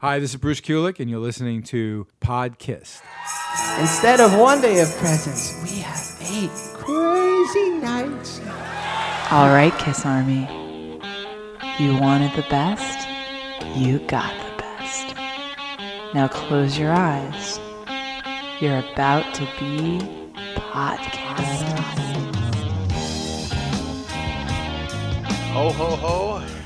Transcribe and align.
Hi, 0.00 0.20
this 0.20 0.30
is 0.30 0.36
Bruce 0.36 0.60
Kulick, 0.60 1.00
and 1.00 1.10
you're 1.10 1.18
listening 1.18 1.64
to 1.64 2.06
Podkissed. 2.20 3.02
Instead 3.80 4.20
of 4.20 4.32
one 4.38 4.60
day 4.60 4.78
of 4.78 4.88
presents, 4.98 5.60
we 5.64 5.80
have 5.80 5.98
eight 6.30 6.52
crazy 6.74 7.70
nights. 7.70 8.40
All 9.32 9.48
right, 9.48 9.76
Kiss 9.80 10.06
Army. 10.06 10.46
You 11.80 11.98
wanted 11.98 12.30
the 12.36 12.46
best, 12.48 13.08
you 13.76 13.98
got 14.06 14.32
the 14.38 14.62
best. 14.62 15.16
Now 16.14 16.28
close 16.28 16.78
your 16.78 16.92
eyes. 16.92 17.58
You're 18.60 18.78
about 18.78 19.34
to 19.34 19.48
be 19.58 19.98
podcast. 20.54 21.74
Ho, 25.50 25.72
ho, 25.72 25.96
ho. 25.96 26.57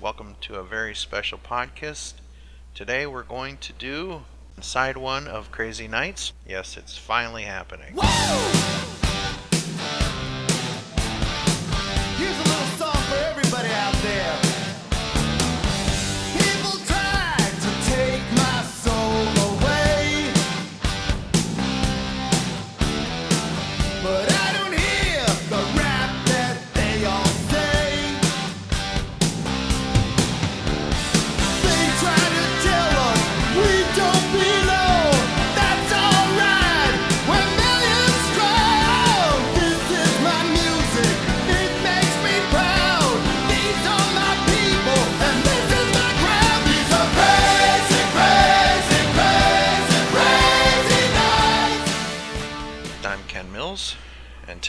Welcome 0.00 0.36
to 0.42 0.54
a 0.54 0.62
very 0.62 0.94
special 0.94 1.36
podcast. 1.36 2.14
Today 2.74 3.06
we're 3.06 3.22
going 3.22 3.58
to 3.58 3.74
do 3.74 4.22
side 4.62 4.96
one 4.96 5.28
of 5.28 5.52
Crazy 5.52 5.88
Nights. 5.88 6.32
Yes, 6.48 6.78
it's 6.78 6.96
finally 6.96 7.42
happening. 7.42 7.98
Here's 8.00 8.79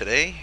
today 0.01 0.33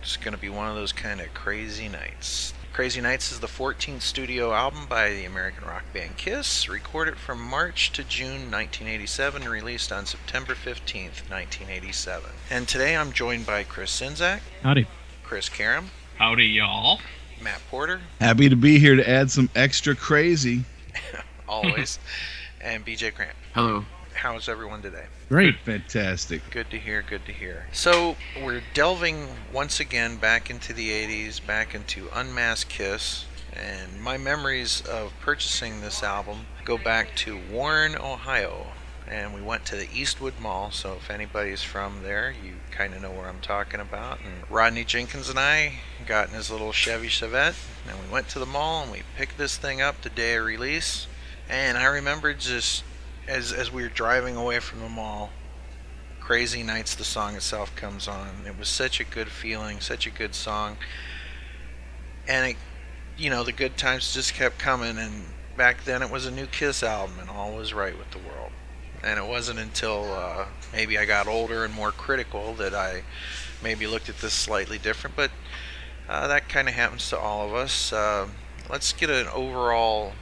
it's 0.00 0.16
going 0.16 0.32
to 0.32 0.40
be 0.40 0.48
one 0.48 0.68
of 0.68 0.76
those 0.76 0.92
kind 0.92 1.20
of 1.20 1.34
crazy 1.34 1.88
nights. 1.88 2.54
Crazy 2.72 3.00
Nights 3.00 3.32
is 3.32 3.40
the 3.40 3.48
14th 3.48 4.00
studio 4.00 4.52
album 4.52 4.86
by 4.88 5.10
the 5.10 5.24
American 5.24 5.64
rock 5.64 5.82
band 5.92 6.16
Kiss, 6.16 6.68
recorded 6.68 7.16
from 7.16 7.40
March 7.40 7.90
to 7.94 8.04
June 8.04 8.48
1987, 8.48 9.48
released 9.48 9.90
on 9.90 10.06
September 10.06 10.54
15th, 10.54 11.28
1987. 11.28 12.30
And 12.48 12.68
today 12.68 12.96
I'm 12.96 13.10
joined 13.10 13.44
by 13.44 13.64
Chris 13.64 14.00
Sinzak, 14.00 14.38
Howdy. 14.62 14.86
Chris 15.24 15.48
Karam, 15.48 15.90
Howdy, 16.18 16.46
y'all. 16.46 17.00
Matt 17.42 17.60
Porter, 17.72 18.02
Happy 18.20 18.48
to 18.48 18.56
be 18.56 18.78
here 18.78 18.94
to 18.94 19.10
add 19.10 19.32
some 19.32 19.50
extra 19.56 19.96
crazy. 19.96 20.64
always, 21.48 21.98
and 22.60 22.86
BJ 22.86 23.12
Grant. 23.12 23.34
Hello. 23.52 23.84
How's 24.14 24.48
everyone 24.48 24.80
today? 24.80 25.06
Great. 25.32 25.58
Fantastic. 25.64 26.42
Good 26.50 26.68
to 26.72 26.78
hear, 26.78 27.00
good 27.00 27.24
to 27.24 27.32
hear. 27.32 27.64
So, 27.72 28.16
we're 28.44 28.60
delving 28.74 29.28
once 29.50 29.80
again 29.80 30.18
back 30.18 30.50
into 30.50 30.74
the 30.74 30.90
80s, 30.90 31.40
back 31.46 31.74
into 31.74 32.10
Unmasked 32.12 32.68
Kiss, 32.68 33.24
and 33.50 33.98
my 34.02 34.18
memories 34.18 34.82
of 34.82 35.14
purchasing 35.22 35.80
this 35.80 36.02
album 36.02 36.44
go 36.66 36.76
back 36.76 37.16
to 37.16 37.40
Warren, 37.50 37.96
Ohio. 37.96 38.66
And 39.08 39.32
we 39.32 39.40
went 39.40 39.64
to 39.66 39.76
the 39.76 39.88
Eastwood 39.90 40.34
Mall, 40.38 40.70
so 40.70 40.98
if 41.00 41.10
anybody's 41.10 41.62
from 41.62 42.02
there, 42.02 42.34
you 42.44 42.56
kind 42.70 42.92
of 42.92 43.00
know 43.00 43.10
where 43.10 43.30
I'm 43.30 43.40
talking 43.40 43.80
about. 43.80 44.18
And 44.20 44.50
Rodney 44.50 44.84
Jenkins 44.84 45.30
and 45.30 45.38
I 45.38 45.80
got 46.06 46.28
in 46.28 46.34
his 46.34 46.50
little 46.50 46.72
Chevy 46.72 47.08
Chevette, 47.08 47.56
and 47.88 47.98
we 47.98 48.12
went 48.12 48.28
to 48.28 48.38
the 48.38 48.44
mall 48.44 48.82
and 48.82 48.92
we 48.92 49.00
picked 49.16 49.38
this 49.38 49.56
thing 49.56 49.80
up 49.80 50.02
the 50.02 50.10
day 50.10 50.34
of 50.34 50.44
release. 50.44 51.06
And 51.48 51.78
I 51.78 51.86
remember 51.86 52.34
just 52.34 52.84
as 53.28 53.52
as 53.52 53.72
we 53.72 53.82
were 53.82 53.88
driving 53.88 54.36
away 54.36 54.58
from 54.60 54.80
the 54.80 54.88
mall, 54.88 55.30
Crazy 56.20 56.62
Nights, 56.62 56.94
the 56.94 57.04
song 57.04 57.34
itself 57.34 57.74
comes 57.74 58.08
on. 58.08 58.28
It 58.46 58.58
was 58.58 58.68
such 58.68 59.00
a 59.00 59.04
good 59.04 59.28
feeling, 59.28 59.80
such 59.80 60.06
a 60.06 60.10
good 60.10 60.34
song. 60.34 60.76
And 62.28 62.52
it, 62.52 62.56
you 63.16 63.28
know, 63.28 63.42
the 63.42 63.52
good 63.52 63.76
times 63.76 64.14
just 64.14 64.34
kept 64.34 64.58
coming. 64.58 64.98
And 64.98 65.24
back 65.56 65.84
then 65.84 66.02
it 66.02 66.10
was 66.10 66.26
a 66.26 66.30
new 66.30 66.46
Kiss 66.46 66.82
album, 66.82 67.16
and 67.20 67.28
all 67.28 67.52
was 67.54 67.74
right 67.74 67.96
with 67.96 68.10
the 68.12 68.18
world. 68.18 68.52
And 69.02 69.18
it 69.18 69.26
wasn't 69.26 69.58
until 69.58 70.12
uh, 70.12 70.46
maybe 70.72 70.96
I 70.96 71.06
got 71.06 71.26
older 71.26 71.64
and 71.64 71.74
more 71.74 71.90
critical 71.90 72.54
that 72.54 72.72
I 72.72 73.02
maybe 73.60 73.88
looked 73.88 74.08
at 74.08 74.18
this 74.18 74.32
slightly 74.32 74.78
different. 74.78 75.16
But 75.16 75.32
uh, 76.08 76.28
that 76.28 76.48
kind 76.48 76.68
of 76.68 76.74
happens 76.74 77.08
to 77.10 77.18
all 77.18 77.46
of 77.46 77.52
us. 77.52 77.92
Uh, 77.92 78.28
let's 78.70 78.92
get 78.92 79.10
an 79.10 79.26
overall 79.26 80.12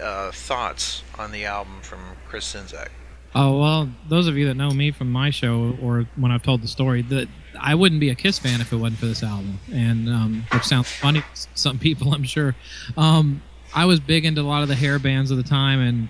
uh, 0.00 0.30
thoughts 0.32 1.02
on 1.18 1.32
the 1.32 1.44
album 1.44 1.80
from 1.82 2.00
Chris 2.28 2.54
Sinzak. 2.54 2.88
Oh 3.34 3.58
well, 3.58 3.90
those 4.08 4.28
of 4.28 4.36
you 4.36 4.46
that 4.46 4.54
know 4.54 4.70
me 4.70 4.90
from 4.90 5.10
my 5.12 5.30
show 5.30 5.76
or 5.82 6.06
when 6.16 6.32
I've 6.32 6.42
told 6.42 6.62
the 6.62 6.68
story, 6.68 7.02
that 7.02 7.28
I 7.60 7.74
wouldn't 7.74 8.00
be 8.00 8.08
a 8.08 8.14
Kiss 8.14 8.38
fan 8.38 8.60
if 8.60 8.72
it 8.72 8.76
wasn't 8.76 8.98
for 8.98 9.06
this 9.06 9.22
album, 9.22 9.58
and 9.72 10.08
um, 10.08 10.46
which 10.52 10.64
sounds 10.64 10.90
funny 10.90 11.20
to 11.20 11.26
some 11.54 11.78
people, 11.88 12.14
I'm 12.14 12.24
sure. 12.24 12.54
Um, 12.96 13.42
I 13.74 13.84
was 13.84 14.00
big 14.00 14.24
into 14.24 14.40
a 14.40 14.42
lot 14.42 14.62
of 14.62 14.68
the 14.68 14.74
hair 14.74 14.98
bands 14.98 15.30
of 15.30 15.36
the 15.36 15.42
time, 15.42 15.80
and 15.80 16.08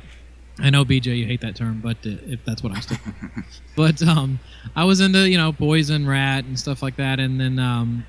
I 0.59 0.71
know 0.71 0.85
BJ, 0.85 1.19
you 1.19 1.27
hate 1.27 1.41
that 1.41 1.57
term, 1.57 1.81
but 1.83 1.97
uh, 2.07 2.17
if 2.27 2.45
that's 2.45 2.63
what 2.63 2.73
I'm 2.73 2.81
sticking. 2.81 3.15
but 3.77 4.01
um, 4.03 4.39
I 4.75 4.85
was 4.85 5.01
into 5.01 5.29
you 5.29 5.37
know 5.37 5.53
Poison, 5.53 5.97
and 5.97 6.09
Ratt, 6.09 6.45
and 6.45 6.59
stuff 6.59 6.83
like 6.83 6.97
that, 6.97 7.19
and 7.19 7.41
then 7.41 7.59
um, 7.59 8.07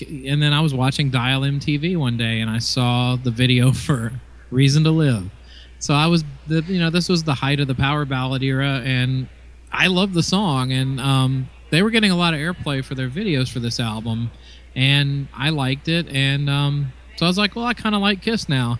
and 0.00 0.40
then 0.40 0.52
I 0.52 0.60
was 0.60 0.74
watching 0.74 1.10
Dial 1.10 1.42
MTV 1.42 1.96
one 1.96 2.16
day, 2.16 2.40
and 2.40 2.48
I 2.48 2.58
saw 2.58 3.16
the 3.16 3.30
video 3.30 3.72
for 3.86 4.12
Reason 4.50 4.84
to 4.84 4.90
Live. 4.90 5.30
So 5.78 5.94
I 5.94 6.06
was, 6.06 6.24
the, 6.46 6.62
you 6.62 6.78
know, 6.78 6.90
this 6.90 7.08
was 7.08 7.24
the 7.24 7.34
height 7.34 7.60
of 7.60 7.66
the 7.66 7.74
power 7.74 8.04
ballad 8.04 8.42
era, 8.42 8.82
and 8.84 9.28
I 9.72 9.86
loved 9.86 10.14
the 10.14 10.22
song, 10.22 10.72
and 10.72 11.00
um, 11.00 11.48
they 11.70 11.82
were 11.82 11.90
getting 11.90 12.10
a 12.10 12.16
lot 12.16 12.34
of 12.34 12.40
airplay 12.40 12.84
for 12.84 12.94
their 12.94 13.08
videos 13.08 13.50
for 13.50 13.60
this 13.60 13.80
album, 13.80 14.30
and 14.74 15.28
I 15.34 15.50
liked 15.50 15.88
it, 15.88 16.08
and 16.08 16.50
um, 16.50 16.92
so 17.16 17.26
I 17.26 17.28
was 17.28 17.38
like, 17.38 17.56
well, 17.56 17.64
I 17.64 17.74
kind 17.74 17.94
of 17.94 18.00
like 18.00 18.22
Kiss 18.22 18.48
now. 18.48 18.78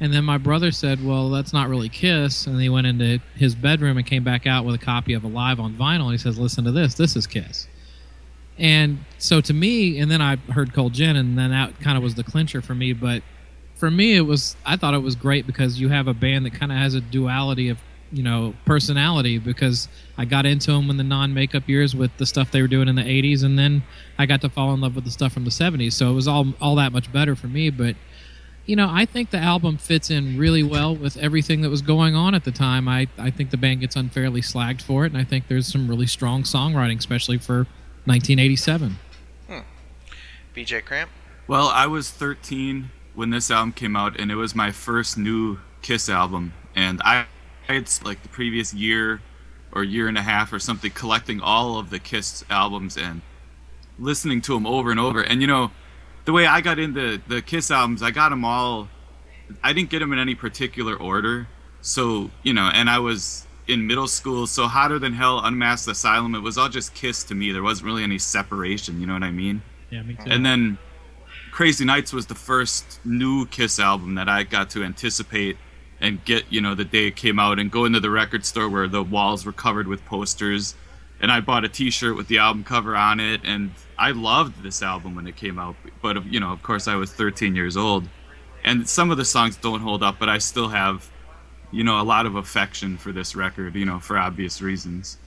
And 0.00 0.12
then 0.12 0.24
my 0.24 0.38
brother 0.38 0.72
said, 0.72 1.04
well, 1.06 1.30
that's 1.30 1.52
not 1.52 1.68
really 1.68 1.88
Kiss, 1.88 2.48
and 2.48 2.60
he 2.60 2.68
went 2.68 2.88
into 2.88 3.20
his 3.36 3.54
bedroom 3.54 3.96
and 3.96 4.04
came 4.04 4.24
back 4.24 4.44
out 4.44 4.64
with 4.64 4.74
a 4.74 4.84
copy 4.84 5.14
of 5.14 5.22
Alive 5.22 5.60
on 5.60 5.74
vinyl, 5.74 6.04
and 6.04 6.12
he 6.12 6.18
says, 6.18 6.36
listen 6.36 6.64
to 6.64 6.72
this, 6.72 6.94
this 6.94 7.14
is 7.14 7.28
Kiss. 7.28 7.68
And 8.58 8.98
so 9.18 9.40
to 9.40 9.54
me, 9.54 9.98
and 9.98 10.10
then 10.10 10.20
I 10.20 10.36
heard 10.36 10.72
Cold 10.74 10.94
Gin, 10.94 11.16
and 11.16 11.38
then 11.38 11.50
that 11.50 11.78
kind 11.80 11.96
of 11.96 12.02
was 12.02 12.14
the 12.14 12.24
clincher 12.24 12.60
for 12.62 12.74
me. 12.74 12.92
But 12.92 13.22
for 13.74 13.90
me, 13.90 14.16
it 14.16 14.22
was 14.22 14.56
I 14.64 14.76
thought 14.76 14.94
it 14.94 15.02
was 15.02 15.14
great 15.14 15.46
because 15.46 15.80
you 15.80 15.88
have 15.88 16.08
a 16.08 16.14
band 16.14 16.46
that 16.46 16.54
kind 16.54 16.72
of 16.72 16.78
has 16.78 16.94
a 16.94 17.00
duality 17.00 17.68
of 17.68 17.78
you 18.12 18.22
know 18.22 18.54
personality. 18.64 19.38
Because 19.38 19.88
I 20.16 20.24
got 20.24 20.46
into 20.46 20.72
them 20.72 20.90
in 20.90 20.96
the 20.96 21.04
non-makeup 21.04 21.68
years 21.68 21.94
with 21.94 22.16
the 22.16 22.26
stuff 22.26 22.50
they 22.50 22.62
were 22.62 22.68
doing 22.68 22.88
in 22.88 22.96
the 22.96 23.02
'80s, 23.02 23.42
and 23.42 23.58
then 23.58 23.82
I 24.18 24.26
got 24.26 24.40
to 24.42 24.48
fall 24.48 24.72
in 24.74 24.80
love 24.80 24.94
with 24.94 25.04
the 25.04 25.10
stuff 25.10 25.32
from 25.32 25.44
the 25.44 25.50
'70s. 25.50 25.92
So 25.92 26.10
it 26.10 26.14
was 26.14 26.28
all 26.28 26.54
all 26.60 26.76
that 26.76 26.92
much 26.92 27.12
better 27.12 27.34
for 27.34 27.48
me. 27.48 27.70
But 27.70 27.96
you 28.66 28.76
know, 28.76 28.88
I 28.90 29.04
think 29.04 29.30
the 29.30 29.38
album 29.38 29.76
fits 29.76 30.10
in 30.10 30.38
really 30.38 30.62
well 30.62 30.96
with 30.96 31.16
everything 31.18 31.60
that 31.62 31.70
was 31.70 31.82
going 31.82 32.14
on 32.14 32.34
at 32.34 32.44
the 32.44 32.50
time. 32.50 32.88
I, 32.88 33.08
I 33.18 33.30
think 33.30 33.50
the 33.50 33.58
band 33.58 33.80
gets 33.80 33.94
unfairly 33.94 34.40
slagged 34.40 34.80
for 34.80 35.04
it, 35.04 35.12
and 35.12 35.20
I 35.20 35.24
think 35.24 35.48
there's 35.48 35.70
some 35.70 35.86
really 35.86 36.06
strong 36.06 36.44
songwriting, 36.44 36.98
especially 36.98 37.36
for 37.36 37.66
1987. 38.06 38.96
Hmm. 39.48 39.58
BJ 40.56 40.82
Grant. 40.82 41.10
Well, 41.46 41.68
I 41.68 41.86
was 41.86 42.10
13 42.10 42.90
when 43.14 43.30
this 43.30 43.50
album 43.50 43.72
came 43.72 43.96
out, 43.96 44.18
and 44.18 44.30
it 44.30 44.36
was 44.36 44.54
my 44.54 44.70
first 44.70 45.16
new 45.16 45.58
Kiss 45.82 46.08
album. 46.08 46.52
And 46.74 47.00
I 47.04 47.26
I 47.68 47.74
had 47.74 47.90
like 48.04 48.22
the 48.22 48.28
previous 48.28 48.74
year 48.74 49.20
or 49.72 49.82
year 49.82 50.08
and 50.08 50.18
a 50.18 50.22
half 50.22 50.52
or 50.52 50.58
something 50.58 50.90
collecting 50.90 51.40
all 51.40 51.78
of 51.78 51.90
the 51.90 51.98
Kiss 51.98 52.44
albums 52.50 52.96
and 52.96 53.22
listening 53.98 54.40
to 54.42 54.54
them 54.54 54.66
over 54.66 54.90
and 54.90 55.00
over. 55.00 55.22
And 55.22 55.40
you 55.40 55.46
know, 55.46 55.70
the 56.24 56.32
way 56.32 56.46
I 56.46 56.60
got 56.60 56.78
into 56.78 57.20
the 57.26 57.42
Kiss 57.42 57.70
albums, 57.70 58.02
I 58.02 58.10
got 58.10 58.28
them 58.30 58.44
all. 58.44 58.88
I 59.62 59.72
didn't 59.72 59.90
get 59.90 59.98
them 60.00 60.12
in 60.12 60.18
any 60.18 60.34
particular 60.34 60.96
order. 60.96 61.48
So 61.80 62.30
you 62.42 62.52
know, 62.52 62.70
and 62.72 62.90
I 62.90 62.98
was 62.98 63.46
in 63.66 63.86
middle 63.86 64.08
school, 64.08 64.46
so 64.46 64.66
Hotter 64.66 64.98
Than 64.98 65.14
Hell, 65.14 65.40
Unmasked 65.42 65.88
Asylum, 65.88 66.34
it 66.34 66.40
was 66.40 66.58
all 66.58 66.68
just 66.68 66.94
Kiss 66.94 67.24
to 67.24 67.34
me. 67.34 67.50
There 67.50 67.62
wasn't 67.62 67.86
really 67.86 68.02
any 68.02 68.18
separation. 68.18 69.00
You 69.00 69.06
know 69.06 69.14
what 69.14 69.22
I 69.22 69.30
mean? 69.30 69.62
Yeah, 69.90 70.02
me 70.02 70.14
too. 70.14 70.30
And 70.30 70.44
then 70.44 70.76
Crazy 71.54 71.84
Nights 71.84 72.12
was 72.12 72.26
the 72.26 72.34
first 72.34 72.98
new 73.04 73.46
Kiss 73.46 73.78
album 73.78 74.16
that 74.16 74.28
I 74.28 74.42
got 74.42 74.70
to 74.70 74.82
anticipate 74.82 75.56
and 76.00 76.22
get, 76.24 76.44
you 76.50 76.60
know, 76.60 76.74
the 76.74 76.84
day 76.84 77.06
it 77.06 77.14
came 77.14 77.38
out 77.38 77.60
and 77.60 77.70
go 77.70 77.84
into 77.84 78.00
the 78.00 78.10
record 78.10 78.44
store 78.44 78.68
where 78.68 78.88
the 78.88 79.04
walls 79.04 79.46
were 79.46 79.52
covered 79.52 79.86
with 79.86 80.04
posters. 80.04 80.74
And 81.20 81.30
I 81.30 81.38
bought 81.38 81.64
a 81.64 81.68
t 81.68 81.90
shirt 81.90 82.16
with 82.16 82.26
the 82.26 82.38
album 82.38 82.64
cover 82.64 82.96
on 82.96 83.20
it. 83.20 83.42
And 83.44 83.70
I 83.96 84.10
loved 84.10 84.64
this 84.64 84.82
album 84.82 85.14
when 85.14 85.28
it 85.28 85.36
came 85.36 85.60
out. 85.60 85.76
But, 86.02 86.26
you 86.26 86.40
know, 86.40 86.50
of 86.50 86.60
course, 86.64 86.88
I 86.88 86.96
was 86.96 87.12
13 87.12 87.54
years 87.54 87.76
old. 87.76 88.08
And 88.64 88.88
some 88.88 89.12
of 89.12 89.16
the 89.16 89.24
songs 89.24 89.56
don't 89.56 89.80
hold 89.80 90.02
up, 90.02 90.18
but 90.18 90.28
I 90.28 90.38
still 90.38 90.70
have 90.70 91.08
you 91.70 91.84
know, 91.84 92.00
a 92.00 92.02
lot 92.02 92.26
of 92.26 92.34
affection 92.34 92.96
for 92.96 93.12
this 93.12 93.36
record, 93.36 93.76
you 93.76 93.84
know, 93.84 94.00
for 94.00 94.18
obvious 94.18 94.60
reasons. 94.60 95.18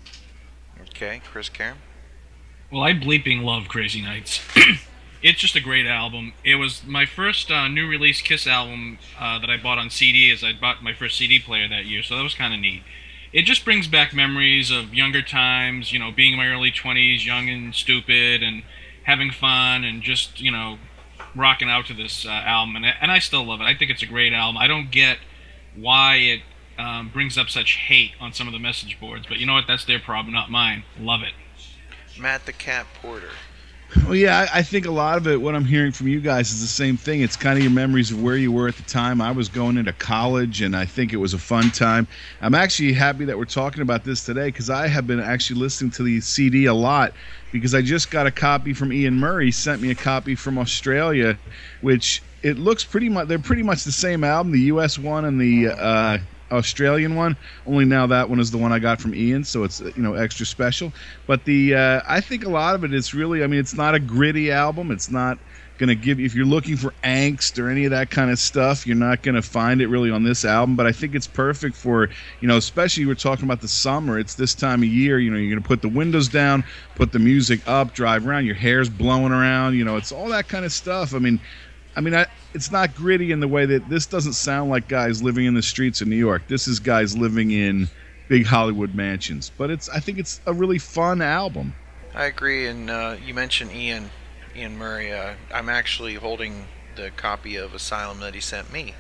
Okay, 0.82 1.22
Chris 1.32 1.48
Karam. 1.48 1.78
Well, 2.70 2.84
I 2.84 2.92
bleeping 2.92 3.44
love 3.44 3.70
Crazy 3.70 4.02
Nights. 4.02 4.42
it's 5.22 5.40
just 5.40 5.56
a 5.56 5.62
great 5.62 5.86
album. 5.86 6.34
It 6.44 6.56
was 6.56 6.84
my 6.86 7.06
first 7.06 7.50
uh, 7.50 7.68
new 7.68 7.88
release 7.88 8.22
Kiss 8.22 8.46
album 8.46 9.00
uh, 9.20 9.40
that 9.40 9.50
I 9.50 9.58
bought 9.58 9.78
on 9.78 9.90
CD, 9.90 10.32
as 10.32 10.44
I 10.44 10.54
bought 10.54 10.84
my 10.84 10.94
first 10.94 11.18
CD 11.18 11.40
player 11.40 11.68
that 11.68 11.86
year, 11.86 12.04
so 12.04 12.16
that 12.16 12.24
was 12.24 12.36
kind 12.36 12.54
of 12.54 12.60
neat. 12.60 12.84
It 13.34 13.44
just 13.44 13.66
brings 13.66 13.88
back 13.88 14.14
memories 14.14 14.72
of 14.72 14.94
younger 14.94 15.22
times, 15.22 15.92
you 15.92 16.00
know, 16.00 16.12
being 16.12 16.34
in 16.34 16.38
my 16.38 16.48
early 16.48 16.72
20s, 16.72 17.26
young 17.26 17.50
and 17.50 17.74
stupid, 17.76 18.42
and 18.42 18.64
having 19.04 19.32
fun, 19.32 19.84
and 19.84 20.02
just, 20.02 20.40
you 20.40 20.52
know, 20.52 20.78
rocking 21.36 21.70
out 21.70 21.86
to 21.88 21.94
this 21.94 22.26
uh, 22.26 22.30
album. 22.30 22.76
And 22.78 22.86
I, 22.86 22.94
and 23.02 23.12
I 23.12 23.20
still 23.20 23.46
love 23.46 23.60
it. 23.62 23.66
I 23.66 23.76
think 23.76 23.92
it's 23.92 24.04
a 24.04 24.08
great 24.08 24.34
album. 24.34 24.58
I 24.58 24.68
don't 24.68 24.92
get 24.92 25.18
why 25.76 26.16
it 26.16 26.42
um, 26.80 27.10
brings 27.10 27.38
up 27.38 27.50
such 27.50 27.74
hate 27.74 28.12
on 28.20 28.34
some 28.34 28.48
of 28.48 28.54
the 28.54 28.60
message 28.60 29.00
boards, 29.00 29.26
but 29.28 29.38
you 29.38 29.46
know 29.46 29.54
what? 29.54 29.66
That's 29.68 29.86
their 29.86 30.00
problem, 30.00 30.34
not 30.34 30.50
mine. 30.50 30.84
Love 31.00 31.22
it. 31.22 31.34
Matt 32.20 32.46
the 32.46 32.54
Cat 32.54 32.88
Porter. 33.02 33.30
Well, 33.96 34.16
yeah, 34.16 34.48
I, 34.54 34.60
I 34.60 34.64
think 34.64 34.86
a 34.86 34.92
lot 34.92 35.18
of 35.18 35.28
it, 35.28 35.42
what 35.42 35.56
I'm 35.56 35.64
hearing 35.64 35.94
from 35.94 36.10
you 36.10 36.20
guys, 36.20 36.52
is 36.52 36.60
the 36.60 36.68
same 36.68 36.98
thing. 36.98 37.22
It's 37.22 37.38
kind 37.38 37.58
of 37.58 37.64
your 37.64 37.72
memories 37.72 38.12
of 38.12 38.22
where 38.22 38.36
you 38.36 38.52
were 38.52 38.68
at 38.68 38.76
the 38.76 38.84
time. 38.84 39.22
I 39.22 39.32
was 39.32 39.48
going 39.48 39.78
into 39.78 39.94
college, 39.94 40.62
and 40.62 40.76
I 40.76 40.86
think 40.86 41.14
it 41.14 41.18
was 41.18 41.34
a 41.34 41.38
fun 41.38 41.72
time. 41.72 42.08
I'm 42.42 42.54
actually 42.54 42.92
happy 42.94 43.24
that 43.26 43.38
we're 43.38 43.46
talking 43.46 43.82
about 43.82 44.04
this 44.04 44.26
today 44.26 44.48
because 44.48 44.70
I 44.70 44.88
have 44.88 45.08
been 45.08 45.22
actually 45.22 45.62
listening 45.62 45.92
to 45.92 46.04
the 46.04 46.20
CD 46.20 46.66
a 46.66 46.74
lot 46.74 47.14
because 47.54 47.74
I 47.74 47.82
just 47.82 48.12
got 48.12 48.28
a 48.28 48.32
copy 48.32 48.74
from 48.74 48.92
Ian 48.92 49.16
Murray. 49.16 49.52
Sent 49.52 49.82
me 49.82 49.90
a 49.90 49.96
copy 49.96 50.36
from 50.36 50.58
Australia, 50.58 51.38
which 51.80 52.22
it 52.44 52.58
looks 52.58 52.84
pretty 52.84 53.08
much 53.08 53.30
they're 53.30 53.40
pretty 53.40 53.64
much 53.64 53.86
the 53.86 53.92
same 53.94 54.26
album, 54.26 54.52
the 54.52 54.60
U.S. 54.62 55.00
one 55.00 55.24
and 55.24 55.40
the 55.40 55.70
uh, 55.70 56.18
Australian 56.52 57.16
one. 57.16 57.38
Only 57.66 57.86
now 57.86 58.08
that 58.08 58.30
one 58.30 58.40
is 58.40 58.52
the 58.52 58.58
one 58.58 58.72
I 58.72 58.80
got 58.80 59.02
from 59.02 59.14
Ian, 59.16 59.44
so 59.44 59.64
it's 59.64 59.80
you 59.80 60.02
know 60.02 60.14
extra 60.14 60.46
special. 60.46 60.94
But 61.26 61.46
the 61.46 61.76
uh, 61.76 62.02
I 62.08 62.22
think 62.22 62.46
a 62.46 62.50
lot 62.50 62.76
of 62.76 62.84
it 62.84 62.94
is 62.94 63.14
really 63.14 63.44
I 63.44 63.48
mean 63.48 63.60
it's 63.60 63.76
not 63.76 63.96
a 63.96 64.00
gritty 64.00 64.52
album. 64.52 64.92
It's 64.92 65.10
not 65.10 65.40
going 65.78 65.90
to 65.90 65.96
give 65.96 66.20
you 66.20 66.26
if 66.26 66.34
you're 66.34 66.46
looking 66.46 66.76
for 66.76 66.94
angst 67.04 67.60
or 67.60 67.70
any 67.70 67.86
of 67.86 67.92
that 67.92 68.10
kind 68.10 68.32
of 68.32 68.40
stuff 68.40 68.86
you're 68.86 68.96
not 68.96 69.22
going 69.22 69.36
to 69.36 69.42
find 69.42 69.80
it 69.80 69.88
really 69.88 70.10
on 70.10 70.24
this 70.24 70.44
album 70.44 70.76
but 70.76 70.88
i 70.88 70.92
think 70.92 71.14
it's 71.14 71.28
perfect 71.28 71.76
for 71.76 72.10
you 72.40 72.48
know 72.48 72.58
especially 72.58 73.06
we're 73.06 73.14
talking 73.14 73.46
about 73.46 73.62
the 73.62 73.68
summer 73.68 74.18
it's 74.18 74.36
this 74.36 74.56
time 74.56 74.82
of 74.82 74.90
year 74.90 75.20
you 75.20 75.30
know 75.30 75.38
you're 75.38 75.52
going 75.52 75.62
to 75.62 75.68
put 75.68 75.82
the 75.82 75.90
windows 75.90 76.28
down 76.28 76.64
put 76.96 77.12
the 77.12 77.20
music 77.20 77.62
up 77.68 77.94
drive 77.94 78.28
around 78.28 78.46
your 78.46 78.56
hair's 78.56 78.90
blowing 78.90 79.32
around 79.32 79.76
you 79.76 79.86
know 79.86 79.98
it's 79.98 80.12
all 80.12 80.28
that 80.28 80.48
kind 80.48 80.66
of 80.66 80.72
stuff 80.72 81.14
i 81.14 81.20
mean 81.20 81.40
I 81.98 82.00
mean, 82.00 82.14
I, 82.14 82.28
it's 82.54 82.72
not 82.72 82.94
gritty 82.94 83.32
in 83.32 83.40
the 83.40 83.48
way 83.48 83.66
that 83.66 83.90
this 83.90 84.06
doesn't 84.06 84.34
sound 84.34 84.70
like 84.70 84.88
guys 84.88 85.24
living 85.24 85.46
in 85.46 85.56
the 85.56 85.64
streets 85.64 86.00
of 86.00 86.08
New 86.08 86.16
York. 86.16 86.44
This 86.48 86.68
is 86.68 86.78
guys 86.80 87.18
living 87.18 87.50
in 87.50 87.90
big 88.28 88.46
Hollywood 88.46 88.94
mansions. 88.94 89.52
But 89.58 89.72
it's, 89.72 89.90
I 89.90 90.00
think 90.00 90.20
it's 90.20 90.40
a 90.46 90.54
really 90.54 90.78
fun 90.78 91.24
album. 91.24 91.74
I 92.14 92.26
agree, 92.26 92.68
and 92.68 92.92
uh, 92.92 93.18
you 93.26 93.34
mentioned 93.34 93.72
Ian, 93.72 94.12
Ian 94.56 94.78
Murray. 94.78 95.12
Uh, 95.12 95.34
I'm 95.52 95.70
actually 95.70 96.14
holding 96.14 96.68
the 96.96 97.10
copy 97.18 97.56
of 97.56 97.74
Asylum 97.74 98.20
that 98.20 98.36
he 98.36 98.42
sent 98.42 98.72
me 98.72 98.94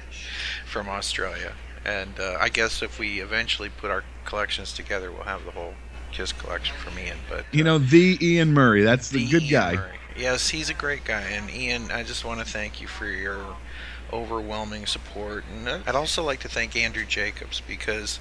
from 0.65 0.89
Australia, 0.89 1.53
and 1.85 2.19
uh, 2.19 2.37
I 2.39 2.49
guess 2.49 2.81
if 2.81 2.97
we 2.97 3.21
eventually 3.21 3.69
put 3.69 3.91
our 3.91 4.03
collections 4.25 4.73
together, 4.73 5.11
we'll 5.11 5.23
have 5.23 5.45
the 5.45 5.51
whole 5.51 5.75
Kiss 6.11 6.31
collection 6.31 6.75
from 6.77 6.97
Ian. 6.97 7.17
But 7.29 7.45
You 7.51 7.63
know, 7.63 7.77
the 7.77 8.17
Ian 8.21 8.53
Murray. 8.53 8.81
That's 8.83 9.09
the, 9.09 9.25
the 9.25 9.31
good 9.31 9.43
Ian 9.43 9.51
guy. 9.51 9.75
Murray. 9.75 9.96
Yes, 10.17 10.49
he's 10.49 10.69
a 10.69 10.73
great 10.73 11.05
guy, 11.05 11.21
and 11.21 11.47
Ian, 11.51 11.91
I 11.91 12.01
just 12.01 12.25
want 12.25 12.39
to 12.39 12.45
thank 12.45 12.81
you 12.81 12.87
for 12.87 13.05
your 13.05 13.55
overwhelming 14.11 14.87
support, 14.87 15.43
and 15.53 15.69
I'd 15.69 15.93
also 15.93 16.23
like 16.23 16.39
to 16.39 16.49
thank 16.49 16.75
Andrew 16.75 17.05
Jacobs 17.05 17.61
because, 17.67 18.19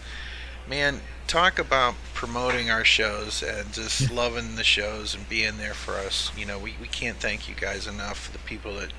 man, 0.69 1.01
talk 1.27 1.59
about 1.59 1.95
promoting 2.13 2.71
our 2.71 2.85
shows 2.85 3.43
and 3.43 3.73
just 3.73 4.11
loving 4.13 4.57
the 4.57 4.65
shows 4.65 5.15
and 5.15 5.27
being 5.27 5.57
there 5.57 5.73
for 5.73 5.93
us. 5.95 6.31
You 6.37 6.45
know, 6.45 6.59
we, 6.59 6.75
we 6.79 6.87
can't 6.87 7.17
thank 7.17 7.49
you 7.49 7.55
guys 7.55 7.87
enough. 7.87 8.31
The 8.31 8.41
people 8.41 8.75
that 8.75 8.93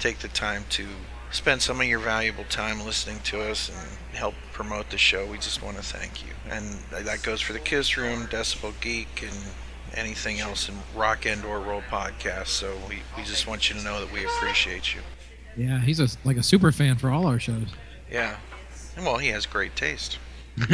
take 0.00 0.18
the 0.18 0.28
time 0.28 0.64
to 0.70 0.86
spend 1.30 1.62
some 1.62 1.80
of 1.80 1.86
your 1.86 2.00
valuable 2.00 2.44
time 2.44 2.84
listening 2.84 3.20
to 3.20 3.40
us 3.40 3.68
and 3.68 4.16
help 4.16 4.34
promote 4.52 4.90
the 4.90 4.98
show. 4.98 5.26
We 5.26 5.36
just 5.36 5.62
want 5.62 5.76
to 5.76 5.82
thank 5.84 6.26
you, 6.26 6.32
and 6.50 6.78
uh, 6.92 7.02
that 7.02 7.22
goes 7.22 7.40
for 7.40 7.52
the 7.52 7.60
Kiss 7.60 7.96
Room, 7.96 8.26
Decibel 8.26 8.72
Geek, 8.80 9.22
and 9.22 9.38
anything 9.94 10.40
else 10.40 10.68
in 10.68 10.74
Rock 10.94 11.26
and 11.26 11.44
or 11.44 11.60
Roll 11.60 11.82
podcast. 11.90 12.48
So 12.48 12.74
we, 12.88 13.00
we 13.16 13.24
just 13.24 13.46
want 13.46 13.68
you 13.68 13.76
to 13.76 13.84
know 13.84 14.00
that 14.00 14.12
we 14.12 14.24
appreciate 14.24 14.94
you. 14.94 15.00
Yeah, 15.56 15.80
he's 15.80 16.00
a, 16.00 16.08
like 16.24 16.36
a 16.36 16.42
super 16.42 16.72
fan 16.72 16.96
for 16.96 17.10
all 17.10 17.26
our 17.26 17.38
shows. 17.38 17.68
Yeah. 18.10 18.36
Well, 18.98 19.18
he 19.18 19.28
has 19.28 19.46
great 19.46 19.76
taste. 19.76 20.18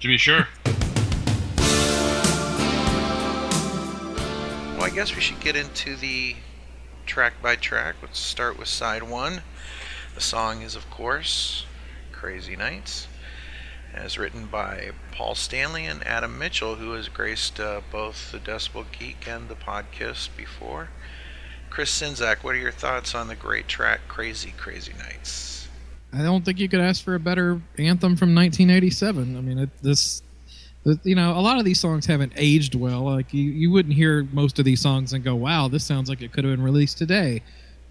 To 0.00 0.08
be 0.08 0.16
sure. 0.16 0.46
Well, 4.76 4.84
I 4.84 4.90
guess 4.94 5.14
we 5.14 5.20
should 5.20 5.40
get 5.40 5.56
into 5.56 5.94
the 5.96 6.36
track 7.04 7.34
by 7.42 7.56
track. 7.56 7.96
Let's 8.00 8.18
start 8.18 8.58
with 8.58 8.68
side 8.68 9.02
one. 9.02 9.42
The 10.14 10.20
song 10.22 10.62
is, 10.62 10.74
of 10.74 10.88
course, 10.90 11.66
Crazy 12.12 12.56
Nights, 12.56 13.06
as 13.94 14.18
written 14.18 14.46
by 14.46 14.90
Paul 15.12 15.34
Stanley 15.34 15.86
and 15.86 16.06
Adam 16.06 16.38
Mitchell, 16.38 16.76
who 16.76 16.92
has 16.92 17.08
graced 17.08 17.60
uh, 17.60 17.80
both 17.90 18.32
the 18.32 18.38
Decibel 18.38 18.84
Geek 18.98 19.26
and 19.26 19.48
the 19.48 19.54
podcast 19.54 20.28
before. 20.36 20.88
Chris 21.70 21.90
Sinzak, 22.00 22.42
what 22.42 22.54
are 22.54 22.58
your 22.58 22.72
thoughts 22.72 23.14
on 23.14 23.28
the 23.28 23.36
great 23.36 23.68
track 23.68 24.00
Crazy 24.08 24.52
Crazy 24.56 24.92
Nights? 24.98 25.68
I 26.12 26.22
don't 26.22 26.44
think 26.44 26.58
you 26.58 26.68
could 26.68 26.80
ask 26.80 27.04
for 27.04 27.14
a 27.14 27.20
better 27.20 27.60
anthem 27.78 28.16
from 28.16 28.34
1987. 28.34 29.36
I 29.36 29.40
mean, 29.40 29.58
it, 29.58 29.70
this, 29.80 30.22
the, 30.82 30.98
you 31.04 31.14
know, 31.14 31.38
a 31.38 31.40
lot 31.40 31.58
of 31.58 31.64
these 31.64 31.78
songs 31.78 32.06
haven't 32.06 32.32
aged 32.36 32.74
well. 32.74 33.02
Like 33.02 33.32
you, 33.32 33.50
you 33.50 33.70
wouldn't 33.70 33.94
hear 33.94 34.26
most 34.32 34.58
of 34.58 34.64
these 34.64 34.80
songs 34.80 35.12
and 35.12 35.22
go, 35.22 35.36
"Wow, 35.36 35.68
this 35.68 35.84
sounds 35.84 36.08
like 36.08 36.20
it 36.22 36.32
could 36.32 36.44
have 36.44 36.52
been 36.52 36.64
released 36.64 36.98
today," 36.98 37.42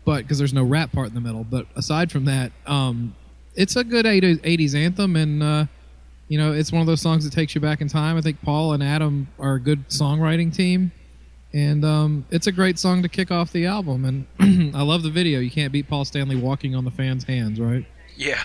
but 0.04 0.24
because 0.24 0.38
there's 0.38 0.54
no 0.54 0.64
rap 0.64 0.92
part 0.92 1.08
in 1.08 1.14
the 1.14 1.22
middle. 1.22 1.46
But 1.46 1.68
aside 1.78 2.12
from 2.12 2.26
that, 2.26 2.52
um, 2.68 3.16
it's 3.56 3.78
a 3.78 3.86
good 3.86 4.06
80s, 4.06 4.40
80s 4.40 4.76
anthem, 4.76 5.16
and 5.16 5.42
uh, 5.42 5.66
you 6.30 6.38
know, 6.38 6.54
it's 6.54 6.72
one 6.72 6.80
of 6.80 6.88
those 6.88 7.02
songs 7.02 7.26
that 7.26 7.34
takes 7.34 7.54
you 7.54 7.60
back 7.60 7.82
in 7.82 7.90
time. 7.90 8.16
I 8.16 8.22
think 8.22 8.42
Paul 8.42 8.72
and 8.72 8.82
Adam 8.82 9.28
are 9.38 9.56
a 9.56 9.60
good 9.60 9.90
songwriting 9.90 10.56
team. 10.56 10.94
And 11.52 11.84
um, 11.84 12.26
it's 12.30 12.46
a 12.46 12.52
great 12.52 12.78
song 12.78 13.02
to 13.02 13.10
kick 13.10 13.32
off 13.32 13.52
the 13.52 13.66
album, 13.66 14.06
and 14.40 14.76
I 14.76 14.84
love 14.84 15.02
the 15.02 15.10
video. 15.10 15.40
You 15.40 15.50
can't 15.50 15.74
beat 15.74 15.90
Paul 15.90 16.06
Stanley 16.06 16.36
walking 16.36 16.76
on 16.76 16.86
the 16.86 16.92
fans' 16.92 17.24
hands, 17.24 17.60
right? 17.60 17.88
Yeah. 18.16 18.44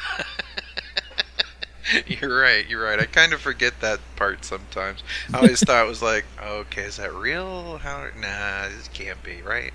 you're 2.07 2.35
right, 2.35 2.67
you're 2.67 2.83
right. 2.83 2.99
I 2.99 3.05
kind 3.05 3.35
of 3.35 3.43
forget 3.43 3.79
that 3.81 4.01
part 4.17 4.45
sometimes. 4.45 5.03
I 5.35 5.39
always 5.39 5.61
thought 5.65 5.85
it 5.85 5.89
was 5.89 6.01
like, 6.03 6.25
okay, 6.43 6.85
is 6.85 6.97
that 6.97 7.13
real? 7.13 7.77
How? 7.77 8.09
Nah, 8.19 8.69
this 8.69 8.89
can't 8.95 9.23
be, 9.23 9.43
right? 9.43 9.75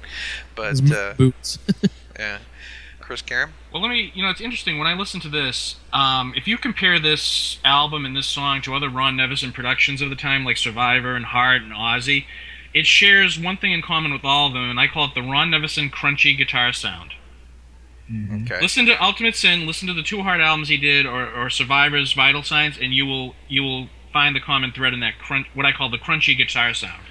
But, 0.55 0.91
uh, 0.91 1.13
boots. 1.13 1.59
yeah. 2.19 2.39
Chris 3.09 3.23
Karam? 3.23 3.53
Well, 3.73 3.81
let 3.81 3.89
me. 3.89 4.11
You 4.13 4.21
know, 4.21 4.29
it's 4.29 4.39
interesting 4.39 4.77
when 4.77 4.85
I 4.85 4.93
listen 4.93 5.19
to 5.21 5.29
this. 5.29 5.77
Um, 5.91 6.31
if 6.35 6.47
you 6.47 6.59
compare 6.59 6.99
this 6.99 7.57
album 7.65 8.05
and 8.05 8.15
this 8.15 8.27
song 8.27 8.61
to 8.61 8.75
other 8.75 8.87
Ron 8.87 9.17
Nevison 9.17 9.51
productions 9.51 9.99
of 10.03 10.11
the 10.11 10.15
time, 10.15 10.45
like 10.45 10.57
Survivor 10.57 11.15
and 11.15 11.25
Heart 11.25 11.63
and 11.63 11.73
Ozzy, 11.73 12.25
it 12.71 12.85
shares 12.85 13.39
one 13.39 13.57
thing 13.57 13.71
in 13.71 13.81
common 13.81 14.13
with 14.13 14.23
all 14.23 14.45
of 14.45 14.53
them, 14.53 14.69
and 14.69 14.79
I 14.79 14.85
call 14.85 15.05
it 15.05 15.15
the 15.15 15.23
Ron 15.23 15.49
Nevison 15.49 15.89
crunchy 15.89 16.37
guitar 16.37 16.71
sound. 16.71 17.13
Okay. 18.43 18.61
Listen 18.61 18.85
to 18.85 19.03
Ultimate 19.03 19.35
Sin, 19.35 19.65
listen 19.65 19.87
to 19.87 19.93
the 19.95 20.03
two 20.03 20.21
Heart 20.21 20.41
albums 20.41 20.69
he 20.69 20.77
did, 20.77 21.07
or, 21.07 21.33
or 21.33 21.49
Survivor's 21.49 22.13
Vital 22.13 22.43
Signs, 22.43 22.77
and 22.77 22.93
you 22.93 23.07
will 23.07 23.33
you 23.47 23.63
will 23.63 23.87
find 24.13 24.35
the 24.35 24.39
common 24.39 24.71
thread 24.71 24.93
in 24.93 24.99
that 24.99 25.17
crunch, 25.17 25.47
what 25.55 25.65
I 25.65 25.71
call 25.71 25.89
the 25.89 25.97
crunchy 25.97 26.37
guitar 26.37 26.75
sound. 26.75 27.01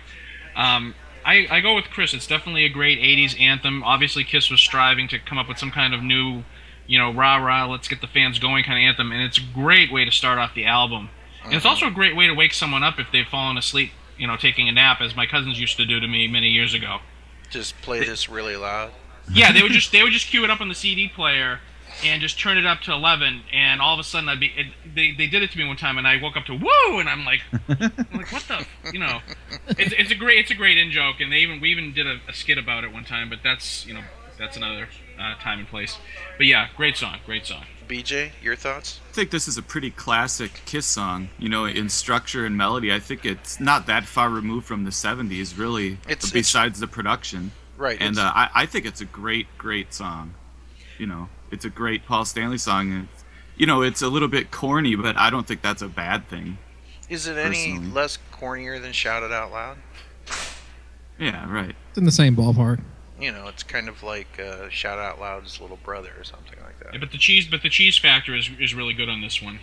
Um, 0.54 0.94
I, 1.28 1.46
I 1.50 1.60
go 1.60 1.74
with 1.74 1.90
Chris. 1.90 2.14
It's 2.14 2.26
definitely 2.26 2.64
a 2.64 2.70
great 2.70 2.98
'80s 3.00 3.38
anthem. 3.38 3.84
Obviously, 3.84 4.24
Kiss 4.24 4.50
was 4.50 4.60
striving 4.60 5.08
to 5.08 5.18
come 5.18 5.36
up 5.36 5.46
with 5.46 5.58
some 5.58 5.70
kind 5.70 5.92
of 5.92 6.02
new, 6.02 6.42
you 6.86 6.98
know, 6.98 7.12
rah 7.12 7.36
rah, 7.36 7.66
let's 7.66 7.86
get 7.86 8.00
the 8.00 8.06
fans 8.06 8.38
going 8.38 8.64
kind 8.64 8.82
of 8.82 8.88
anthem, 8.88 9.12
and 9.12 9.20
it's 9.20 9.36
a 9.36 9.42
great 9.54 9.92
way 9.92 10.06
to 10.06 10.10
start 10.10 10.38
off 10.38 10.54
the 10.54 10.64
album. 10.64 11.10
And 11.44 11.52
it's 11.52 11.64
mm-hmm. 11.64 11.68
also 11.68 11.86
a 11.86 11.90
great 11.90 12.16
way 12.16 12.26
to 12.26 12.32
wake 12.32 12.54
someone 12.54 12.82
up 12.82 12.98
if 12.98 13.12
they've 13.12 13.28
fallen 13.28 13.58
asleep, 13.58 13.90
you 14.16 14.26
know, 14.26 14.38
taking 14.38 14.70
a 14.70 14.72
nap, 14.72 15.02
as 15.02 15.14
my 15.14 15.26
cousins 15.26 15.60
used 15.60 15.76
to 15.76 15.84
do 15.84 16.00
to 16.00 16.08
me 16.08 16.28
many 16.28 16.48
years 16.48 16.72
ago. 16.72 17.00
Just 17.50 17.78
play 17.82 18.00
this 18.00 18.30
really 18.30 18.56
loud. 18.56 18.92
Yeah, 19.30 19.52
they 19.52 19.62
would 19.62 19.72
just 19.72 19.92
they 19.92 20.02
would 20.02 20.12
just 20.12 20.28
cue 20.28 20.44
it 20.44 20.50
up 20.50 20.62
on 20.62 20.70
the 20.70 20.74
CD 20.74 21.08
player 21.08 21.60
and 22.04 22.20
just 22.22 22.38
turn 22.38 22.56
it 22.58 22.66
up 22.66 22.80
to 22.82 22.92
11 22.92 23.42
and 23.52 23.80
all 23.80 23.94
of 23.94 24.00
a 24.00 24.04
sudden 24.04 24.28
I'd 24.28 24.40
be 24.40 24.46
it, 24.56 24.66
they, 24.94 25.12
they 25.12 25.26
did 25.26 25.42
it 25.42 25.50
to 25.52 25.58
me 25.58 25.66
one 25.66 25.76
time 25.76 25.98
and 25.98 26.06
I 26.06 26.20
woke 26.22 26.36
up 26.36 26.44
to 26.46 26.54
woo 26.54 26.98
and 27.00 27.08
I'm 27.08 27.24
like 27.24 27.40
I'm 27.68 27.78
like 28.18 28.32
what 28.32 28.44
the 28.48 28.66
you 28.92 28.98
know 28.98 29.20
it's, 29.68 29.94
it's 29.98 30.10
a 30.10 30.14
great 30.14 30.38
it's 30.38 30.50
a 30.50 30.54
great 30.54 30.78
in 30.78 30.90
joke 30.90 31.16
and 31.20 31.32
they 31.32 31.38
even 31.38 31.60
we 31.60 31.70
even 31.70 31.92
did 31.92 32.06
a, 32.06 32.18
a 32.28 32.32
skit 32.34 32.58
about 32.58 32.84
it 32.84 32.92
one 32.92 33.04
time 33.04 33.28
but 33.28 33.40
that's 33.42 33.84
you 33.86 33.94
know 33.94 34.02
that's 34.38 34.56
another 34.56 34.88
uh, 35.18 35.34
time 35.40 35.58
and 35.58 35.68
place 35.68 35.98
but 36.36 36.46
yeah 36.46 36.68
great 36.76 36.96
song 36.96 37.16
great 37.26 37.46
song 37.46 37.64
BJ, 37.88 38.32
your 38.42 38.54
thoughts? 38.54 39.00
I 39.08 39.12
think 39.14 39.30
this 39.30 39.48
is 39.48 39.56
a 39.56 39.62
pretty 39.62 39.90
classic 39.90 40.60
Kiss 40.66 40.84
song. 40.84 41.30
You 41.38 41.48
know, 41.48 41.64
in 41.64 41.88
structure 41.88 42.44
and 42.44 42.54
melody, 42.54 42.92
I 42.92 42.98
think 42.98 43.24
it's 43.24 43.58
not 43.58 43.86
that 43.86 44.04
far 44.04 44.28
removed 44.28 44.66
from 44.66 44.84
the 44.84 44.90
'70s, 44.90 45.56
really. 45.56 45.92
It's- 46.06 46.30
besides 46.30 46.80
the 46.80 46.86
production, 46.86 47.52
Right. 47.78 47.96
and 47.98 48.18
uh, 48.18 48.30
I, 48.34 48.50
I 48.54 48.66
think 48.66 48.84
it's 48.84 49.00
a 49.00 49.06
great, 49.06 49.46
great 49.56 49.94
song. 49.94 50.34
You 50.98 51.06
know, 51.06 51.28
it's 51.50 51.64
a 51.64 51.70
great 51.70 52.04
Paul 52.06 52.24
Stanley 52.24 52.58
song. 52.58 52.92
And 52.92 53.08
you 53.56 53.66
know, 53.66 53.82
it's 53.82 54.02
a 54.02 54.08
little 54.08 54.28
bit 54.28 54.50
corny, 54.50 54.94
but 54.94 55.16
I 55.16 55.30
don't 55.30 55.46
think 55.46 55.62
that's 55.62 55.82
a 55.82 55.88
bad 55.88 56.28
thing. 56.28 56.58
Is 57.08 57.26
it 57.26 57.36
any 57.38 57.72
Personally. 57.72 57.90
less 57.92 58.18
cornier 58.32 58.80
than 58.80 58.92
Shout 58.92 59.22
It 59.22 59.32
Out 59.32 59.50
Loud? 59.50 59.78
Yeah, 61.18 61.50
right. 61.52 61.74
It's 61.88 61.98
in 61.98 62.04
the 62.04 62.12
same 62.12 62.36
ballpark. 62.36 62.80
You 63.20 63.32
know, 63.32 63.48
it's 63.48 63.62
kind 63.64 63.88
of 63.88 64.02
like 64.02 64.38
uh, 64.38 64.68
Shout 64.68 64.98
Out 64.98 65.18
Loud's 65.20 65.60
little 65.60 65.78
brother 65.82 66.12
or 66.16 66.22
something 66.24 66.58
like 66.62 66.74
Yeah, 66.84 66.92
that. 66.92 67.00
but 67.00 67.10
the 67.10 67.18
cheese, 67.18 67.48
but 67.48 67.62
the 67.62 67.68
cheese 67.68 67.98
factor 67.98 68.34
is 68.36 68.48
is 68.60 68.74
really 68.74 68.94
good 68.94 69.08
on 69.08 69.20
this 69.20 69.42
one. 69.42 69.58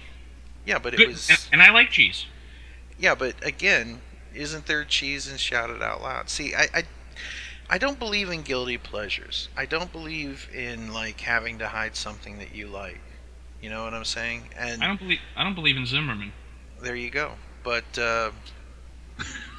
Yeah, 0.65 0.79
but 0.79 0.93
it 0.93 0.97
Good, 0.97 1.07
was. 1.09 1.29
and, 1.29 1.39
and 1.53 1.61
I 1.61 1.71
like 1.71 1.91
cheese. 1.91 2.25
Yeah, 2.99 3.15
but 3.15 3.35
again, 3.45 4.01
isn't 4.33 4.65
there 4.65 4.83
cheese 4.83 5.31
in 5.31 5.37
Shout 5.37 5.69
It 5.69 5.81
Out 5.81 6.01
Loud? 6.01 6.29
See, 6.29 6.53
I, 6.55 6.67
I, 6.73 6.83
I 7.69 7.77
don't 7.77 7.99
believe 7.99 8.29
in 8.29 8.43
guilty 8.43 8.77
pleasures. 8.77 9.49
I 9.57 9.65
don't 9.65 9.91
believe 9.91 10.49
in 10.53 10.93
like 10.93 11.19
having 11.21 11.59
to 11.59 11.67
hide 11.67 11.95
something 11.95 12.39
that 12.39 12.53
you 12.53 12.67
like. 12.67 13.01
You 13.61 13.69
know 13.69 13.83
what 13.83 13.93
I'm 13.93 14.05
saying? 14.05 14.49
And 14.57 14.83
I 14.83 14.87
don't 14.87 14.99
believe 14.99 15.19
I 15.35 15.43
don't 15.43 15.55
believe 15.55 15.77
in 15.77 15.85
Zimmerman. 15.85 16.31
there 16.81 16.95
you 16.95 17.09
go. 17.09 17.31
But 17.63 17.97
uh, 17.97 18.31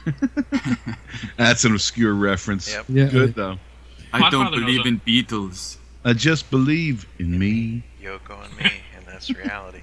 That's 1.36 1.64
an 1.64 1.72
obscure 1.72 2.14
reference. 2.14 2.72
Yep. 2.72 2.84
Yeah. 2.88 3.06
Good 3.06 3.34
though. 3.34 3.58
I 4.12 4.30
don't 4.30 4.50
believe 4.50 4.86
in 4.86 5.00
Beatles. 5.00 5.78
I 6.04 6.12
just 6.12 6.50
believe 6.50 7.06
in 7.18 7.38
me. 7.38 7.82
Yoko 8.00 8.44
and 8.44 8.56
me, 8.56 8.70
and 8.96 9.04
that's 9.06 9.28
reality. 9.30 9.82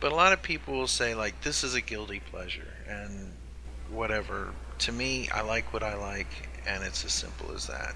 But 0.00 0.12
a 0.12 0.14
lot 0.14 0.34
of 0.34 0.42
people 0.42 0.74
will 0.74 0.86
say 0.86 1.14
like, 1.14 1.40
"This 1.40 1.64
is 1.64 1.74
a 1.74 1.80
guilty 1.80 2.20
pleasure," 2.20 2.68
and 2.86 3.32
whatever. 3.88 4.52
To 4.80 4.92
me, 4.92 5.30
I 5.30 5.40
like 5.40 5.72
what 5.72 5.82
I 5.82 5.94
like, 5.94 6.55
and 6.66 6.82
it's 6.84 7.04
as 7.04 7.12
simple 7.12 7.52
as 7.54 7.66
that. 7.66 7.94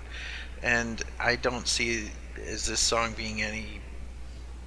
And 0.63 1.03
I 1.19 1.37
don't 1.37 1.67
see 1.67 2.11
is 2.37 2.67
this 2.67 2.81
song 2.81 3.13
being 3.17 3.43
any 3.43 3.81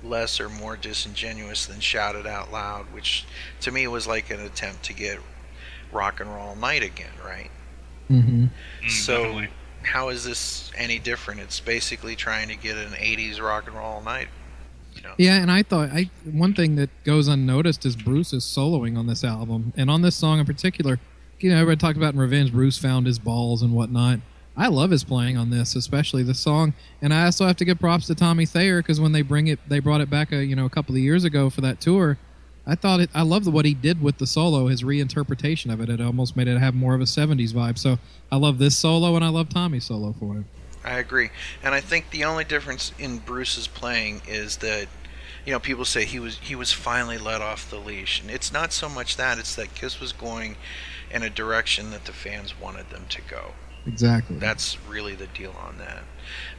less 0.04 0.40
or 0.40 0.50
more 0.50 0.76
disingenuous 0.78 1.66
than 1.66 1.80
"Shout 1.80 2.16
It 2.16 2.28
Out 2.28 2.52
Loud," 2.52 2.86
which 2.94 3.26
to 3.62 3.72
me 3.72 3.88
was 3.88 4.06
like 4.08 4.30
an 4.30 4.40
attempt 4.42 4.84
to 4.84 4.94
get 4.94 5.20
rock 5.92 6.20
and 6.20 6.30
roll 6.34 6.56
night 6.56 6.84
again, 6.84 7.12
right? 7.26 7.52
Mm-hmm. 8.10 8.46
Mm, 8.86 8.90
So- 8.90 9.18
definitely. 9.24 9.50
How 9.86 10.08
is 10.08 10.24
this 10.24 10.72
any 10.78 10.98
different? 10.98 11.42
It's 11.42 11.60
basically 11.60 12.16
trying 12.16 12.48
to 12.48 12.56
get 12.56 12.78
an 12.78 12.94
'80s 12.94 13.42
rock 13.42 13.68
and 13.68 13.76
roll 13.76 14.02
night. 14.02 14.30
Yeah, 15.18 15.36
and 15.42 15.52
I 15.52 15.62
thought 15.64 15.90
I 15.90 16.10
one 16.24 16.54
thing 16.54 16.78
that 16.78 16.90
goes 17.04 17.28
unnoticed 17.28 17.86
is 17.86 17.98
Bruce 17.98 18.32
is 18.32 18.46
soloing 18.46 18.98
on 18.98 19.08
this 19.08 19.26
album, 19.26 19.74
and 19.76 19.92
on 19.92 20.02
this 20.02 20.16
song 20.16 20.40
in 20.40 20.46
particular. 20.46 21.00
You 21.44 21.50
know, 21.50 21.58
everybody 21.58 21.78
talked 21.78 21.98
about 21.98 22.14
in 22.14 22.22
Revenge. 22.22 22.54
Bruce 22.54 22.78
found 22.78 23.06
his 23.06 23.20
balls 23.20 23.64
and 23.64 23.74
whatnot. 23.74 24.22
I 24.56 24.70
love 24.70 24.92
his 24.92 25.04
playing 25.04 25.36
on 25.36 25.50
this, 25.50 25.76
especially 25.76 26.24
the 26.24 26.34
song. 26.34 26.74
And 27.02 27.14
I 27.14 27.26
also 27.26 27.46
have 27.46 27.58
to 27.58 27.66
give 27.66 27.82
props 27.82 28.08
to 28.08 28.16
Tommy 28.16 28.46
Thayer 28.46 28.82
because 28.82 29.02
when 29.02 29.12
they 29.12 29.24
bring 29.24 29.48
it, 29.48 29.60
they 29.68 29.80
brought 29.80 30.00
it 30.00 30.10
back 30.10 30.32
a 30.32 30.46
you 30.46 30.56
know 30.56 30.64
a 30.64 30.70
couple 30.70 30.96
of 30.96 31.02
years 31.02 31.26
ago 31.26 31.50
for 31.50 31.60
that 31.60 31.82
tour. 31.82 32.18
I 32.66 32.76
thought 32.76 33.02
it. 33.02 33.10
I 33.14 33.24
loved 33.24 33.46
what 33.48 33.66
he 33.66 33.74
did 33.74 34.02
with 34.02 34.20
the 34.20 34.26
solo, 34.26 34.68
his 34.68 34.84
reinterpretation 34.84 35.74
of 35.74 35.82
it. 35.82 35.90
It 35.90 36.00
almost 36.00 36.38
made 36.38 36.48
it 36.48 36.58
have 36.60 36.76
more 36.76 36.96
of 36.96 37.02
a 37.02 37.04
'70s 37.04 37.52
vibe. 37.52 37.78
So 37.78 38.00
I 38.32 38.38
love 38.38 38.58
this 38.58 38.78
solo, 38.78 39.18
and 39.18 39.26
I 39.26 39.28
love 39.28 39.50
Tommy's 39.50 39.84
solo 39.84 40.16
for 40.18 40.38
it. 40.38 40.44
I 40.86 40.98
agree, 40.98 41.30
and 41.62 41.76
I 41.76 41.82
think 41.82 42.12
the 42.12 42.24
only 42.24 42.46
difference 42.46 42.94
in 42.98 43.18
Bruce's 43.18 43.68
playing 43.68 44.22
is 44.30 44.58
that, 44.58 44.88
you 45.46 45.52
know, 45.52 45.60
people 45.60 45.84
say 45.84 46.06
he 46.06 46.20
was 46.22 46.40
he 46.40 46.56
was 46.56 46.72
finally 46.72 47.18
let 47.18 47.42
off 47.42 47.70
the 47.70 47.80
leash, 47.80 48.22
and 48.22 48.32
it's 48.32 48.54
not 48.54 48.72
so 48.72 48.88
much 48.88 49.18
that 49.18 49.38
it's 49.40 49.56
that 49.56 49.76
Kiss 49.76 50.00
was 50.00 50.14
going 50.14 50.56
in 51.14 51.24
a 51.24 51.30
direction 51.30 51.92
that 51.92 52.06
the 52.06 52.12
fans 52.12 52.60
wanted 52.60 52.90
them 52.90 53.06
to 53.10 53.22
go. 53.22 53.52
Exactly. 53.86 54.38
That's 54.38 54.78
really 54.88 55.16
the 55.16 55.28
deal 55.28 55.56
on 55.62 55.78
that. 55.78 56.04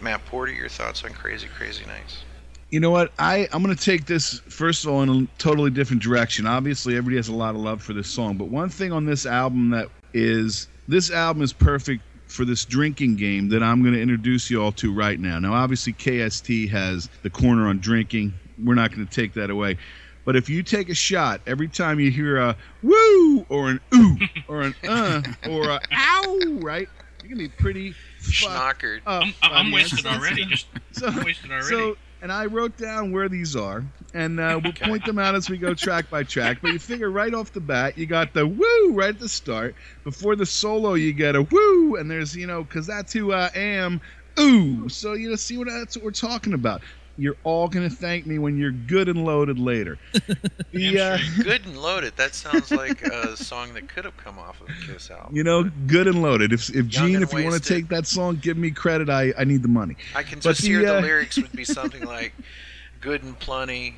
Matt 0.00 0.24
Porter, 0.26 0.52
your 0.52 0.68
thoughts 0.68 1.04
on 1.04 1.12
Crazy 1.12 1.48
Crazy 1.48 1.84
Nights? 1.86 2.24
You 2.70 2.80
know 2.80 2.90
what? 2.90 3.12
I 3.18 3.48
I'm 3.52 3.62
gonna 3.62 3.76
take 3.76 4.06
this 4.06 4.40
first 4.40 4.84
of 4.84 4.90
all 4.90 5.02
in 5.02 5.08
a 5.08 5.26
totally 5.38 5.70
different 5.70 6.02
direction. 6.02 6.46
Obviously, 6.46 6.96
everybody 6.96 7.16
has 7.16 7.28
a 7.28 7.34
lot 7.34 7.54
of 7.54 7.60
love 7.60 7.82
for 7.82 7.92
this 7.92 8.08
song, 8.08 8.36
but 8.36 8.48
one 8.48 8.68
thing 8.68 8.92
on 8.92 9.04
this 9.04 9.26
album 9.26 9.70
that 9.70 9.88
is 10.12 10.68
this 10.88 11.10
album 11.10 11.42
is 11.42 11.52
perfect 11.52 12.02
for 12.26 12.44
this 12.44 12.64
drinking 12.64 13.16
game 13.16 13.48
that 13.50 13.62
I'm 13.62 13.82
going 13.82 13.94
to 13.94 14.00
introduce 14.00 14.50
you 14.50 14.62
all 14.62 14.72
to 14.72 14.92
right 14.92 15.18
now. 15.18 15.38
Now, 15.38 15.54
obviously, 15.54 15.92
KST 15.92 16.68
has 16.70 17.08
the 17.22 17.30
corner 17.30 17.68
on 17.68 17.78
drinking. 17.78 18.34
We're 18.62 18.74
not 18.74 18.92
going 18.92 19.06
to 19.06 19.12
take 19.12 19.34
that 19.34 19.50
away. 19.50 19.78
But 20.24 20.36
if 20.36 20.48
you 20.48 20.62
take 20.62 20.88
a 20.88 20.94
shot 20.94 21.40
every 21.46 21.68
time 21.68 22.00
you 22.00 22.10
hear 22.10 22.38
a 22.38 22.56
woo 22.82 23.44
or 23.48 23.68
an 23.70 23.80
ooh 23.94 24.16
or 24.48 24.62
an 24.62 24.74
uh 24.86 25.22
or 25.48 25.70
a 25.70 25.80
ow, 25.92 26.58
right? 26.62 26.88
You're 27.22 27.36
going 27.36 27.48
to 27.48 27.56
be 27.56 27.62
pretty 27.62 27.92
fucked 28.18 28.82
Schnockered. 28.82 29.00
up 29.06 29.22
I'm, 29.22 29.34
by 29.40 29.48
I'm 29.56 29.72
wasted 29.72 30.04
end. 30.04 30.16
already. 30.18 30.44
Just 30.50 30.66
So, 30.92 31.06
I'm 31.06 31.24
wasted 31.24 31.50
already. 31.50 31.66
so, 31.68 31.96
and 32.20 32.30
I 32.30 32.44
wrote 32.46 32.76
down 32.76 33.12
where 33.12 33.30
these 33.30 33.56
are, 33.56 33.82
and 34.12 34.38
uh, 34.38 34.60
we'll 34.62 34.74
point 34.74 35.06
them 35.06 35.18
out 35.18 35.34
as 35.34 35.48
we 35.48 35.56
go 35.56 35.72
track 35.72 36.10
by 36.10 36.22
track. 36.22 36.58
But 36.60 36.72
you 36.72 36.78
figure 36.78 37.10
right 37.10 37.32
off 37.32 37.50
the 37.52 37.60
bat, 37.60 37.96
you 37.96 38.04
got 38.04 38.34
the 38.34 38.46
woo 38.46 38.92
right 38.92 39.08
at 39.08 39.18
the 39.20 39.28
start. 39.28 39.74
Before 40.04 40.36
the 40.36 40.44
solo, 40.44 40.94
you 40.94 41.14
get 41.14 41.34
a 41.34 41.42
woo, 41.42 41.96
and 41.96 42.10
there's 42.10 42.36
you 42.36 42.46
know 42.46 42.62
because 42.62 42.86
that's 42.86 43.12
who 43.12 43.32
I 43.32 43.50
am. 43.54 44.02
Ooh, 44.38 44.88
so 44.90 45.14
you 45.14 45.30
know, 45.30 45.36
see 45.36 45.56
what 45.56 45.68
that's 45.68 45.96
what 45.96 46.04
we're 46.04 46.10
talking 46.10 46.52
about. 46.52 46.82
You're 47.16 47.36
all 47.44 47.68
gonna 47.68 47.90
thank 47.90 48.26
me 48.26 48.38
when 48.38 48.58
you're 48.58 48.72
good 48.72 49.08
and 49.08 49.24
loaded 49.24 49.58
later. 49.58 49.98
The, 50.72 50.98
uh, 50.98 51.18
Good 51.40 51.66
and 51.66 51.76
loaded. 51.82 52.16
That 52.16 52.34
sounds 52.34 52.72
like 52.72 53.00
a 53.02 53.36
song 53.36 53.74
that 53.74 53.88
could 53.88 54.04
have 54.04 54.16
come 54.16 54.40
off 54.40 54.60
of 54.60 54.68
a 54.68 54.92
Kiss 54.92 55.08
album. 55.08 55.36
you 55.36 55.44
know, 55.44 55.70
good 55.86 56.08
and 56.08 56.20
loaded. 56.20 56.52
If 56.52 56.68
if 56.70 56.92
Young 56.92 57.12
Gene, 57.12 57.22
if 57.22 57.32
you 57.32 57.44
want 57.44 57.54
to 57.54 57.60
take 57.60 57.86
that 57.88 58.08
song, 58.08 58.40
give 58.42 58.56
me 58.56 58.72
credit. 58.72 59.08
I 59.08 59.32
I 59.38 59.44
need 59.44 59.62
the 59.62 59.68
money. 59.68 59.94
I 60.16 60.24
can 60.24 60.40
just 60.40 60.62
the, 60.62 60.66
hear 60.68 60.82
the 60.82 60.98
uh, 60.98 61.00
lyrics 61.00 61.36
would 61.36 61.52
be 61.52 61.64
something 61.78 62.04
like 62.04 62.32
"good 63.00 63.22
and 63.22 63.38
plenty," 63.38 63.94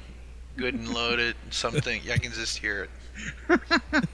"good 0.59 0.75
and 0.75 0.93
loaded," 0.93 1.35
something. 1.51 2.03
I 2.13 2.19
can 2.19 2.33
just 2.33 2.59
hear 2.59 2.87
it. 3.15 4.05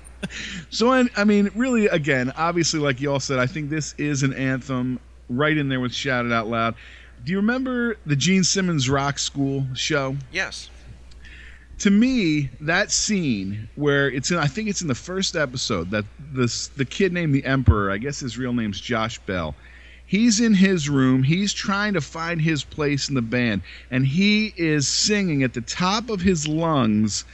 So 0.70 0.92
I, 0.92 1.08
I 1.16 1.24
mean, 1.24 1.50
really, 1.56 1.86
again, 1.86 2.32
obviously, 2.36 2.78
like 2.78 3.00
you 3.00 3.12
all 3.12 3.20
said, 3.20 3.38
I 3.38 3.46
think 3.46 3.70
this 3.70 3.94
is 3.98 4.22
an 4.22 4.32
anthem 4.32 5.00
right 5.28 5.56
in 5.56 5.68
there 5.68 5.80
with 5.80 5.92
"Shout 5.92 6.26
It 6.26 6.32
Out 6.32 6.48
Loud." 6.48 6.76
Do 7.24 7.30
you 7.30 7.38
remember 7.38 7.96
the 8.04 8.16
Gene 8.16 8.42
Simmons 8.42 8.90
Rock 8.90 9.18
School 9.18 9.66
show? 9.74 10.16
Yes. 10.32 10.70
To 11.78 11.90
me, 11.90 12.50
that 12.60 12.90
scene 12.90 13.68
where 13.76 14.10
it's 14.10 14.32
in, 14.32 14.38
I 14.38 14.48
think 14.48 14.68
it's 14.68 14.82
in 14.82 14.88
the 14.88 14.94
first 14.94 15.36
episode 15.36 15.90
that 15.92 16.04
this 16.32 16.68
the 16.68 16.84
kid 16.84 17.12
named 17.12 17.34
the 17.34 17.44
Emperor, 17.44 17.90
I 17.92 17.98
guess 17.98 18.20
his 18.20 18.36
real 18.38 18.52
name's 18.52 18.80
Josh 18.80 19.18
Bell. 19.20 19.54
He's 20.04 20.40
in 20.40 20.54
his 20.54 20.88
room. 20.88 21.22
He's 21.22 21.52
trying 21.52 21.94
to 21.94 22.00
find 22.00 22.40
his 22.40 22.64
place 22.64 23.08
in 23.08 23.14
the 23.14 23.22
band, 23.22 23.62
and 23.90 24.04
he 24.04 24.52
is 24.56 24.88
singing 24.88 25.44
at 25.44 25.54
the 25.54 25.60
top 25.60 26.10
of 26.10 26.20
his 26.20 26.48
lungs 26.48 27.24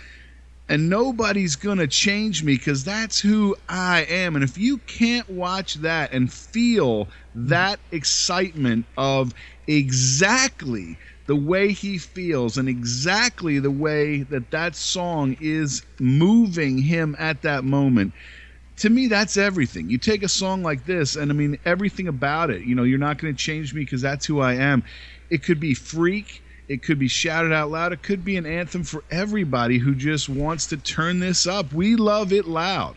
and 0.69 0.89
nobody's 0.91 1.57
gonna 1.57 1.87
change 1.87 2.43
me 2.45 2.55
because 2.55 2.85
that's 2.85 3.21
who 3.21 3.57
I 3.69 4.03
am. 4.09 4.35
And 4.37 4.45
if 4.45 4.59
you 4.59 4.79
can't 4.81 5.29
watch 5.29 5.75
that 5.75 6.13
and 6.13 6.33
feel 6.33 7.11
that 7.35 7.81
excitement 7.91 8.87
of 8.97 9.33
exactly 9.67 10.99
the 11.27 11.37
way 11.37 11.73
he 11.73 11.99
feels 11.99 12.57
and 12.57 12.69
exactly 12.69 13.59
the 13.59 13.71
way 13.71 14.23
that 14.25 14.51
that 14.51 14.75
song 14.77 15.37
is 15.41 15.83
moving 16.01 16.79
him 16.79 17.15
at 17.19 17.43
that 17.43 17.65
moment. 17.65 18.15
To 18.79 18.91
me, 18.91 19.09
that's 19.09 19.37
everything. 19.37 19.91
You 19.91 19.99
take 19.99 20.23
a 20.23 20.29
song 20.29 20.63
like 20.63 20.85
this, 20.85 21.17
and 21.17 21.31
I 21.31 21.35
mean, 21.35 21.59
everything 21.65 22.07
about 22.09 22.51
it. 22.51 22.63
You 22.63 22.75
know, 22.77 22.85
you're 22.85 22.99
not 22.99 23.19
going 23.19 23.35
to 23.35 23.39
change 23.43 23.75
me 23.75 23.83
because 23.83 24.03
that's 24.03 24.25
who 24.27 24.41
I 24.41 24.55
am. 24.55 24.85
It 25.31 25.43
could 25.43 25.59
be 25.61 25.75
Freak. 25.75 26.43
It 26.69 26.83
could 26.83 26.99
be 26.99 27.09
Shout 27.09 27.47
It 27.47 27.53
Out 27.53 27.71
Loud. 27.71 27.93
It 27.93 28.03
could 28.03 28.25
be 28.25 28.37
an 28.37 28.45
anthem 28.45 28.85
for 28.85 29.03
everybody 29.11 29.79
who 29.79 29.95
just 29.95 30.29
wants 30.29 30.67
to 30.67 30.77
turn 30.77 31.19
this 31.19 31.47
up. 31.47 31.73
We 31.73 31.97
love 31.97 32.33
it 32.33 32.47
loud. 32.47 32.97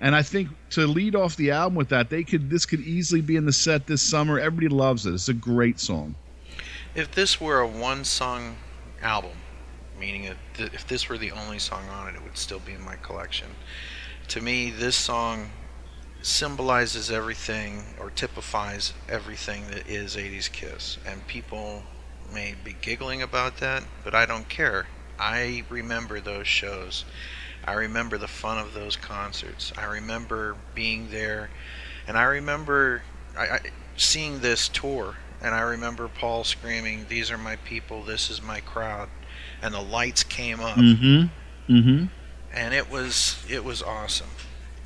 And 0.00 0.16
I 0.16 0.22
think 0.22 0.48
to 0.70 0.86
lead 0.86 1.14
off 1.14 1.36
the 1.36 1.50
album 1.50 1.74
with 1.74 1.90
that, 1.90 2.08
they 2.08 2.24
could 2.24 2.48
this 2.48 2.64
could 2.64 2.80
easily 2.80 3.20
be 3.20 3.36
in 3.36 3.44
the 3.44 3.52
set 3.52 3.86
this 3.86 4.00
summer. 4.00 4.38
Everybody 4.38 4.68
loves 4.68 5.04
it. 5.04 5.12
It's 5.12 5.28
a 5.28 5.34
great 5.34 5.78
song. 5.78 6.14
If 6.94 7.12
this 7.12 7.38
were 7.38 7.60
a 7.60 7.68
one-song 7.68 8.56
album, 9.02 9.36
meaning 9.98 10.22
that 10.22 10.36
th- 10.54 10.72
if 10.72 10.86
this 10.86 11.08
were 11.08 11.18
the 11.18 11.30
only 11.32 11.58
song 11.58 11.86
on 11.90 12.08
it, 12.08 12.14
it 12.14 12.22
would 12.24 12.38
still 12.38 12.58
be 12.60 12.72
in 12.72 12.82
my 12.82 12.96
collection. 12.96 13.48
To 14.28 14.40
me, 14.40 14.70
this 14.70 14.96
song 14.96 15.50
symbolizes 16.22 17.10
everything 17.10 17.82
or 17.98 18.10
typifies 18.10 18.94
everything 19.08 19.64
that 19.70 19.86
is 19.88 20.16
80s 20.16 20.50
Kiss. 20.50 20.98
And 21.06 21.26
people 21.26 21.82
may 22.32 22.54
be 22.64 22.74
giggling 22.80 23.22
about 23.22 23.58
that, 23.58 23.84
but 24.04 24.14
I 24.14 24.26
don't 24.26 24.48
care. 24.48 24.86
I 25.18 25.64
remember 25.68 26.20
those 26.20 26.46
shows. 26.46 27.04
I 27.64 27.74
remember 27.74 28.16
the 28.18 28.28
fun 28.28 28.58
of 28.58 28.72
those 28.72 28.96
concerts. 28.96 29.72
I 29.76 29.84
remember 29.84 30.56
being 30.74 31.10
there, 31.10 31.50
and 32.06 32.16
I 32.16 32.22
remember 32.24 33.02
I, 33.36 33.42
I, 33.42 33.60
seeing 33.96 34.40
this 34.40 34.68
tour. 34.68 35.16
And 35.42 35.54
I 35.54 35.60
remember 35.60 36.08
Paul 36.08 36.44
screaming, 36.44 37.06
"These 37.08 37.30
are 37.30 37.38
my 37.38 37.56
people. 37.56 38.02
This 38.02 38.28
is 38.30 38.42
my 38.42 38.60
crowd," 38.60 39.08
and 39.62 39.72
the 39.74 39.80
lights 39.80 40.22
came 40.22 40.60
up, 40.60 40.76
Mm-hmm. 40.76 41.72
Mm-hmm. 41.72 42.04
and 42.52 42.74
it 42.74 42.90
was 42.90 43.42
it 43.48 43.64
was 43.64 43.82
awesome. 43.82 44.30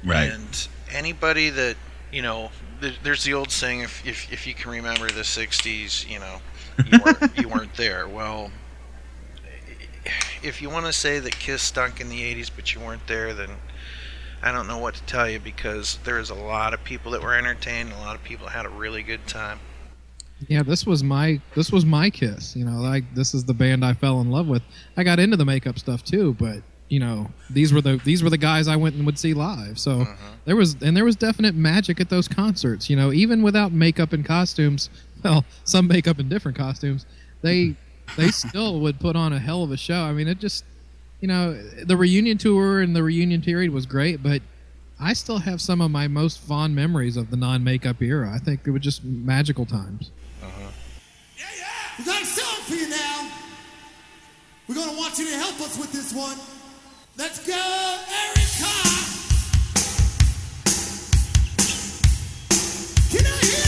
Right. 0.05 0.31
And 0.31 0.69
anybody 0.93 1.51
that 1.51 1.77
you 2.13 2.23
know, 2.23 2.51
there's 3.03 3.25
the 3.25 3.35
old 3.35 3.51
saying: 3.51 3.81
if 3.81 4.07
if, 4.07 4.33
if 4.33 4.47
you 4.47 4.55
can 4.55 4.71
remember 4.71 5.09
the 5.09 5.23
'60s, 5.23 6.09
you 6.09 6.21
know, 6.21 6.41
you 6.87 6.99
weren't, 7.05 7.39
you 7.39 7.49
weren't 7.49 7.75
there. 7.75 8.09
Well, 8.09 8.51
if 10.43 10.61
you 10.61 10.71
want 10.71 10.87
to 10.87 10.93
say 10.93 11.19
that 11.19 11.39
Kiss 11.39 11.63
stunk 11.63 12.01
in 12.01 12.09
the 12.09 12.21
80s, 12.35 12.51
but 12.55 12.75
you 12.75 12.81
weren't 12.81 13.07
there, 13.07 13.35
then 13.35 13.51
I 14.43 14.53
don't 14.53 14.67
know 14.67 14.79
what 14.79 14.95
to 14.95 15.03
tell 15.05 15.29
you 15.29 15.41
because 15.41 15.99
there's 16.05 16.31
a 16.31 16.35
lot 16.35 16.75
of 16.75 16.85
people 16.85 17.13
that 17.13 17.23
were 17.23 17.35
entertained, 17.35 17.93
a 17.93 17.99
lot 17.99 18.15
of 18.15 18.23
people 18.23 18.47
had 18.47 18.67
a 18.67 18.69
really 18.69 19.03
good 19.03 19.27
time. 19.27 19.59
Yeah, 20.49 20.63
this 20.63 20.85
was 20.85 21.03
my 21.03 21.41
this 21.55 21.73
was 21.73 21.87
my 21.87 22.11
kiss. 22.11 22.55
You 22.55 22.65
know, 22.65 22.81
like 22.81 23.05
this 23.15 23.35
is 23.35 23.45
the 23.45 23.55
band 23.55 23.85
I 23.85 23.95
fell 23.95 24.21
in 24.21 24.31
love 24.31 24.47
with. 24.47 24.63
I 24.97 25.05
got 25.05 25.19
into 25.19 25.37
the 25.37 25.45
makeup 25.45 25.79
stuff 25.79 26.05
too, 26.05 26.35
but 26.39 26.59
you 26.89 27.01
know, 27.01 27.31
these 27.49 27.73
were 27.73 27.81
the 27.81 28.01
these 28.05 28.23
were 28.23 28.31
the 28.31 28.37
guys 28.39 28.69
I 28.69 28.77
went 28.77 28.97
and 28.97 29.07
would 29.07 29.19
see 29.19 29.33
live. 29.33 29.79
So 29.79 30.01
mm-hmm. 30.01 30.27
there 30.45 30.57
was 30.57 30.77
and 30.83 30.97
there 30.97 31.05
was 31.05 31.17
definite 31.17 31.55
magic 31.55 32.01
at 32.01 32.11
those 32.11 32.29
concerts. 32.29 32.91
You 32.91 32.97
know, 32.97 33.13
even 33.13 33.43
without 33.43 33.73
makeup 33.73 34.13
and 34.13 34.25
costumes, 34.25 34.91
well, 35.25 35.45
some 35.65 35.89
makeup 35.89 36.21
in 36.21 36.29
different 36.29 36.57
costumes, 36.57 37.07
they 37.43 37.75
they 38.17 38.29
still 38.29 38.81
would 38.81 39.01
put 39.01 39.17
on 39.17 39.33
a 39.33 39.39
hell 39.39 39.63
of 39.63 39.73
a 39.73 39.77
show. 39.77 40.03
I 40.03 40.13
mean, 40.13 40.29
it 40.29 40.39
just 40.39 40.65
you 41.21 41.29
know, 41.29 41.55
the 41.85 41.97
reunion 41.97 42.37
tour 42.37 42.81
and 42.81 42.95
the 42.95 43.03
reunion 43.03 43.41
period 43.41 43.73
was 43.73 43.87
great, 43.87 44.23
but 44.23 44.43
I 45.01 45.15
still 45.15 45.39
have 45.39 45.61
some 45.61 45.81
of 45.81 45.91
my 45.91 46.07
most 46.07 46.39
fond 46.39 46.75
memories 46.75 47.17
of 47.17 47.31
the 47.31 47.37
non-makeup 47.37 48.03
era. 48.03 48.31
I 48.33 48.39
think 48.39 48.61
it 48.67 48.71
was 48.71 48.83
just 48.83 49.03
magical 49.05 49.65
times. 49.65 50.11
Uh-huh. 50.43 50.71
Yeah, 51.39 51.45
yeah. 51.59 51.65
We 51.99 52.05
got 52.05 52.23
a 52.23 52.27
song 52.27 52.63
for 52.65 52.75
you 52.75 52.91
now. 52.91 53.31
We're 54.69 54.75
gonna 54.75 54.97
want 54.97 55.19
you 55.19 55.31
to 55.31 55.37
help 55.37 55.61
us 55.63 55.79
with 55.79 55.93
this 55.93 56.13
one. 56.13 56.37
Let's 57.17 57.47
go, 57.47 57.55
Erica. 57.55 58.75
Can 63.11 63.25
I 63.27 63.47
hear 63.47 63.64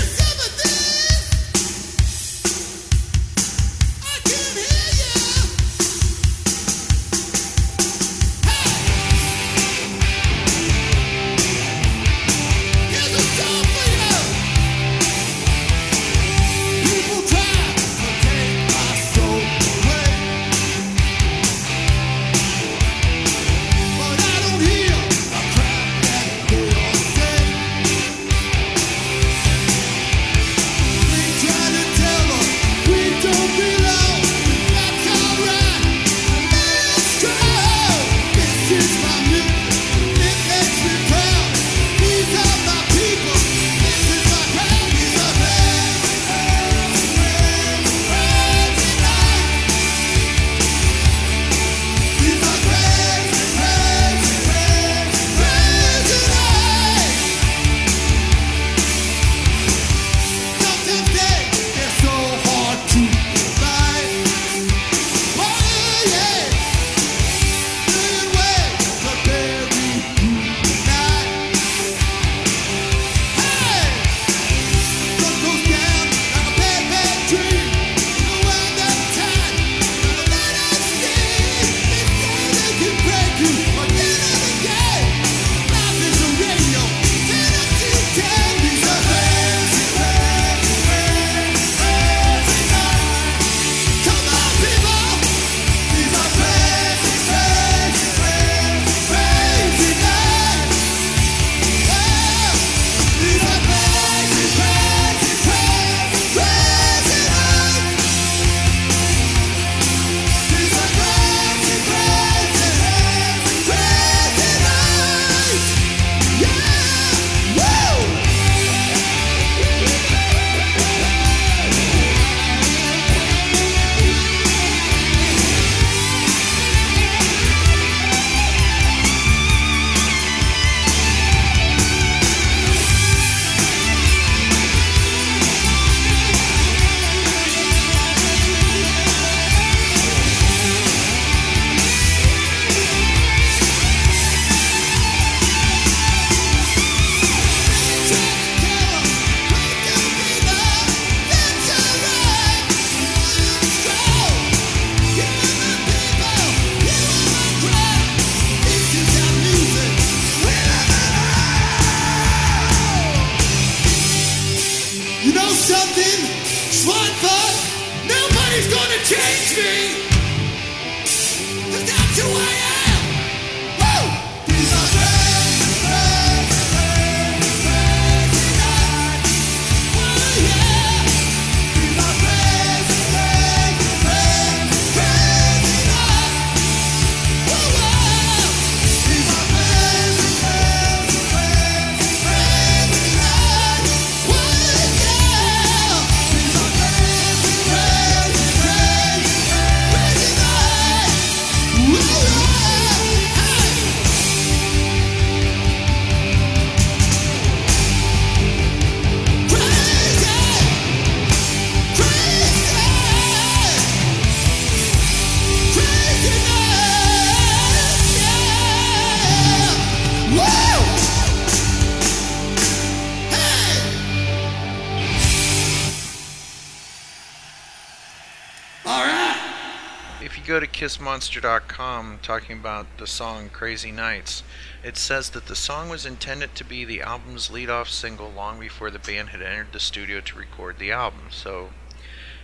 kissmonster.com 230.86 232.20
talking 232.22 232.56
about 232.56 232.86
the 232.98 233.08
song 233.08 233.48
Crazy 233.48 233.90
Nights, 233.90 234.44
it 234.84 234.96
says 234.96 235.30
that 235.30 235.46
the 235.46 235.56
song 235.56 235.88
was 235.88 236.06
intended 236.06 236.54
to 236.54 236.62
be 236.62 236.84
the 236.84 237.02
album's 237.02 237.50
lead-off 237.50 237.88
single 237.88 238.30
long 238.30 238.60
before 238.60 238.88
the 238.92 239.00
band 239.00 239.30
had 239.30 239.42
entered 239.42 239.72
the 239.72 239.80
studio 239.80 240.20
to 240.20 240.38
record 240.38 240.78
the 240.78 240.92
album. 240.92 241.22
So, 241.32 241.70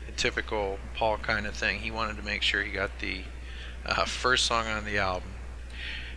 a 0.09 0.11
typical 0.11 0.81
Paul 0.97 1.19
kind 1.19 1.47
of 1.47 1.55
thing. 1.55 1.83
He 1.83 1.93
wanted 1.93 2.17
to 2.17 2.25
make 2.25 2.43
sure 2.43 2.65
he 2.65 2.73
got 2.73 2.99
the 2.99 3.21
uh, 3.87 4.07
first 4.07 4.45
song 4.45 4.67
on 4.67 4.87
the 4.87 4.99
album. 4.99 5.35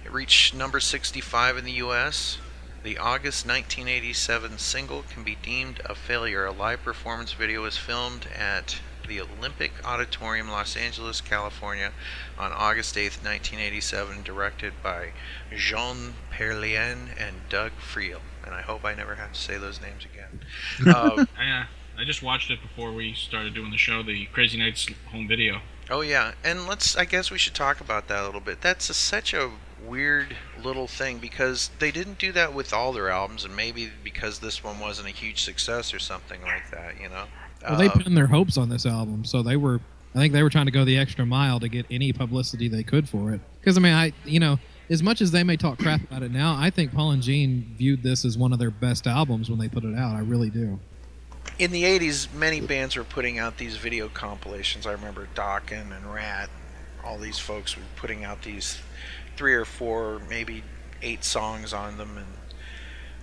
It 0.04 0.12
reached 0.12 0.56
number 0.56 0.80
65 0.80 1.58
in 1.58 1.64
the 1.64 1.74
U.S. 1.74 2.40
The 2.82 2.98
August 2.98 3.46
1987 3.46 4.58
single 4.58 5.04
can 5.04 5.24
be 5.24 5.38
deemed 5.44 5.80
a 5.86 5.94
failure. 5.94 6.48
A 6.48 6.52
live 6.52 6.82
performance 6.82 7.34
video 7.34 7.62
was 7.62 7.78
filmed 7.78 8.26
at 8.36 8.80
the 9.08 9.22
Olympic 9.22 9.72
Auditorium, 9.84 10.50
Los 10.50 10.76
Angeles, 10.76 11.22
California, 11.22 11.92
on 12.38 12.52
August 12.52 12.98
8, 12.98 13.20
1987, 13.24 14.24
directed 14.24 14.74
by 14.84 15.12
Jean 15.56 16.16
Pellerin 16.32 17.10
and 17.18 17.48
Doug 17.50 17.72
Freel. 17.80 18.22
And 18.44 18.54
I 18.54 18.62
hope 18.62 18.86
I 18.86 18.94
never 18.94 19.16
have 19.16 19.34
to 19.34 19.40
say 19.40 19.58
those 19.58 19.82
names 19.82 20.06
again. 20.06 20.42
Uh, 20.88 21.26
I, 21.38 21.50
uh, 21.50 21.66
I 21.98 22.04
just 22.04 22.22
watched 22.22 22.52
it 22.52 22.62
before 22.62 22.92
we 22.92 23.14
started 23.14 23.54
doing 23.54 23.72
the 23.72 23.78
show, 23.78 24.04
the 24.04 24.26
Crazy 24.28 24.58
Nights 24.58 24.88
home 25.12 25.28
video. 25.28 25.62
Oh 25.90 26.02
yeah, 26.02 26.34
and 26.44 26.68
let's. 26.68 26.98
I 26.98 27.06
guess 27.06 27.30
we 27.30 27.38
should 27.38 27.54
talk 27.54 27.80
about 27.80 28.08
that 28.08 28.24
a 28.24 28.26
little 28.26 28.42
bit. 28.42 28.62
That's 28.62 28.90
a, 28.90 28.94
such 28.94 29.34
a 29.36 29.52
weird 29.86 30.36
little 30.62 30.88
thing 30.88 31.20
because 31.20 31.70
they 31.78 31.92
didn't 31.92 32.18
do 32.18 32.32
that 32.32 32.54
with 32.54 32.74
all 32.74 32.92
their 32.92 33.10
albums, 33.10 33.46
and 33.46 33.56
maybe 33.56 33.92
because 34.04 34.40
this 34.40 34.64
one 34.64 34.80
wasn't 34.80 35.08
a 35.08 35.12
huge 35.12 35.44
success 35.44 35.94
or 35.94 36.00
something 36.00 36.42
like 36.42 36.72
that. 36.72 37.00
You 37.00 37.10
know. 37.10 37.26
Well, 37.70 37.78
they 37.78 37.88
Uh, 37.88 37.94
pinned 37.98 38.18
their 38.18 38.28
hopes 38.28 38.58
on 38.58 38.70
this 38.70 38.86
album, 38.86 39.26
so 39.26 39.42
they 39.42 39.58
were. 39.58 39.80
I 40.14 40.20
think 40.20 40.32
they 40.34 40.44
were 40.44 40.50
trying 40.50 40.66
to 40.68 40.72
go 40.72 40.86
the 40.86 40.98
extra 40.98 41.26
mile 41.26 41.60
to 41.60 41.68
get 41.68 41.86
any 41.92 42.14
publicity 42.14 42.70
they 42.70 42.84
could 42.84 43.10
for 43.10 43.34
it. 43.34 43.42
Because 43.60 43.78
I 43.78 43.82
mean, 43.82 43.94
I 43.94 44.14
you 44.24 44.40
know, 44.40 44.60
as 44.90 45.04
much 45.04 45.20
as 45.22 45.32
they 45.32 45.44
may 45.44 45.58
talk 45.58 45.78
crap 45.78 46.02
about 46.04 46.24
it 46.24 46.32
now, 46.32 46.56
I 46.58 46.70
think 46.70 46.94
Paul 46.94 47.12
and 47.12 47.22
Gene 47.22 47.74
viewed 47.78 48.02
this 48.02 48.24
as 48.24 48.38
one 48.38 48.54
of 48.54 48.60
their 48.60 48.72
best 48.72 49.08
albums 49.08 49.50
when 49.50 49.60
they 49.60 49.68
put 49.68 49.84
it 49.84 49.96
out. 49.96 50.16
I 50.16 50.20
really 50.20 50.50
do. 50.50 50.80
in 51.60 51.72
the 51.72 51.84
80s, 51.84 52.34
many 52.34 52.60
bands 52.60 52.96
were 52.96 53.04
putting 53.04 53.40
out 53.40 53.58
these 53.58 53.78
video 53.78 54.10
compilations. 54.10 54.86
I 54.88 54.92
remember 54.94 55.28
Dokken 55.36 55.96
and 55.96 56.14
Ratt, 56.14 56.50
all 57.04 57.18
these 57.18 57.38
folks 57.40 57.78
were 57.78 57.84
putting 57.96 58.24
out 58.26 58.42
these 58.42 58.80
three 59.38 59.54
or 59.54 59.64
four, 59.64 60.22
maybe 60.30 60.64
eight 61.02 61.24
songs 61.24 61.72
on 61.72 61.98
them, 61.98 62.18
and 62.18 62.26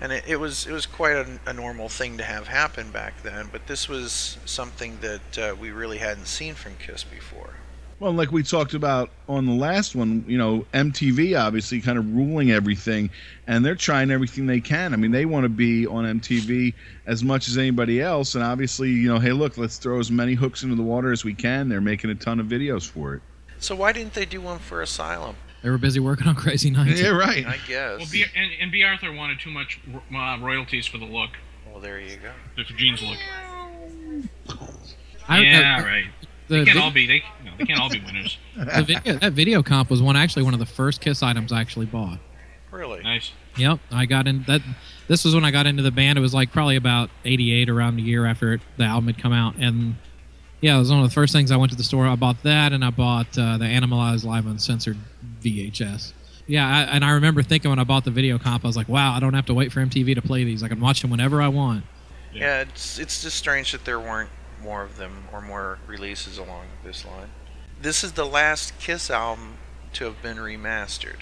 and 0.02 0.12
it, 0.12 0.24
it 0.26 0.36
was 0.36 0.66
it 0.66 0.72
was 0.72 0.84
quite 0.84 1.14
a, 1.14 1.26
a 1.46 1.52
normal 1.52 1.88
thing 1.88 2.18
to 2.18 2.24
have 2.24 2.48
happen 2.48 2.90
back 2.90 3.22
then. 3.22 3.48
But 3.50 3.68
this 3.68 3.88
was 3.88 4.36
something 4.44 4.98
that 5.00 5.38
uh, 5.38 5.54
we 5.58 5.70
really 5.70 5.98
hadn't 5.98 6.26
seen 6.26 6.54
from 6.54 6.74
Kiss 6.76 7.04
before. 7.04 7.54
Well, 8.00 8.10
like 8.10 8.32
we 8.32 8.42
talked 8.42 8.74
about 8.74 9.10
on 9.28 9.46
the 9.46 9.52
last 9.52 9.94
one, 9.94 10.24
you 10.26 10.36
know, 10.36 10.66
MTV 10.74 11.40
obviously 11.40 11.80
kind 11.80 11.98
of 11.98 12.12
ruling 12.12 12.50
everything, 12.50 13.10
and 13.46 13.64
they're 13.64 13.76
trying 13.76 14.10
everything 14.10 14.46
they 14.46 14.60
can. 14.60 14.92
I 14.92 14.96
mean, 14.96 15.12
they 15.12 15.24
want 15.24 15.44
to 15.44 15.48
be 15.48 15.86
on 15.86 16.04
MTV 16.20 16.74
as 17.06 17.22
much 17.22 17.46
as 17.46 17.56
anybody 17.56 18.02
else, 18.02 18.34
and 18.34 18.42
obviously, 18.42 18.90
you 18.90 19.08
know, 19.08 19.20
hey, 19.20 19.30
look, 19.30 19.56
let's 19.56 19.78
throw 19.78 20.00
as 20.00 20.10
many 20.10 20.34
hooks 20.34 20.64
into 20.64 20.74
the 20.74 20.82
water 20.82 21.12
as 21.12 21.24
we 21.24 21.32
can. 21.32 21.68
They're 21.68 21.80
making 21.80 22.10
a 22.10 22.16
ton 22.16 22.40
of 22.40 22.46
videos 22.46 22.84
for 22.90 23.14
it. 23.14 23.22
So 23.60 23.76
why 23.76 23.92
didn't 23.92 24.14
they 24.14 24.24
do 24.24 24.40
one 24.40 24.58
for 24.58 24.82
Asylum? 24.82 25.36
They 25.62 25.70
were 25.70 25.78
busy 25.78 26.00
working 26.00 26.26
on 26.26 26.34
Crazy 26.34 26.70
Nights. 26.70 27.00
Yeah, 27.00 27.08
right. 27.10 27.46
I 27.46 27.56
guess. 27.68 27.98
Well, 27.98 28.08
B, 28.10 28.24
and, 28.34 28.50
and 28.60 28.72
Bea 28.72 28.82
Arthur 28.84 29.12
wanted 29.12 29.38
too 29.40 29.50
much 29.50 29.78
uh, 30.14 30.38
royalties 30.40 30.86
for 30.86 30.98
the 30.98 31.04
look, 31.04 31.30
Well, 31.70 31.80
there 31.80 32.00
you 32.00 32.16
go. 32.16 32.32
for 32.64 32.72
Jean's 32.74 33.02
look. 33.02 33.18
I- 35.28 35.40
yeah, 35.40 35.78
uh, 35.80 35.84
right. 35.84 36.04
The, 36.48 36.58
They 36.58 36.64
can't 36.64 36.78
vi- 36.78 36.84
all 36.84 36.90
be. 36.90 37.06
They, 37.06 37.14
you 37.14 37.50
know, 37.50 37.52
they 37.58 37.64
can't 37.64 37.80
all 37.80 37.88
be 37.88 38.00
winners. 38.04 38.36
the 38.56 38.82
video, 38.82 39.14
that 39.18 39.32
video 39.32 39.62
comp 39.62 39.88
was 39.88 40.02
one 40.02 40.16
actually 40.16 40.42
one 40.42 40.52
of 40.54 40.60
the 40.60 40.66
first 40.66 41.00
Kiss 41.00 41.22
items 41.22 41.52
I 41.52 41.60
actually 41.60 41.86
bought. 41.86 42.18
Really? 42.72 43.02
Nice. 43.02 43.30
Yep, 43.56 43.78
I 43.90 44.06
got 44.06 44.26
in 44.26 44.42
that. 44.48 44.62
This 45.08 45.24
was 45.24 45.34
when 45.34 45.44
I 45.44 45.50
got 45.50 45.66
into 45.66 45.82
the 45.82 45.90
band. 45.90 46.18
It 46.18 46.22
was 46.22 46.34
like 46.34 46.50
probably 46.52 46.76
about 46.76 47.10
'88, 47.24 47.68
around 47.68 47.96
the 47.96 48.02
year 48.02 48.26
after 48.26 48.54
it, 48.54 48.60
the 48.78 48.84
album 48.84 49.06
had 49.06 49.18
come 49.18 49.32
out, 49.32 49.56
and 49.56 49.96
yeah, 50.62 50.76
it 50.76 50.78
was 50.78 50.90
one 50.90 51.00
of 51.00 51.08
the 51.08 51.12
first 51.12 51.32
things 51.32 51.50
I 51.50 51.56
went 51.56 51.72
to 51.72 51.76
the 51.76 51.82
store. 51.82 52.06
I 52.06 52.14
bought 52.14 52.44
that, 52.44 52.72
and 52.72 52.84
I 52.84 52.90
bought 52.90 53.36
uh, 53.36 53.58
the 53.58 53.64
Animalize 53.64 54.24
Live 54.24 54.46
Uncensored 54.46 54.96
VHS. 55.42 56.12
Yeah, 56.46 56.66
I, 56.66 56.82
and 56.82 57.04
I 57.04 57.10
remember 57.10 57.42
thinking 57.42 57.68
when 57.68 57.80
I 57.80 57.84
bought 57.84 58.04
the 58.04 58.12
video 58.12 58.38
comp, 58.38 58.64
I 58.64 58.68
was 58.68 58.76
like, 58.76 58.88
"Wow, 58.88 59.12
I 59.12 59.18
don't 59.18 59.34
have 59.34 59.46
to 59.46 59.54
wait 59.54 59.72
for 59.72 59.80
MTV 59.80 60.14
to 60.14 60.22
play 60.22 60.44
these. 60.44 60.62
I 60.62 60.68
can 60.68 60.80
watch 60.80 61.02
them 61.02 61.10
whenever 61.10 61.42
I 61.42 61.48
want." 61.48 61.84
Yeah, 62.32 62.60
it's 62.60 63.00
it's 63.00 63.22
just 63.22 63.36
strange 63.36 63.72
that 63.72 63.84
there 63.84 63.98
weren't 63.98 64.30
more 64.62 64.84
of 64.84 64.96
them 64.98 65.24
or 65.32 65.40
more 65.40 65.78
releases 65.88 66.38
along 66.38 66.66
this 66.84 67.04
line. 67.04 67.28
This 67.80 68.04
is 68.04 68.12
the 68.12 68.24
last 68.24 68.78
Kiss 68.78 69.10
album 69.10 69.56
to 69.94 70.04
have 70.04 70.22
been 70.22 70.36
remastered, 70.36 71.18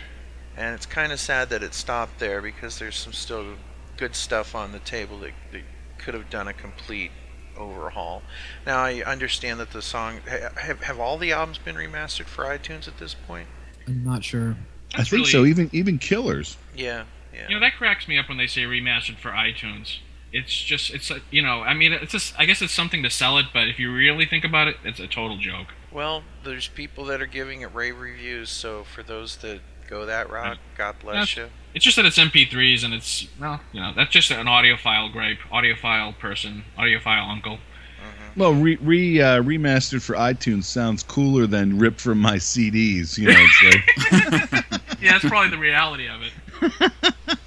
and 0.54 0.74
it's 0.74 0.84
kind 0.84 1.12
of 1.12 1.18
sad 1.18 1.48
that 1.48 1.62
it 1.62 1.72
stopped 1.72 2.18
there 2.18 2.42
because 2.42 2.78
there's 2.78 2.96
some 2.96 3.14
still 3.14 3.54
good 3.96 4.14
stuff 4.14 4.54
on 4.54 4.72
the 4.72 4.78
table 4.80 5.18
that, 5.20 5.32
that 5.52 5.62
could 5.96 6.12
have 6.12 6.28
done 6.28 6.46
a 6.46 6.52
complete 6.52 7.10
overhaul. 7.56 8.22
Now 8.66 8.78
I 8.78 9.02
understand 9.02 9.60
that 9.60 9.70
the 9.70 9.82
song 9.82 10.20
have 10.26 10.80
have 10.82 11.00
all 11.00 11.18
the 11.18 11.32
albums 11.32 11.58
been 11.58 11.76
remastered 11.76 12.26
for 12.26 12.44
iTunes 12.44 12.88
at 12.88 12.98
this 12.98 13.14
point. 13.14 13.48
I'm 13.86 14.04
not 14.04 14.24
sure. 14.24 14.56
I 14.94 14.98
think 14.98 15.12
really- 15.12 15.30
so. 15.30 15.44
Even 15.44 15.70
even 15.72 15.98
Killers. 15.98 16.56
Yeah, 16.76 17.04
yeah. 17.32 17.48
You 17.48 17.54
know 17.54 17.60
that 17.60 17.76
cracks 17.76 18.08
me 18.08 18.18
up 18.18 18.28
when 18.28 18.38
they 18.38 18.46
say 18.46 18.62
remastered 18.62 19.18
for 19.18 19.30
iTunes. 19.30 19.98
It's 20.32 20.54
just 20.54 20.90
it's 20.90 21.10
you 21.30 21.42
know 21.42 21.62
I 21.62 21.74
mean 21.74 21.92
it's 21.92 22.12
just 22.12 22.34
I 22.38 22.44
guess 22.44 22.62
it's 22.62 22.72
something 22.72 23.02
to 23.02 23.10
sell 23.10 23.38
it, 23.38 23.46
but 23.52 23.68
if 23.68 23.78
you 23.78 23.92
really 23.92 24.26
think 24.26 24.44
about 24.44 24.68
it, 24.68 24.76
it's 24.84 25.00
a 25.00 25.08
total 25.08 25.36
joke. 25.38 25.68
Well, 25.92 26.22
there's 26.44 26.68
people 26.68 27.04
that 27.06 27.20
are 27.20 27.26
giving 27.26 27.62
it 27.62 27.74
rave 27.74 27.98
reviews, 27.98 28.48
so 28.50 28.84
for 28.84 29.02
those 29.02 29.38
that 29.38 29.60
go 29.90 30.06
that 30.06 30.30
route, 30.30 30.58
God 30.78 30.96
bless 31.00 31.36
you. 31.36 31.48
It's 31.74 31.84
just 31.84 31.96
that 31.96 32.06
it's 32.06 32.18
MP3s 32.18 32.84
and 32.84 32.94
it's 32.94 33.26
well 33.38 33.60
you 33.72 33.80
know 33.80 33.92
that's 33.94 34.10
just 34.10 34.30
an 34.30 34.46
audiophile 34.46 35.12
gripe, 35.12 35.38
audiophile 35.52 36.18
person, 36.18 36.64
audiophile 36.78 37.28
uncle. 37.28 37.58
Well, 38.36 38.54
re, 38.54 38.76
re 38.80 39.20
uh, 39.20 39.42
remastered 39.42 40.02
for 40.02 40.14
iTunes 40.14 40.64
sounds 40.64 41.02
cooler 41.02 41.46
than 41.46 41.78
ripped 41.78 42.00
from 42.00 42.20
my 42.20 42.36
CDs. 42.36 43.18
You 43.18 43.28
know, 43.28 43.36
it's 43.36 44.52
like 44.72 44.80
Yeah, 45.00 45.12
that's 45.12 45.24
probably 45.24 45.50
the 45.50 45.58
reality 45.58 46.08
of 46.08 46.22
it. 46.22 46.92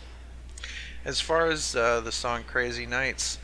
As 1.06 1.20
far 1.20 1.48
as 1.48 1.76
uh, 1.76 2.02
the 2.02 2.12
song 2.12 2.44
Crazy 2.46 2.86
Nights, 2.86 3.38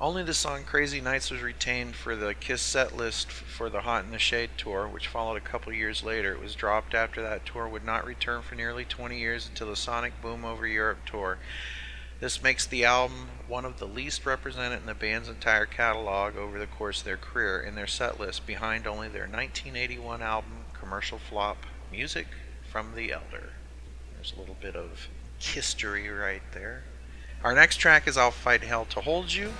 only 0.00 0.22
the 0.22 0.32
song 0.32 0.64
Crazy 0.64 1.00
Nights 1.00 1.30
was 1.30 1.42
retained 1.42 1.94
for 1.94 2.16
the 2.16 2.32
Kiss 2.32 2.62
set 2.62 2.96
list 2.96 3.30
for 3.30 3.68
the 3.68 3.82
Hot 3.82 4.02
in 4.02 4.10
the 4.10 4.18
Shade 4.18 4.50
tour, 4.56 4.88
which 4.88 5.08
followed 5.08 5.36
a 5.36 5.40
couple 5.40 5.74
years 5.74 6.02
later. 6.02 6.32
It 6.32 6.40
was 6.40 6.54
dropped 6.54 6.94
after 6.94 7.20
that 7.20 7.44
tour 7.44 7.68
would 7.68 7.84
not 7.84 8.06
return 8.06 8.40
for 8.40 8.54
nearly 8.54 8.86
20 8.86 9.18
years 9.18 9.46
until 9.46 9.68
the 9.68 9.76
Sonic 9.76 10.22
Boom 10.22 10.42
Over 10.42 10.66
Europe 10.66 11.00
tour. 11.04 11.36
This 12.18 12.42
makes 12.42 12.66
the 12.66 12.84
album 12.84 13.28
one 13.46 13.66
of 13.66 13.78
the 13.78 13.86
least 13.86 14.24
represented 14.24 14.80
in 14.80 14.86
the 14.86 14.94
band's 14.94 15.28
entire 15.28 15.66
catalog 15.66 16.34
over 16.34 16.58
the 16.58 16.66
course 16.66 17.00
of 17.00 17.04
their 17.04 17.18
career 17.18 17.60
in 17.60 17.74
their 17.74 17.86
set 17.86 18.18
list, 18.18 18.46
behind 18.46 18.86
only 18.86 19.08
their 19.08 19.22
1981 19.22 20.22
album, 20.22 20.64
commercial 20.72 21.18
flop, 21.18 21.66
Music 21.92 22.26
from 22.70 22.94
the 22.94 23.12
Elder. 23.12 23.50
There's 24.14 24.32
a 24.34 24.40
little 24.40 24.56
bit 24.60 24.76
of 24.76 25.08
history 25.38 26.08
right 26.08 26.42
there. 26.52 26.84
Our 27.42 27.54
next 27.54 27.76
track 27.76 28.06
is 28.06 28.18
I'll 28.18 28.30
Fight 28.30 28.62
Hell 28.62 28.84
to 28.86 29.00
Hold 29.00 29.32
You. 29.32 29.50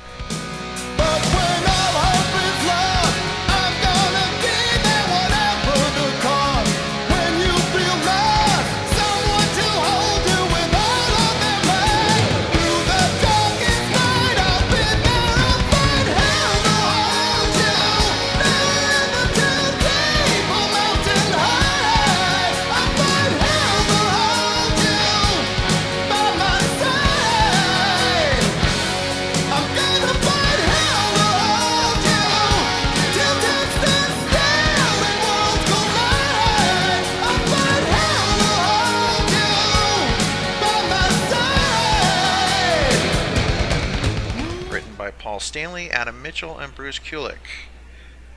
Adam 46.00 46.22
Mitchell, 46.22 46.58
and 46.58 46.74
Bruce 46.74 46.98
Kulick. 46.98 47.68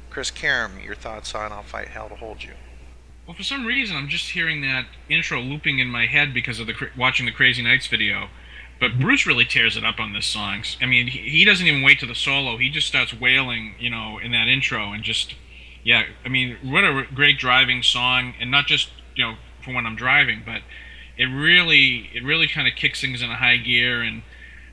Chris 0.09 0.29
Karam, 0.29 0.81
your 0.83 0.95
thoughts 0.95 1.33
on 1.33 1.53
I'll 1.53 1.63
Fight 1.63 1.87
Hell 1.87 2.09
to 2.09 2.15
Hold 2.15 2.43
You? 2.43 2.55
Well, 3.25 3.37
for 3.37 3.43
some 3.43 3.65
reason, 3.65 3.95
I'm 3.95 4.09
just 4.09 4.31
hearing 4.31 4.59
that 4.63 4.85
intro 5.07 5.39
looping 5.39 5.79
in 5.79 5.87
my 5.87 6.05
head 6.05 6.33
because 6.33 6.59
of 6.59 6.67
the 6.67 6.73
watching 6.97 7.25
the 7.25 7.31
Crazy 7.31 7.63
Nights 7.63 7.87
video. 7.87 8.27
But 8.81 8.91
mm-hmm. 8.91 9.03
Bruce 9.03 9.25
really 9.25 9.45
tears 9.45 9.77
it 9.77 9.85
up 9.85 9.97
on 9.97 10.11
this 10.11 10.25
song. 10.25 10.63
I 10.81 10.85
mean, 10.85 11.07
he, 11.07 11.19
he 11.19 11.45
doesn't 11.45 11.65
even 11.65 11.83
wait 11.83 12.01
to 12.01 12.05
the 12.05 12.15
solo. 12.15 12.57
He 12.57 12.69
just 12.69 12.85
starts 12.85 13.13
wailing, 13.13 13.75
you 13.79 13.89
know, 13.89 14.19
in 14.21 14.33
that 14.33 14.49
intro 14.49 14.91
and 14.91 15.01
just, 15.01 15.33
yeah. 15.85 16.03
I 16.25 16.27
mean, 16.27 16.57
what 16.63 16.83
a 16.83 17.07
great 17.15 17.39
driving 17.39 17.81
song, 17.81 18.33
and 18.41 18.51
not 18.51 18.67
just 18.67 18.89
you 19.15 19.23
know 19.23 19.35
for 19.63 19.73
when 19.73 19.85
I'm 19.85 19.95
driving, 19.95 20.43
but 20.45 20.63
it 21.17 21.27
really, 21.27 22.09
it 22.13 22.25
really 22.25 22.49
kind 22.49 22.67
of 22.67 22.75
kicks 22.75 22.99
things 22.99 23.21
in 23.21 23.29
a 23.29 23.37
high 23.37 23.55
gear. 23.55 24.01
And 24.01 24.23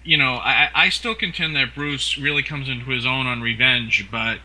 you 0.04 0.16
know, 0.16 0.34
I, 0.34 0.70
I 0.74 0.88
still 0.88 1.14
contend 1.14 1.56
that 1.56 1.74
Bruce 1.74 2.18
really 2.18 2.42
comes 2.42 2.68
into 2.68 2.86
his 2.90 3.06
own 3.06 3.26
on 3.26 3.42
Revenge, 3.42 4.08
but 4.10 4.38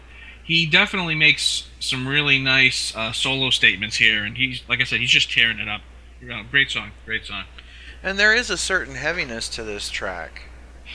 he 0.44 0.65
definitely 0.65 1.15
makes 1.15 1.70
some 1.80 2.08
really 2.08 2.39
nice 2.39 2.96
uh, 2.96 3.12
solo 3.12 3.50
statements 3.50 3.96
here, 3.96 4.24
and 4.24 4.38
he's 4.38 4.62
like 4.68 4.82
I 4.82 4.84
said, 4.84 5.00
he's 5.00 5.10
just 5.10 5.32
tearing 5.32 5.60
it 5.60 5.68
up. 5.68 5.82
Uh, 6.32 6.44
Great 6.50 6.72
song, 6.72 6.91
great 7.06 7.26
song. 7.26 7.46
And 8.04 8.20
there 8.20 8.36
is 8.36 8.50
a 8.50 8.58
certain 8.58 8.96
heaviness 8.96 9.50
to 9.50 9.63
this 9.63 9.89
track. 9.89 10.44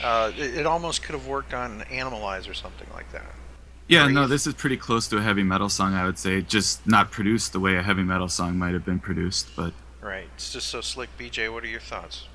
Uh, 0.01 0.31
it, 0.37 0.59
it 0.59 0.65
almost 0.65 1.03
could 1.03 1.13
have 1.13 1.27
worked 1.27 1.53
on 1.53 1.81
Animalize 1.81 2.49
or 2.49 2.53
something 2.53 2.87
like 2.93 3.11
that. 3.11 3.33
Yeah, 3.87 4.07
no, 4.07 4.25
this 4.25 4.47
is 4.47 4.53
pretty 4.53 4.77
close 4.77 5.09
to 5.09 5.17
a 5.17 5.21
heavy 5.21 5.43
metal 5.43 5.67
song, 5.67 5.93
I 5.93 6.05
would 6.05 6.17
say. 6.17 6.41
Just 6.41 6.87
not 6.87 7.11
produced 7.11 7.51
the 7.51 7.59
way 7.59 7.75
a 7.75 7.83
heavy 7.83 8.03
metal 8.03 8.29
song 8.29 8.57
might 8.57 8.73
have 8.73 8.85
been 8.85 8.99
produced. 8.99 9.49
But 9.55 9.73
Right. 10.01 10.29
It's 10.35 10.53
just 10.53 10.69
so 10.69 10.81
slick. 10.81 11.09
BJ, 11.17 11.51
what 11.51 11.63
are 11.63 11.67
your 11.67 11.81
thoughts? 11.81 12.27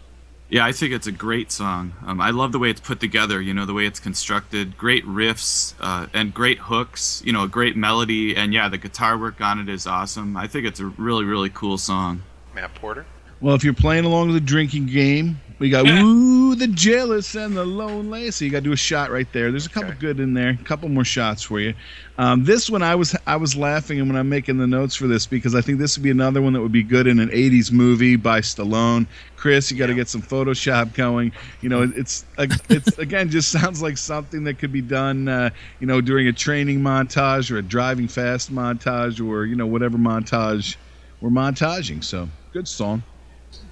Yeah, 0.49 0.65
I 0.65 0.73
think 0.73 0.93
it's 0.93 1.07
a 1.07 1.13
great 1.13 1.51
song. 1.51 1.95
Um, 2.05 2.21
I 2.21 2.31
love 2.31 2.53
the 2.53 2.59
way 2.59 2.71
it's 2.71 2.81
put 2.81 3.01
together, 3.01 3.41
you 3.41 3.53
know, 3.53 3.67
the 3.67 3.75
way 3.75 3.87
it's 3.87 3.99
constructed. 3.99 4.79
Great 4.79 5.05
riffs 5.05 5.75
uh, 5.81 6.07
and 6.15 6.33
great 6.33 6.59
hooks, 6.59 7.21
you 7.25 7.33
know, 7.33 7.43
a 7.43 7.49
great 7.49 7.77
melody. 7.77 8.37
And 8.37 8.53
yeah, 8.53 8.69
the 8.69 8.79
guitar 8.79 9.19
work 9.19 9.41
on 9.41 9.59
it 9.59 9.69
is 9.69 9.87
awesome. 9.87 10.37
I 10.37 10.47
think 10.47 10.67
it's 10.67 10.79
a 10.79 10.87
really, 10.87 11.25
really 11.25 11.51
cool 11.51 11.79
song. 11.79 12.23
Matt 12.55 12.75
Porter? 12.77 13.07
Well, 13.41 13.55
if 13.55 13.65
you're 13.65 13.75
playing 13.75 14.05
along 14.05 14.29
with 14.29 14.35
the 14.37 14.41
drinking 14.41 14.87
game, 14.87 15.41
we 15.59 15.71
got 15.71 15.85
woo 15.87 16.55
the 16.55 16.69
jealous 16.69 17.35
and 17.35 17.57
the 17.57 17.65
lonely. 17.65 18.31
So 18.31 18.45
you 18.45 18.51
got 18.51 18.59
to 18.59 18.63
do 18.63 18.73
a 18.73 18.77
shot 18.77 19.11
right 19.11 19.31
there. 19.33 19.51
There's 19.51 19.67
a 19.67 19.71
couple 19.71 19.93
Okay. 19.93 19.99
good 19.99 20.21
in 20.21 20.35
there. 20.35 20.51
A 20.61 20.65
couple 20.65 20.89
more 20.89 21.05
shots 21.05 21.43
for 21.43 21.61
you. 21.61 21.75
Um, 22.19 22.45
this 22.45 22.69
one 22.69 22.83
I 22.83 22.95
was 22.95 23.17
I 23.27 23.37
was 23.37 23.57
laughing 23.57 23.99
when 24.07 24.17
I'm 24.17 24.29
making 24.29 24.59
the 24.59 24.67
notes 24.67 24.95
for 24.97 25.07
this 25.07 25.27
because 25.27 25.55
I 25.55 25.61
think 25.63 25.79
this 25.79 25.97
would 25.97 26.03
be 26.05 26.11
another 26.11 26.43
one 26.43 26.53
that 26.55 26.61
would 26.63 26.73
be 26.73 26.83
good 26.85 27.07
in 27.07 27.19
an 27.21 27.31
'80s 27.31 27.73
movie 27.73 28.17
by 28.17 28.41
Stallone. 28.41 29.07
Chris, 29.37 29.71
you 29.71 29.79
got 29.79 29.87
to 29.87 29.95
get 29.95 30.09
some 30.09 30.23
Photoshop 30.23 30.93
going. 30.95 31.33
You 31.61 31.69
know, 31.69 31.83
it's 31.97 32.25
it's 32.69 32.99
again 32.99 33.31
just 33.31 33.51
sounds 33.51 33.83
like 33.83 33.99
something 33.99 34.45
that 34.45 34.59
could 34.59 34.73
be 34.73 34.83
done. 34.83 35.29
Uh, 35.29 35.51
you 35.79 35.87
know, 35.87 36.01
during 36.01 36.27
a 36.29 36.33
training 36.33 36.81
montage 36.81 37.51
or 37.51 37.59
a 37.59 37.63
driving 37.63 38.09
fast 38.09 38.53
montage 38.53 39.25
or 39.25 39.47
you 39.47 39.57
know 39.57 39.67
whatever 39.67 39.99
montage 39.99 40.77
we're 41.21 41.31
montaging. 41.31 42.05
So 42.05 42.31
good 42.53 42.69
song. 42.69 43.05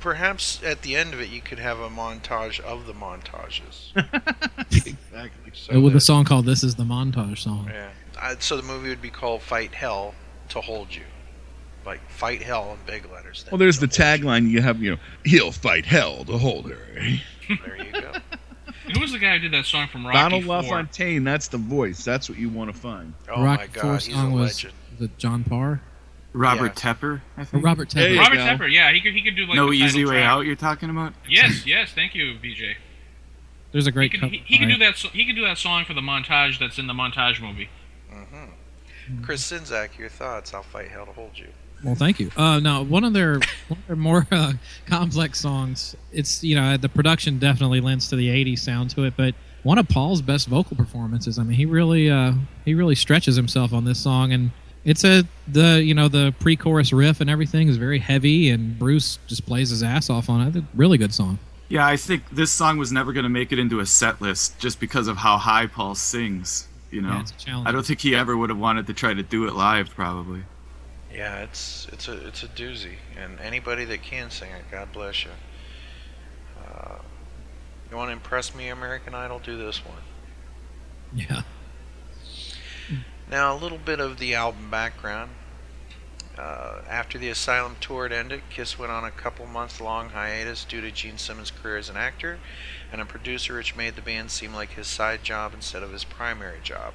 Perhaps 0.05 0.63
at 0.63 0.83
the 0.83 0.97
end 0.97 1.15
of 1.15 1.21
it, 1.23 1.31
you 1.31 1.41
could 1.41 1.59
have 1.59 1.81
a 1.81 1.89
montage 1.89 2.61
of 2.61 2.85
the 2.87 2.93
montages. 2.93 3.91
Exactly. 4.71 5.51
So 5.55 5.81
with 5.81 5.95
that- 5.95 5.97
a 5.97 6.01
song 6.01 6.25
called 6.27 6.45
"This 6.45 6.63
Is 6.63 6.75
the 6.75 6.83
Montage 6.85 7.39
Song." 7.39 7.71
Yeah. 7.73 7.89
Uh, 8.21 8.35
so 8.39 8.59
the 8.59 8.63
movie 8.63 8.91
would 8.91 9.01
be 9.01 9.09
called 9.09 9.41
Fight 9.41 9.75
Hell 9.75 10.15
to 10.51 10.61
Hold 10.61 10.95
You. 10.95 11.05
Like, 11.87 12.07
fight 12.11 12.43
hell 12.43 12.73
in 12.79 12.87
big 12.87 13.11
letters. 13.11 13.47
Well, 13.51 13.57
there's 13.59 13.79
the 13.79 13.87
tagline 13.89 14.51
you 14.51 14.61
have, 14.61 14.83
you 14.83 14.91
know, 14.91 14.97
he'll 15.25 15.53
fight 15.53 15.87
hell 15.87 16.25
to 16.27 16.37
hold 16.37 16.69
her. 16.71 16.79
There 17.65 17.77
you 17.83 17.93
go. 17.93 18.13
Who 18.93 19.01
was 19.01 19.13
the 19.13 19.19
guy 19.19 19.39
who 19.39 19.39
did 19.39 19.53
that 19.53 19.65
song 19.65 19.89
from 19.89 20.07
Rocky 20.07 20.19
Donald 20.19 20.45
Four? 20.45 20.57
LaFontaine, 20.63 21.25
that's 21.25 21.49
the 21.49 21.57
voice. 21.59 22.05
That's 22.05 22.29
what 22.29 22.37
you 22.39 22.51
want 22.51 22.71
to 22.71 22.79
find. 22.79 23.15
Oh 23.31 23.43
Rock 23.43 23.61
my 23.61 23.67
Four 23.69 23.83
God, 23.83 24.03
he's 24.03 24.09
a 24.09 24.19
song 24.19 24.33
was, 24.33 24.65
legend. 24.65 24.75
was 24.99 25.09
it 25.09 25.17
John 25.19 25.45
Parr 25.45 25.81
Robert 26.35 26.73
Yeah. 26.85 26.93
Tepper, 26.95 27.21
I 27.37 27.41
or 27.41 27.45
think. 27.47 27.65
Robert 27.65 27.89
Tepper? 27.89 28.19
Robert 28.19 28.35
go. 28.37 28.41
Tepper, 28.45 28.71
yeah, 28.73 28.93
he 28.93 29.01
could 29.01 29.15
he 29.15 29.23
could 29.23 29.37
do 29.37 29.47
like 29.47 29.55
no 29.57 29.71
the 29.71 29.79
title 29.79 29.87
Easy 29.87 30.05
Way 30.05 30.17
track. 30.17 30.27
Out 30.29 30.41
you're 30.47 30.57
talking 30.57 30.91
about? 30.91 31.15
Yes, 31.29 31.65
yes, 31.67 31.93
thank 31.95 32.15
you, 32.15 32.35
BJ. 32.43 32.75
There's 33.73 33.87
a 33.87 33.91
He 33.91 33.93
great. 33.93 34.11
could, 34.13 34.21
cover- 34.21 34.33
he, 34.33 34.43
he 34.47 34.59
could 34.59 34.69
do 34.69 34.77
that. 34.79 34.97
He 34.97 35.25
could 35.25 35.37
do 35.37 35.45
that 35.47 35.59
song 35.59 35.85
for 35.85 35.95
the 35.95 36.01
montage 36.01 36.59
that's 36.59 36.79
in 36.79 36.87
the 36.87 36.93
montage 36.93 37.41
movie. 37.41 37.69
Chris 39.23 39.51
Sinzak, 39.53 39.99
your 39.99 40.09
thoughts? 40.09 40.55
I'll 40.55 40.63
fight 40.63 40.89
hell 40.89 41.05
to 41.07 41.13
hold 41.13 41.39
you. 41.39 41.49
Well, 41.85 41.95
thank 41.95 42.19
you. 42.19 42.31
Uh, 42.37 42.59
now, 42.61 42.83
one 42.83 43.05
of 43.05 43.13
their 43.13 43.35
one 43.69 43.79
of 43.81 43.87
their 43.87 43.97
more 43.97 44.27
uh, 44.33 44.53
complex 44.87 45.41
songs. 45.41 45.95
It's 46.13 46.43
you 46.43 46.55
know 46.57 46.77
the 46.77 46.89
production 46.89 47.39
definitely 47.39 47.81
lends 47.81 48.09
to 48.09 48.17
the 48.17 48.29
'80s 48.29 48.61
sound 48.61 48.91
to 48.91 49.05
it, 49.05 49.15
but 49.17 49.35
one 49.63 49.79
of 49.79 49.89
Paul's 49.89 50.23
best 50.23 50.49
vocal 50.49 50.77
performances. 50.77 51.39
I 51.39 51.43
mean, 51.43 51.57
he 51.57 51.67
really 51.67 52.11
uh, 52.11 52.33
he 52.65 52.75
really 52.75 52.95
stretches 52.95 53.37
himself 53.37 53.73
on 53.75 53.85
this 53.85 53.99
song, 53.99 54.33
and 54.33 54.51
it's 54.85 55.05
a 55.05 55.25
the 55.49 55.83
you 55.83 55.95
know 55.95 56.09
the 56.09 56.35
pre-chorus 56.41 56.93
riff 56.93 57.21
and 57.21 57.31
everything 57.31 57.69
is 57.69 57.77
very 57.77 57.99
heavy, 57.99 58.51
and 58.51 58.79
Bruce 58.79 59.19
just 59.27 59.47
plays 59.47 59.71
his 59.71 59.83
ass 59.83 60.11
off 60.11 60.29
on 60.29 60.47
it. 60.47 60.57
A 60.57 60.65
really 60.75 60.99
good 60.99 61.15
song. 61.15 61.39
Yeah, 61.69 61.87
I 61.87 61.97
think 61.97 62.29
this 62.31 62.53
song 62.53 62.77
was 62.77 62.93
never 62.93 63.13
going 63.13 63.25
to 63.25 63.31
make 63.31 63.51
it 63.51 63.59
into 63.59 63.81
a 63.81 63.87
set 63.87 64.21
list 64.21 64.59
just 64.59 64.79
because 64.79 65.09
of 65.09 65.17
how 65.17 65.39
high 65.39 65.67
Paul 65.67 65.95
sings. 65.95 66.69
You 66.91 67.03
know, 67.03 67.09
Yeah, 67.09 67.21
it's 67.23 67.33
a 67.33 67.37
challenge. 67.37 67.69
I 67.69 67.73
don't 67.73 67.85
think 67.85 68.01
he 68.01 68.15
ever 68.15 68.37
would 68.37 68.51
have 68.51 68.59
wanted 68.59 68.87
to 68.87 68.95
try 68.95 69.15
to 69.15 69.23
do 69.23 69.47
it 69.49 69.55
live, 69.55 69.91
probably. 69.91 70.43
Yeah, 71.13 71.43
it's 71.43 71.87
it's 71.93 72.09
a 72.09 72.27
it's 72.27 72.43
a 72.43 72.49
doozy, 72.49 72.97
and 73.17 73.41
anybody 73.41 73.85
that 73.87 74.03
can 74.03 74.31
sing 74.31 74.51
it, 74.51 74.65
God 74.71 74.93
bless 74.93 75.25
you. 75.25 75.31
Uh, 76.61 76.99
you 77.91 77.97
want 77.97 78.09
to 78.09 78.13
impress 78.13 78.55
me, 78.55 78.69
American 78.69 79.15
Idol? 79.15 79.39
Do 79.39 79.57
this 79.57 79.85
one. 79.85 80.03
Yeah. 81.13 81.43
Now, 83.31 83.55
a 83.55 83.57
little 83.57 83.79
bit 83.79 84.01
of 84.01 84.19
the 84.19 84.35
album 84.35 84.71
background. 84.71 85.31
Uh, 86.37 86.81
after 86.89 87.17
the 87.17 87.31
Asylum 87.31 87.77
tour 87.81 88.03
had 88.03 88.13
ended, 88.13 88.43
Kiss 88.51 88.79
went 88.79 88.93
on 88.93 89.05
a 89.05 89.11
couple 89.11 89.47
month 89.47 89.81
long 89.81 90.11
hiatus 90.11 90.65
due 90.65 90.83
to 90.83 90.91
Gene 90.91 91.17
Simmons' 91.17 91.51
career 91.51 91.79
as 91.79 91.89
an 91.89 91.97
actor 91.97 92.39
and 92.93 93.01
a 93.01 93.07
producer, 93.07 93.57
which 93.57 93.77
made 93.77 93.97
the 93.97 94.03
band 94.03 94.31
seem 94.31 94.53
like 94.53 94.73
his 94.73 94.89
side 94.89 95.25
job 95.25 95.55
instead 95.55 95.83
of 95.83 95.93
his 95.93 96.05
primary 96.05 96.61
job. 96.63 96.93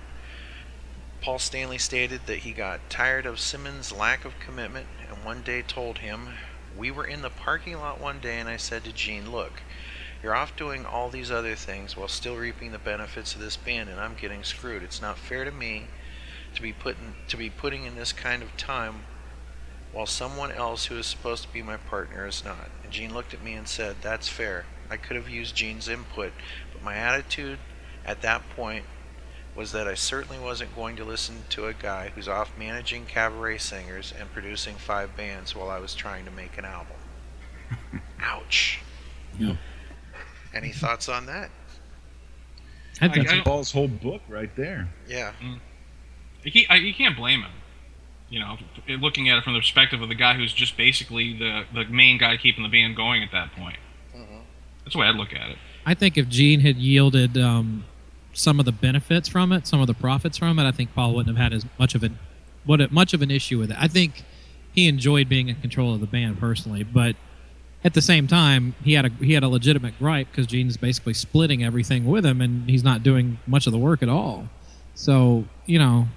Paul 1.22 1.40
Stanley 1.40 1.80
stated 1.80 2.28
that 2.28 2.40
he 2.40 2.52
got 2.52 2.90
tired 2.90 3.26
of 3.26 3.40
Simmons' 3.40 3.92
lack 3.92 4.24
of 4.24 4.40
commitment 4.40 4.88
and 5.10 5.26
one 5.26 5.42
day 5.42 5.64
told 5.64 5.98
him, 5.98 6.36
We 6.78 6.92
were 6.92 7.06
in 7.06 7.24
the 7.24 7.30
parking 7.30 7.80
lot 7.80 8.00
one 8.00 8.20
day 8.20 8.40
and 8.40 8.48
I 8.48 8.58
said 8.58 8.84
to 8.84 8.94
Gene, 8.94 9.32
Look, 9.32 9.64
you're 10.22 10.36
off 10.36 10.56
doing 10.56 10.86
all 10.86 11.10
these 11.10 11.32
other 11.32 11.56
things 11.56 11.98
while 11.98 12.08
still 12.08 12.36
reaping 12.36 12.72
the 12.72 12.78
benefits 12.78 13.34
of 13.34 13.42
this 13.42 13.58
band 13.58 13.90
and 13.90 14.00
I'm 14.00 14.16
getting 14.16 14.44
screwed. 14.44 14.84
It's 14.84 15.02
not 15.02 15.18
fair 15.18 15.44
to 15.44 15.52
me 15.52 15.88
to 16.60 16.64
be 16.64 16.74
putting 16.74 17.16
to 17.30 17.38
be 17.38 17.50
putting 17.50 17.86
in 17.86 17.96
this 17.96 18.12
kind 18.12 18.44
of 18.44 18.56
time 18.58 19.06
while 19.94 20.06
someone 20.06 20.52
else 20.52 20.86
who 20.88 20.98
is 20.98 21.06
supposed 21.06 21.42
to 21.44 21.54
be 21.54 21.62
my 21.62 21.78
partner 21.78 22.28
is 22.28 22.44
not. 22.44 22.70
And 22.84 22.92
Gene 22.92 23.14
looked 23.14 23.34
at 23.34 23.42
me 23.42 23.54
and 23.54 23.66
said, 23.66 23.96
That's 24.02 24.28
fair. 24.28 24.66
I 24.90 24.98
could 24.98 25.16
have 25.16 25.30
used 25.30 25.56
Gene's 25.56 25.88
input, 25.88 26.34
but 26.74 26.84
my 26.84 26.96
attitude 26.96 27.60
at 28.06 28.22
that 28.24 28.42
point 28.58 28.84
was 29.56 29.72
that 29.72 29.88
I 29.88 29.94
certainly 29.94 30.38
wasn't 30.38 30.76
going 30.76 30.98
to 30.98 31.06
listen 31.06 31.44
to 31.52 31.68
a 31.68 31.74
guy 31.74 32.12
who's 32.14 32.28
off 32.28 32.52
managing 32.58 33.06
cabaret 33.06 33.60
singers 33.60 34.14
and 34.20 34.30
producing 34.34 34.76
five 34.76 35.16
bands 35.16 35.56
while 35.56 35.70
I 35.70 35.80
was 35.80 35.96
trying 35.96 36.26
to 36.26 36.32
make 36.32 36.58
an 36.58 36.66
album. 36.66 36.98
Ouch. 38.22 38.80
Yeah. 39.40 39.56
Any 40.54 40.72
thoughts 40.74 41.08
on 41.08 41.26
that? 41.28 41.52
I 43.02 43.06
I- 43.06 43.10
think 43.10 43.30
I- 43.32 43.40
Paul's 43.42 43.72
whole 43.72 43.88
book 43.88 44.22
right 44.28 44.54
there. 44.58 44.90
Yeah. 45.08 45.32
You 45.42 45.56
can't, 46.44 46.68
I, 46.70 46.76
you 46.76 46.94
can't 46.94 47.18
blame 47.18 47.42
him. 47.42 47.52
You 48.30 48.40
know, 48.40 48.58
looking 48.88 49.28
at 49.30 49.40
it 49.40 49.44
from 49.44 49.54
the 49.54 49.60
perspective 49.60 50.02
of 50.02 50.10
the 50.10 50.16
guy 50.16 50.36
who's 50.36 50.54
just 50.54 50.78
basically 50.78 51.38
the 51.38 51.64
the 51.74 51.86
main 51.86 52.20
guy 52.20 52.38
keeping 52.38 52.64
the 52.64 52.70
band 52.70 52.96
going 52.96 53.24
at 53.24 53.32
that 53.32 53.52
point. 53.54 53.78
That's 54.84 54.94
the 54.94 55.00
way 55.00 55.08
I'd 55.08 55.16
look 55.16 55.34
at 55.34 55.50
it. 55.50 55.58
I 55.86 55.94
think 55.94 56.18
if 56.18 56.28
Gene 56.28 56.60
had 56.62 56.78
yielded 56.78 57.38
um, 57.38 57.86
some 58.34 58.60
of 58.60 58.66
the 58.66 58.72
benefits 58.72 59.28
from 59.28 59.52
it, 59.52 59.68
some 59.68 59.82
of 59.82 59.88
the 59.88 59.94
profits 59.94 60.38
from 60.38 60.60
it, 60.60 60.68
I 60.68 60.72
think 60.72 60.94
Paul 60.94 61.16
wouldn't 61.16 61.36
have 61.36 61.44
had 61.44 61.54
as 61.54 61.66
much 61.78 61.96
of 61.96 62.04
an 62.04 62.18
what 62.66 62.92
much 62.92 63.14
of 63.14 63.22
an 63.22 63.32
issue 63.32 63.58
with 63.58 63.72
it. 63.72 63.78
I 63.80 63.88
think 63.88 64.24
he 64.72 64.88
enjoyed 64.88 65.30
being 65.30 65.50
in 65.50 65.56
control 65.56 65.94
of 65.94 66.00
the 66.00 66.08
band 66.08 66.40
personally, 66.40 66.84
but 66.84 67.16
at 67.84 67.94
the 67.94 68.02
same 68.02 68.28
time, 68.28 68.76
he 68.84 68.94
had 68.94 69.06
a 69.06 69.10
he 69.10 69.34
had 69.34 69.44
a 69.44 69.48
legitimate 69.48 69.98
gripe 69.98 70.28
because 70.32 70.48
Gene's 70.48 70.78
basically 70.78 71.14
splitting 71.14 71.64
everything 71.64 72.06
with 72.06 72.26
him, 72.26 72.42
and 72.42 72.70
he's 72.70 72.84
not 72.84 73.04
doing 73.04 73.40
much 73.48 73.68
of 73.68 73.72
the 73.72 73.80
work 73.80 74.04
at 74.04 74.10
all. 74.10 74.50
So 74.96 75.46
you 75.66 75.80
know, 75.80 76.08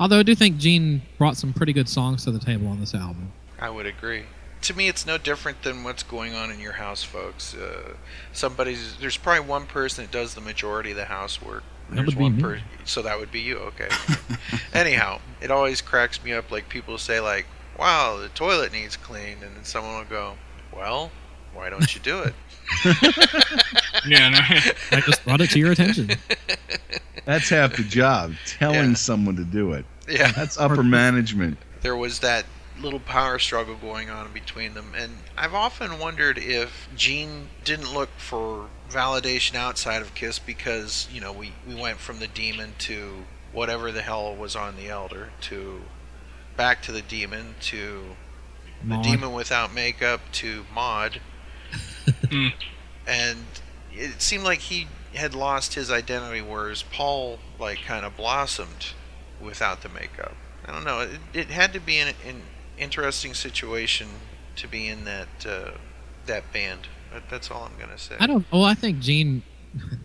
although 0.00 0.18
I 0.18 0.22
do 0.22 0.34
think 0.34 0.58
Gene 0.58 1.02
brought 1.18 1.36
some 1.36 1.52
pretty 1.52 1.72
good 1.72 1.88
songs 1.88 2.24
to 2.24 2.30
the 2.30 2.38
table 2.38 2.68
on 2.68 2.80
this 2.80 2.94
album. 2.94 3.32
I 3.60 3.70
would 3.70 3.86
agree. 3.86 4.24
To 4.62 4.74
me, 4.74 4.88
it's 4.88 5.04
no 5.06 5.18
different 5.18 5.62
than 5.62 5.82
what's 5.82 6.02
going 6.04 6.34
on 6.34 6.50
in 6.50 6.60
your 6.60 6.74
house, 6.74 7.02
folks. 7.02 7.54
Uh, 7.54 7.94
somebody's 8.32 8.96
there's 8.98 9.16
probably 9.16 9.46
one 9.48 9.66
person 9.66 10.04
that 10.04 10.12
does 10.12 10.34
the 10.34 10.40
majority 10.40 10.90
of 10.92 10.96
the 10.96 11.06
housework. 11.06 11.64
That 11.88 11.96
There's 11.96 12.06
would 12.06 12.16
be 12.18 12.22
one 12.22 12.36
me. 12.36 12.42
person, 12.42 12.64
so 12.84 13.02
that 13.02 13.18
would 13.18 13.32
be 13.32 13.40
you. 13.40 13.58
Okay. 13.58 13.88
Anyhow, 14.72 15.20
it 15.40 15.50
always 15.50 15.80
cracks 15.80 16.22
me 16.22 16.32
up. 16.32 16.50
Like 16.52 16.68
people 16.68 16.96
say, 16.96 17.18
like, 17.18 17.46
"Wow, 17.76 18.18
the 18.18 18.28
toilet 18.28 18.72
needs 18.72 18.96
cleaned," 18.96 19.42
and 19.42 19.56
then 19.56 19.64
someone 19.64 19.96
will 19.98 20.04
go, 20.04 20.34
"Well, 20.72 21.10
why 21.52 21.68
don't 21.68 21.92
you 21.94 22.00
do 22.00 22.20
it?" 22.20 22.34
Yeah, 24.06 24.28
no, 24.30 24.38
I 24.96 25.00
just 25.00 25.24
brought 25.24 25.40
it 25.40 25.50
to 25.50 25.58
your 25.58 25.72
attention. 25.72 26.10
That's 27.24 27.48
half 27.50 27.76
the 27.76 27.82
job, 27.84 28.32
telling 28.46 28.90
Yeah. 28.90 28.94
someone 28.94 29.36
to 29.36 29.44
do 29.44 29.72
it. 29.72 29.84
yeah. 30.08 30.32
That's 30.32 30.58
upper 30.58 30.82
management. 30.82 31.58
there 31.82 31.96
was 31.96 32.18
that 32.20 32.44
little 32.80 33.00
power 33.00 33.38
struggle 33.38 33.76
going 33.76 34.08
on 34.10 34.32
between 34.32 34.72
them 34.74 34.92
and 34.96 35.12
i've 35.36 35.52
often 35.54 35.98
wondered 36.00 36.36
if 36.38 36.88
gene 36.96 37.46
didn't 37.64 37.92
look 37.94 38.08
for 38.16 38.66
validation 38.90 39.54
outside 39.54 40.00
of 40.02 40.12
kiss 40.14 40.38
because 40.40 41.06
you 41.12 41.20
know 41.20 41.30
we, 41.32 41.52
we 41.68 41.74
went 41.74 41.98
from 41.98 42.18
the 42.18 42.26
demon 42.26 42.72
to 42.78 43.24
whatever 43.52 43.92
the 43.92 44.00
hell 44.02 44.34
was 44.34 44.56
on 44.56 44.74
the 44.76 44.88
elder 44.88 45.28
to 45.40 45.82
back 46.56 46.82
to 46.82 46.90
the 46.90 47.02
demon 47.02 47.54
to 47.60 48.02
the 48.82 48.96
demon 49.02 49.32
without 49.32 49.72
makeup 49.72 50.20
to 50.32 50.64
Maud. 50.74 51.20
Hmm. 52.30 52.48
and 53.06 53.44
it 53.94 54.22
seemed 54.22 54.44
like 54.44 54.60
he 54.60 54.88
had 55.14 55.34
lost 55.34 55.74
his 55.74 55.90
identity, 55.90 56.40
whereas 56.40 56.82
Paul 56.82 57.38
like 57.58 57.82
kind 57.84 58.04
of 58.04 58.16
blossomed 58.16 58.92
without 59.40 59.82
the 59.82 59.88
makeup. 59.88 60.34
I 60.64 60.72
don't 60.72 60.84
know. 60.84 61.00
It, 61.00 61.20
it 61.34 61.46
had 61.48 61.72
to 61.72 61.80
be 61.80 61.98
an, 61.98 62.14
an 62.26 62.42
interesting 62.78 63.34
situation 63.34 64.08
to 64.56 64.68
be 64.68 64.88
in 64.88 65.04
that 65.04 65.46
uh, 65.46 65.70
that 66.26 66.52
band. 66.52 66.88
That, 67.12 67.28
that's 67.28 67.50
all 67.50 67.64
I'm 67.64 67.78
gonna 67.78 67.98
say. 67.98 68.16
I 68.20 68.26
don't. 68.26 68.44
Well, 68.52 68.64
I 68.64 68.74
think 68.74 69.00
Gene, 69.00 69.42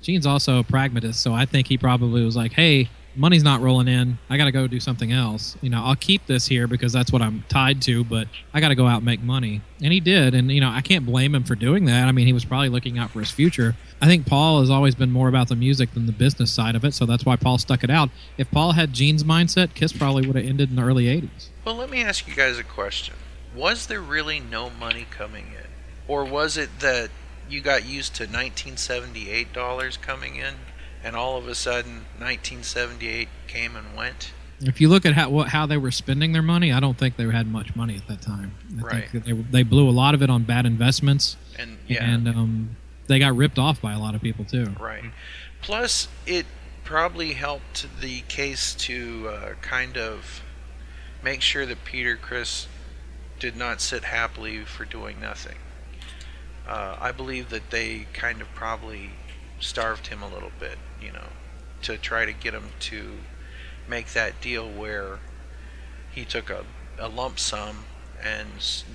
Gene's 0.02 0.26
also 0.26 0.60
a 0.60 0.64
pragmatist, 0.64 1.22
so 1.22 1.34
I 1.34 1.46
think 1.46 1.68
he 1.68 1.78
probably 1.78 2.24
was 2.26 2.36
like, 2.36 2.54
"Hey, 2.54 2.90
money's 3.18 3.44
not 3.44 3.62
rolling 3.62 3.88
in. 3.88 4.18
I 4.30 4.38
got 4.38 4.46
to 4.46 4.52
go 4.52 4.68
do 4.68 4.80
something 4.80 5.12
else. 5.12 5.58
You 5.62 5.70
know, 5.70 5.84
I'll 5.84 5.96
keep 5.96 6.26
this 6.28 6.48
here 6.48 6.68
because 6.68 6.94
that's 6.94 7.12
what 7.12 7.22
I'm 7.22 7.44
tied 7.50 7.82
to, 7.84 8.04
but 8.04 8.28
I 8.54 8.62
got 8.62 8.70
to 8.70 8.76
go 8.76 8.88
out 8.88 8.98
and 8.98 9.06
make 9.06 9.22
money." 9.22 9.62
And 9.82 9.92
he 9.92 10.00
did, 10.00 10.34
and 10.34 10.52
you 10.52 10.62
know, 10.62 10.70
I 10.70 10.82
can't 10.82 11.06
blame 11.06 11.36
him 11.36 11.44
for 11.44 11.56
doing 11.56 11.86
that. 11.86 12.08
I 12.08 12.12
mean, 12.12 12.28
he 12.28 12.34
was 12.34 12.46
probably 12.46 12.70
looking 12.70 12.98
out 12.98 13.12
for 13.12 13.20
his 13.20 13.32
future. 13.32 13.76
I 14.02 14.06
think 14.06 14.26
Paul 14.26 14.60
has 14.62 14.70
always 14.70 14.96
been 14.96 15.12
more 15.12 15.28
about 15.28 15.50
the 15.50 15.56
music 15.56 15.94
than 15.94 16.06
the 16.06 16.12
business 16.12 16.52
side 16.52 16.76
of 16.76 16.86
it, 16.86 16.94
so 16.94 17.06
that's 17.06 17.26
why 17.26 17.36
Paul 17.36 17.58
stuck 17.58 17.84
it 17.84 17.90
out. 17.90 18.10
If 18.38 18.50
Paul 18.52 18.74
had 18.74 18.94
Gene's 18.94 19.24
mindset, 19.24 19.74
Kiss 19.74 19.92
probably 19.92 20.28
would 20.28 20.36
have 20.36 20.46
ended 20.46 20.70
in 20.70 20.76
the 20.76 20.84
early 20.84 21.06
'80s. 21.06 21.50
Well, 21.66 21.76
let 21.76 21.90
me 21.90 22.04
ask 22.04 22.28
you 22.28 22.36
guys 22.36 22.58
a 22.58 22.64
question. 22.64 23.16
Was 23.56 23.88
there 23.88 24.02
really 24.02 24.40
no 24.40 24.70
money 24.70 25.08
coming 25.10 25.48
in? 25.48 25.68
Or 26.08 26.24
was 26.24 26.58
it 26.58 26.80
that 26.80 27.10
you 27.50 27.62
got 27.62 27.86
used 27.86 28.16
to 28.16 28.24
1978 28.24 29.54
dollars 29.54 29.98
coming 29.98 30.36
in 30.36 30.56
and 31.04 31.16
all 31.16 31.38
of 31.38 31.48
a 31.48 31.56
sudden 31.56 32.06
1978 32.20 33.28
came 33.48 33.76
and 33.76 33.96
went? 33.96 34.32
If 34.60 34.82
you 34.82 34.90
look 34.90 35.06
at 35.06 35.14
how 35.14 35.30
what, 35.30 35.50
how 35.50 35.66
they 35.68 35.78
were 35.78 35.92
spending 35.92 36.32
their 36.32 36.42
money, 36.42 36.72
I 36.74 36.80
don't 36.80 36.98
think 36.98 37.16
they 37.16 37.26
had 37.30 37.48
much 37.48 37.76
money 37.76 37.96
at 37.96 38.08
that 38.08 38.22
time. 38.22 38.54
I 38.80 38.82
Right. 38.82 39.10
think 39.10 39.12
that 39.12 39.26
they 39.26 39.34
they 39.34 39.64
blew 39.64 39.88
a 39.88 39.92
lot 39.92 40.16
of 40.16 40.24
it 40.24 40.30
on 40.30 40.44
bad 40.44 40.66
investments, 40.66 41.38
And 41.60 41.78
yeah, 41.88 42.04
and 42.04 42.28
um, 42.28 42.78
they 43.06 43.20
got 43.20 43.36
ripped 43.36 43.60
off 43.60 43.80
by 43.82 43.94
a 43.94 44.00
lot 44.00 44.16
of 44.16 44.22
people 44.22 44.46
too. 44.46 44.76
right. 44.80 45.04
Plus, 45.62 46.08
it 46.26 46.46
probably 46.84 47.34
helped 47.34 47.88
the 48.02 48.22
case 48.22 48.74
to 48.76 49.28
uh, 49.30 49.54
kind 49.62 49.98
of 49.98 50.42
make 51.24 51.42
sure 51.42 51.66
that 51.66 51.84
Peter 51.84 52.16
Criss 52.16 52.68
did 53.40 53.56
not 53.56 53.82
sit 53.82 54.06
happily 54.06 54.64
for 54.66 54.86
doing 54.86 55.20
nothing. 55.20 55.58
Uh, 56.68 56.96
I 57.00 57.12
believe 57.12 57.50
that 57.50 57.70
they 57.70 58.08
kind 58.14 58.42
of 58.42 58.48
probably 58.56 59.12
starved 59.60 60.08
him 60.08 60.22
a 60.22 60.28
little 60.28 60.52
bit, 60.60 60.78
you 61.02 61.12
know, 61.12 61.28
to 61.84 61.98
try 61.98 62.26
to 62.26 62.34
get 62.34 62.54
him 62.54 62.70
to 62.82 63.18
make 63.88 64.14
that 64.14 64.40
deal 64.42 64.70
where 64.70 65.20
he 66.12 66.26
took 66.26 66.50
a, 66.50 66.66
a 67.00 67.08
lump 67.08 67.40
sum 67.40 67.86
and 68.24 68.48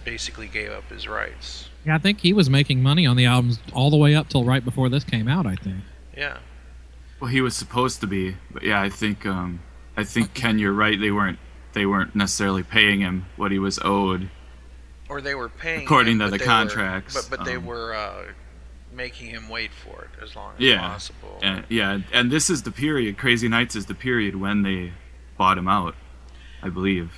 basically 0.04 0.48
gave 0.48 0.70
up 0.70 0.88
his 0.90 1.06
rights. 1.08 1.68
Yeah, 1.84 1.94
I 1.94 1.98
think 1.98 2.20
he 2.20 2.32
was 2.32 2.50
making 2.50 2.82
money 2.82 3.06
on 3.06 3.16
the 3.16 3.26
albums 3.26 3.58
all 3.72 3.90
the 3.90 3.96
way 3.96 4.14
up 4.14 4.28
till 4.28 4.44
right 4.44 4.64
before 4.64 4.88
this 4.88 5.04
came 5.04 5.28
out. 5.28 5.46
I 5.46 5.56
think. 5.56 5.78
Yeah. 6.16 6.38
Well, 7.20 7.30
he 7.30 7.40
was 7.40 7.54
supposed 7.56 8.00
to 8.00 8.06
be, 8.06 8.36
but 8.50 8.62
yeah, 8.62 8.80
I 8.80 8.88
think 8.88 9.24
um, 9.26 9.60
I 9.96 10.04
think 10.04 10.34
Ken, 10.34 10.58
you're 10.58 10.72
right. 10.72 10.98
They 11.00 11.10
weren't 11.12 11.38
they 11.72 11.86
weren't 11.86 12.14
necessarily 12.14 12.62
paying 12.62 13.00
him 13.00 13.26
what 13.36 13.50
he 13.52 13.58
was 13.58 13.78
owed. 13.84 14.28
Or 15.08 15.20
they 15.20 15.34
were 15.34 15.48
paying 15.48 15.82
According 15.84 16.14
him, 16.14 16.18
to 16.20 16.24
the 16.26 16.30
they 16.38 16.44
were- 16.44 16.44
contracts, 16.50 17.14
but 17.28 17.36
but 17.38 17.44
they 17.44 17.56
um, 17.56 17.66
were 17.66 17.94
uh, 17.94 18.24
making 18.92 19.28
him 19.30 19.48
wait 19.48 19.70
for 19.72 20.02
it 20.04 20.22
as 20.22 20.36
long 20.36 20.54
as 20.54 20.60
Yeah, 20.60 20.80
possible. 20.80 21.38
and 21.42 21.64
yeah, 21.68 22.00
and 22.12 22.30
this 22.30 22.50
is 22.50 22.62
the 22.62 22.70
period. 22.72 23.16
Crazy 23.18 23.48
Nights 23.48 23.74
is 23.76 23.86
the 23.86 23.94
period 23.94 24.36
when 24.36 24.62
they 24.62 24.92
bought 25.38 25.58
him 25.58 25.68
out, 25.68 25.94
I 26.62 26.68
believe. 26.68 27.12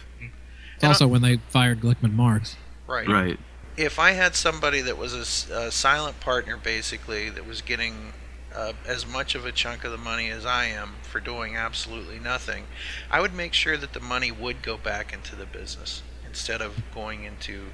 It's 0.77 0.85
also 0.85 1.07
when 1.07 1.23
they 1.23 1.39
fired 1.49 1.81
Glickman 1.81 2.15
Marks. 2.15 2.57
Right. 2.87 3.09
Right. 3.09 3.39
If 3.77 3.99
I 3.99 4.13
had 4.13 4.37
somebody 4.37 4.81
that 4.83 4.97
was 4.97 5.15
a 5.51 5.71
silent 5.73 6.21
partner, 6.21 6.57
basically, 6.57 7.29
that 7.31 7.45
was 7.47 7.61
getting 7.61 8.13
uh, 8.55 8.73
as 8.87 9.05
much 9.05 9.35
of 9.35 9.45
a 9.45 9.51
chunk 9.51 9.83
of 9.85 9.91
the 9.91 9.99
money 9.99 10.31
as 10.31 10.47
I 10.47 10.67
am 10.67 10.95
for 11.03 11.19
doing 11.19 11.57
absolutely 11.57 12.21
nothing, 12.21 12.67
I 13.11 13.21
would 13.21 13.35
make 13.35 13.53
sure 13.53 13.77
that 13.77 13.93
the 13.93 14.01
money 14.01 14.31
would 14.31 14.63
go 14.63 14.77
back 14.77 15.13
into 15.13 15.35
the 15.35 15.47
business 15.47 16.03
instead 16.25 16.61
of 16.63 16.83
going 16.95 17.25
into 17.25 17.71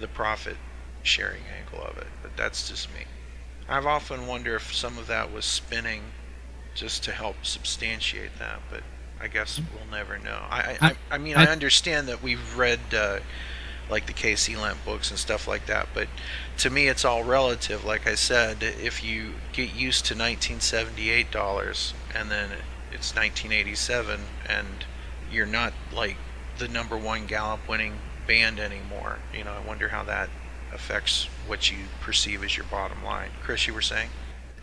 the 0.00 0.08
profit 0.08 0.56
sharing 1.04 1.42
angle 1.56 1.84
of 1.86 1.98
it. 1.98 2.08
But 2.22 2.36
that's 2.36 2.68
just 2.68 2.92
me. 2.92 3.02
I've 3.68 3.86
often 3.86 4.26
wondered 4.26 4.56
if 4.56 4.74
some 4.74 4.98
of 4.98 5.06
that 5.06 5.32
was 5.32 5.44
spinning 5.44 6.02
just 6.74 7.02
to 7.04 7.12
help 7.12 7.36
substantiate 7.44 8.38
that, 8.38 8.60
but 8.70 8.82
I 9.20 9.28
guess 9.28 9.60
we'll 9.72 9.90
never 9.90 10.18
know. 10.18 10.38
I 10.50 10.76
I, 10.80 10.96
I, 11.12 11.18
mean, 11.18 11.36
I, 11.36 11.44
I- 11.44 11.52
understand 11.52 12.08
that 12.08 12.22
we've 12.22 12.56
read 12.56 12.80
uh, 12.92 13.20
like 13.88 14.06
the 14.06 14.36
C.K. 14.36 14.58
Lendt 14.60 14.84
books 14.84 15.10
and 15.10 15.18
stuff 15.18 15.46
like 15.46 15.66
that, 15.66 15.88
but 15.94 16.08
to 16.58 16.70
me, 16.70 16.88
it's 16.88 17.04
all 17.04 17.24
relative. 17.24 17.84
Like 17.84 18.06
I 18.06 18.14
said, 18.14 18.62
if 18.62 19.02
you 19.04 19.34
get 19.52 19.74
used 19.74 20.06
to 20.06 20.14
1978 20.14 21.30
dollars 21.30 21.94
and 22.14 22.30
then 22.30 22.50
it's 22.92 23.14
1987, 23.14 24.20
and 24.48 24.84
you're 25.30 25.46
not 25.46 25.72
like 25.92 26.16
the 26.58 26.68
number 26.68 26.96
one 26.96 27.26
Gallup 27.26 27.68
winning 27.68 27.94
band 28.26 28.58
anymore, 28.60 29.18
you 29.36 29.44
know, 29.44 29.52
I 29.52 29.66
wonder 29.66 29.88
how 29.88 30.02
that 30.04 30.30
affects 30.74 31.28
what 31.46 31.70
you 31.70 31.78
perceive 32.00 32.42
as 32.44 32.56
your 32.56 32.66
bottom 32.66 33.02
line. 33.04 33.30
Chris, 33.42 33.66
you 33.66 33.74
were 33.74 33.82
saying? 33.82 34.10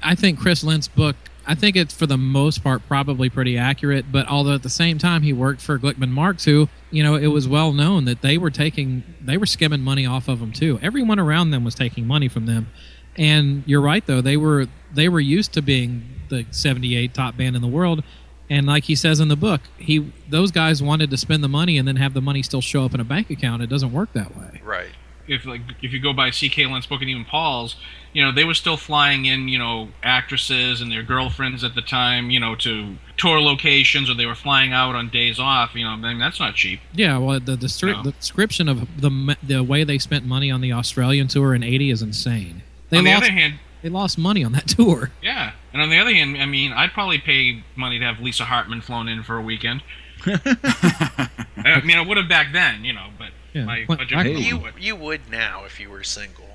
I 0.04 0.16
think 0.16 0.40
Chris 0.40 0.64
Lendt's 0.64 0.88
book. 0.88 1.16
I 1.46 1.56
think 1.56 1.76
it's 1.76 1.94
for 1.94 2.06
the 2.06 2.18
most 2.18 2.64
part 2.64 2.88
probably 2.88 3.30
pretty 3.30 3.58
accurate, 3.58 4.12
but 4.12 4.28
although 4.28 4.54
at 4.54 4.64
the 4.64 4.70
same 4.70 4.98
time 4.98 5.24
he 5.24 5.34
worked 5.34 5.62
for 5.62 5.80
Glickman 5.80 6.10
Marks, 6.10 6.46
who 6.46 6.70
you 6.92 7.04
know 7.04 7.16
it 7.16 7.28
was 7.28 7.48
well 7.48 7.74
known 7.74 8.06
that 8.06 8.22
they 8.22 8.38
were 8.38 8.52
taking 8.52 9.04
they 9.20 9.38
were 9.38 9.48
skimming 9.48 9.82
money 9.82 10.06
off 10.06 10.28
of 10.28 10.40
them 10.40 10.52
too. 10.52 10.80
Everyone 10.82 11.20
around 11.20 11.50
them 11.50 11.64
was 11.64 11.74
taking 11.74 12.06
money 12.06 12.28
from 12.28 12.46
them, 12.46 12.70
and 13.16 13.64
you're 13.66 13.82
right 13.82 14.06
though 14.06 14.22
they 14.22 14.38
were 14.38 14.68
they 14.94 15.10
were 15.10 15.20
used 15.20 15.54
to 15.54 15.62
being 15.62 16.04
the 16.30 16.46
78 16.52 17.14
top 17.14 17.36
band 17.38 17.56
in 17.56 17.62
the 17.62 17.68
world, 17.68 18.04
and 18.50 18.68
like 18.68 18.84
he 18.84 18.96
says 18.96 19.20
in 19.20 19.28
the 19.28 19.36
book, 19.36 19.62
he 19.78 20.12
those 20.30 20.52
guys 20.52 20.84
wanted 20.84 21.10
to 21.10 21.18
spend 21.18 21.44
the 21.44 21.50
money 21.50 21.78
and 21.78 21.88
then 21.88 21.96
have 21.96 22.14
the 22.14 22.22
money 22.22 22.44
still 22.44 22.62
show 22.62 22.86
up 22.86 22.94
in 22.94 23.00
a 23.00 23.06
bank 23.06 23.30
account. 23.32 23.64
It 23.64 23.68
doesn't 23.68 23.92
work 23.92 24.14
that 24.14 24.38
way. 24.38 24.62
Right. 24.64 24.92
If 25.32 25.46
like 25.46 25.62
if 25.82 25.92
you 25.94 26.00
go 26.00 26.14
by 26.14 26.30
C.K. 26.32 26.66
Lendt's 26.68 26.86
book 26.88 27.02
and 27.02 27.10
even 27.10 27.26
Paul's, 27.26 27.76
you 28.14 28.22
know, 28.24 28.32
they 28.32 28.44
were 28.44 28.54
still 28.54 28.78
flying 28.78 29.26
in, 29.26 29.48
you 29.48 29.58
know, 29.58 29.88
actresses 30.04 30.82
and 30.82 30.92
their 30.92 31.04
girlfriends 31.04 31.64
at 31.64 31.74
the 31.74 31.82
time, 31.82 32.30
you 32.30 32.40
know, 32.40 32.54
to 32.56 32.98
tour 33.18 33.40
locations, 33.42 34.10
or 34.10 34.14
they 34.14 34.26
were 34.26 34.36
flying 34.36 34.74
out 34.74 34.94
on 34.96 35.10
days 35.10 35.40
off. 35.40 35.74
You 35.74 35.86
know, 35.86 35.92
I 35.92 35.96
mean, 35.96 36.20
that's 36.20 36.40
not 36.40 36.56
cheap. 36.56 36.80
Yeah, 36.94 37.18
well, 37.18 37.40
the 37.40 37.56
the, 37.56 37.68
stri- 37.68 37.94
No. 37.96 38.04
the 38.04 38.12
description 38.12 38.68
of 38.68 39.02
the 39.02 39.38
the 39.42 39.64
way 39.64 39.84
they 39.84 39.98
spent 39.98 40.26
money 40.26 40.52
on 40.52 40.62
the 40.62 40.74
Australian 40.74 41.28
tour 41.28 41.56
in 41.56 41.64
'80 41.64 41.90
is 41.92 42.02
insane. 42.02 42.62
They 42.90 42.98
on 42.98 43.04
the 43.06 43.12
lost 43.12 43.24
other 43.24 43.32
hand, 43.32 43.54
they 43.82 43.90
lost 43.90 44.18
money 44.18 44.44
on 44.44 44.52
that 44.52 44.68
tour. 44.68 45.12
yeah, 45.24 45.54
and 45.72 45.82
on 45.82 45.90
the 45.90 45.98
other 45.98 46.14
hand, 46.14 46.38
I 46.42 46.46
mean, 46.46 46.74
I'd 46.74 46.92
probably 46.92 47.20
pay 47.20 47.64
money 47.78 48.00
to 48.00 48.06
have 48.06 48.20
Lisa 48.20 48.44
Hartman 48.46 48.82
flown 48.82 49.08
in 49.08 49.24
for 49.24 49.38
a 49.38 49.42
weekend. 49.42 49.82
I 50.26 51.82
mean, 51.84 51.98
I 51.98 52.02
would 52.06 52.18
have 52.18 52.28
back 52.30 52.52
then, 52.54 52.84
you 52.86 52.94
know, 52.94 53.08
but 53.18 53.30
Yeah, 53.54 53.66
my 53.66 53.84
Clint 53.86 54.10
budget. 54.10 54.38
You 54.40 54.64
you 54.80 54.96
would 54.96 55.22
now 55.30 55.64
if 55.66 55.80
you 55.80 55.90
were 55.90 56.04
single. 56.04 56.46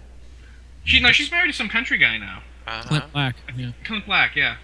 She 0.85 1.01
no, 1.01 1.13
she's 1.13 1.31
married 1.31 1.49
to 1.49 1.53
some 1.53 1.69
country 1.69 1.99
guy 1.99 2.17
now, 2.19 2.43
Uh-huh. 2.67 2.89
Clint 2.89 3.13
Black. 3.13 3.37
Yeah. 3.57 3.71
Clint 3.85 4.07
Black. 4.07 4.37
Yeah, 4.37 4.57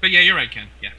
but 0.00 0.10
yeah, 0.10 0.20
you're 0.20 0.36
right, 0.36 0.50
Ken. 0.50 0.68
Yeah. 0.82 0.90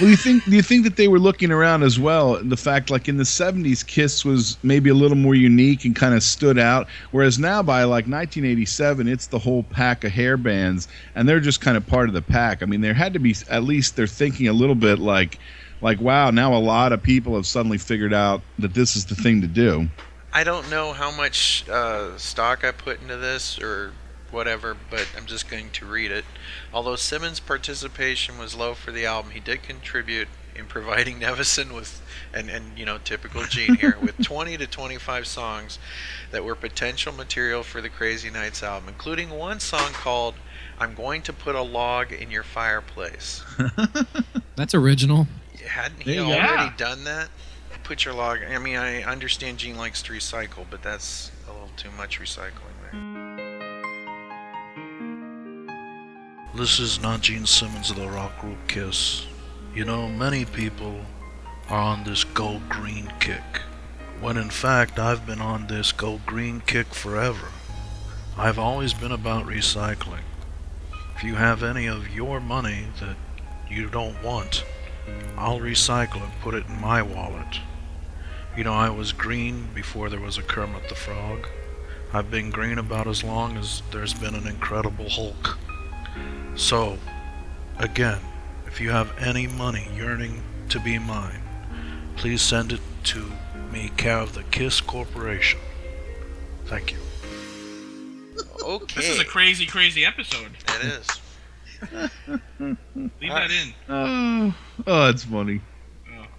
Well, 0.00 0.08
you 0.10 0.16
think 0.16 0.44
do 0.44 0.52
you 0.52 0.62
think 0.62 0.82
that 0.84 0.96
they 0.96 1.06
were 1.06 1.20
looking 1.20 1.52
around 1.52 1.84
as 1.84 2.00
well? 2.00 2.42
The 2.42 2.56
fact, 2.56 2.90
like 2.90 3.08
in 3.08 3.16
the 3.16 3.22
'70s, 3.24 3.86
Kiss 3.86 4.24
was 4.24 4.56
maybe 4.64 4.90
a 4.90 4.94
little 4.94 5.16
more 5.16 5.36
unique 5.36 5.84
and 5.84 5.94
kind 5.94 6.14
of 6.14 6.22
stood 6.24 6.58
out, 6.58 6.88
whereas 7.12 7.38
now 7.38 7.62
by 7.62 7.84
like 7.84 8.06
1987, 8.08 9.06
it's 9.06 9.28
the 9.28 9.38
whole 9.38 9.62
pack 9.62 10.02
of 10.02 10.10
hair 10.10 10.36
bands, 10.36 10.88
and 11.14 11.28
they're 11.28 11.38
just 11.38 11.60
kind 11.60 11.76
of 11.76 11.86
part 11.86 12.08
of 12.08 12.14
the 12.14 12.22
pack. 12.22 12.60
I 12.62 12.66
mean, 12.66 12.80
there 12.80 12.94
had 12.94 13.12
to 13.12 13.20
be 13.20 13.36
at 13.50 13.62
least 13.62 13.94
they're 13.94 14.08
thinking 14.08 14.48
a 14.48 14.52
little 14.52 14.74
bit 14.74 14.98
like, 14.98 15.38
like 15.80 16.00
wow, 16.00 16.30
now 16.30 16.54
a 16.54 16.58
lot 16.58 16.92
of 16.92 17.02
people 17.02 17.34
have 17.36 17.46
suddenly 17.46 17.78
figured 17.78 18.12
out 18.12 18.42
that 18.58 18.74
this 18.74 18.96
is 18.96 19.06
the 19.06 19.14
thing 19.14 19.40
to 19.42 19.46
do. 19.46 19.88
I 20.32 20.44
don't 20.44 20.70
know 20.70 20.92
how 20.92 21.10
much 21.10 21.68
uh, 21.68 22.16
stock 22.18 22.64
I 22.64 22.70
put 22.70 23.00
into 23.00 23.16
this 23.16 23.58
or 23.60 23.92
whatever, 24.30 24.76
but 24.90 25.08
I'm 25.16 25.26
just 25.26 25.48
going 25.48 25.70
to 25.70 25.86
read 25.86 26.10
it. 26.10 26.24
Although 26.72 26.96
Simmons' 26.96 27.40
participation 27.40 28.38
was 28.38 28.54
low 28.54 28.74
for 28.74 28.92
the 28.92 29.06
album, 29.06 29.30
he 29.30 29.40
did 29.40 29.62
contribute 29.62 30.28
in 30.54 30.66
providing 30.66 31.20
Nevison 31.20 31.74
with, 31.74 32.02
and, 32.34 32.50
and 32.50 32.78
you 32.78 32.84
know, 32.84 32.98
typical 32.98 33.42
Gene 33.44 33.76
here, 33.76 33.96
with 34.00 34.18
20 34.22 34.56
to 34.58 34.66
25 34.66 35.26
songs 35.26 35.78
that 36.30 36.44
were 36.44 36.54
potential 36.54 37.12
material 37.12 37.62
for 37.62 37.80
the 37.80 37.88
Crazy 37.88 38.30
Nights 38.30 38.62
album, 38.62 38.88
including 38.88 39.30
one 39.30 39.60
song 39.60 39.92
called 39.92 40.34
I'm 40.78 40.94
Going 40.94 41.22
to 41.22 41.32
Put 41.32 41.54
a 41.54 41.62
Log 41.62 42.12
in 42.12 42.30
Your 42.30 42.44
Fireplace. 42.44 43.44
That's 44.56 44.74
original. 44.74 45.26
Hadn't 45.68 46.02
he 46.02 46.16
There 46.16 46.24
you 46.24 46.32
already 46.32 46.74
done 46.76 47.04
that? 47.04 47.28
Put 47.84 48.04
your 48.04 48.14
log. 48.14 48.40
I 48.42 48.58
mean, 48.58 48.76
I 48.76 49.02
understand 49.02 49.58
Gene 49.58 49.76
likes 49.76 50.02
to 50.02 50.12
recycle, 50.12 50.66
but 50.68 50.82
that's 50.82 51.30
a 51.48 51.52
little 51.52 51.70
too 51.76 51.90
much 51.96 52.20
recycling 52.20 52.74
there. 52.82 53.00
This 56.54 56.80
is 56.80 57.00
not 57.00 57.20
Gene 57.20 57.46
Simmons 57.46 57.90
of 57.90 57.96
the 57.96 58.08
rock 58.08 58.38
group 58.40 58.58
Kiss. 58.66 59.26
You 59.74 59.84
know, 59.84 60.08
many 60.08 60.44
people 60.44 61.00
are 61.68 61.80
on 61.80 62.04
this 62.04 62.24
go 62.24 62.60
green 62.68 63.12
kick, 63.20 63.62
when 64.20 64.36
in 64.36 64.50
fact 64.50 64.98
I've 64.98 65.24
been 65.26 65.40
on 65.40 65.66
this 65.66 65.92
go 65.92 66.20
green 66.26 66.60
kick 66.60 66.88
forever. 66.88 67.48
I've 68.36 68.58
always 68.58 68.92
been 68.92 69.12
about 69.12 69.46
recycling. 69.46 70.24
If 71.14 71.22
you 71.22 71.36
have 71.36 71.62
any 71.62 71.86
of 71.86 72.14
your 72.14 72.40
money 72.40 72.88
that 73.00 73.16
you 73.70 73.88
don't 73.88 74.22
want, 74.22 74.64
I'll 75.36 75.60
recycle 75.60 76.22
and 76.22 76.32
put 76.40 76.54
it 76.54 76.66
in 76.66 76.80
my 76.80 77.02
wallet. 77.02 77.60
You 78.56 78.64
know, 78.64 78.72
I 78.72 78.90
was 78.90 79.12
green 79.12 79.68
before 79.74 80.10
there 80.10 80.20
was 80.20 80.36
a 80.36 80.42
Kermit 80.42 80.88
the 80.88 80.94
Frog. 80.94 81.46
I've 82.12 82.30
been 82.30 82.50
green 82.50 82.78
about 82.78 83.06
as 83.06 83.22
long 83.22 83.56
as 83.56 83.82
there's 83.92 84.14
been 84.14 84.34
an 84.34 84.46
Incredible 84.46 85.08
Hulk. 85.08 85.58
So, 86.56 86.98
again, 87.78 88.18
if 88.66 88.80
you 88.80 88.90
have 88.90 89.16
any 89.18 89.46
money 89.46 89.88
yearning 89.94 90.42
to 90.70 90.80
be 90.80 90.98
mine, 90.98 91.42
please 92.16 92.42
send 92.42 92.72
it 92.72 92.80
to 93.04 93.30
me, 93.70 93.92
care 93.96 94.18
of 94.18 94.34
the 94.34 94.42
Kiss 94.44 94.80
Corporation. 94.80 95.60
Thank 96.66 96.92
you. 96.92 96.98
Okay. 98.62 98.94
This 98.96 99.08
is 99.08 99.20
a 99.20 99.24
crazy, 99.24 99.66
crazy 99.66 100.04
episode. 100.04 100.50
It 100.68 100.84
is. 100.84 101.06
Leave 102.58 102.76
that 103.20 103.50
in. 103.50 103.74
Oh, 103.88 104.54
oh, 104.86 105.06
that's 105.06 105.24
funny. 105.24 105.60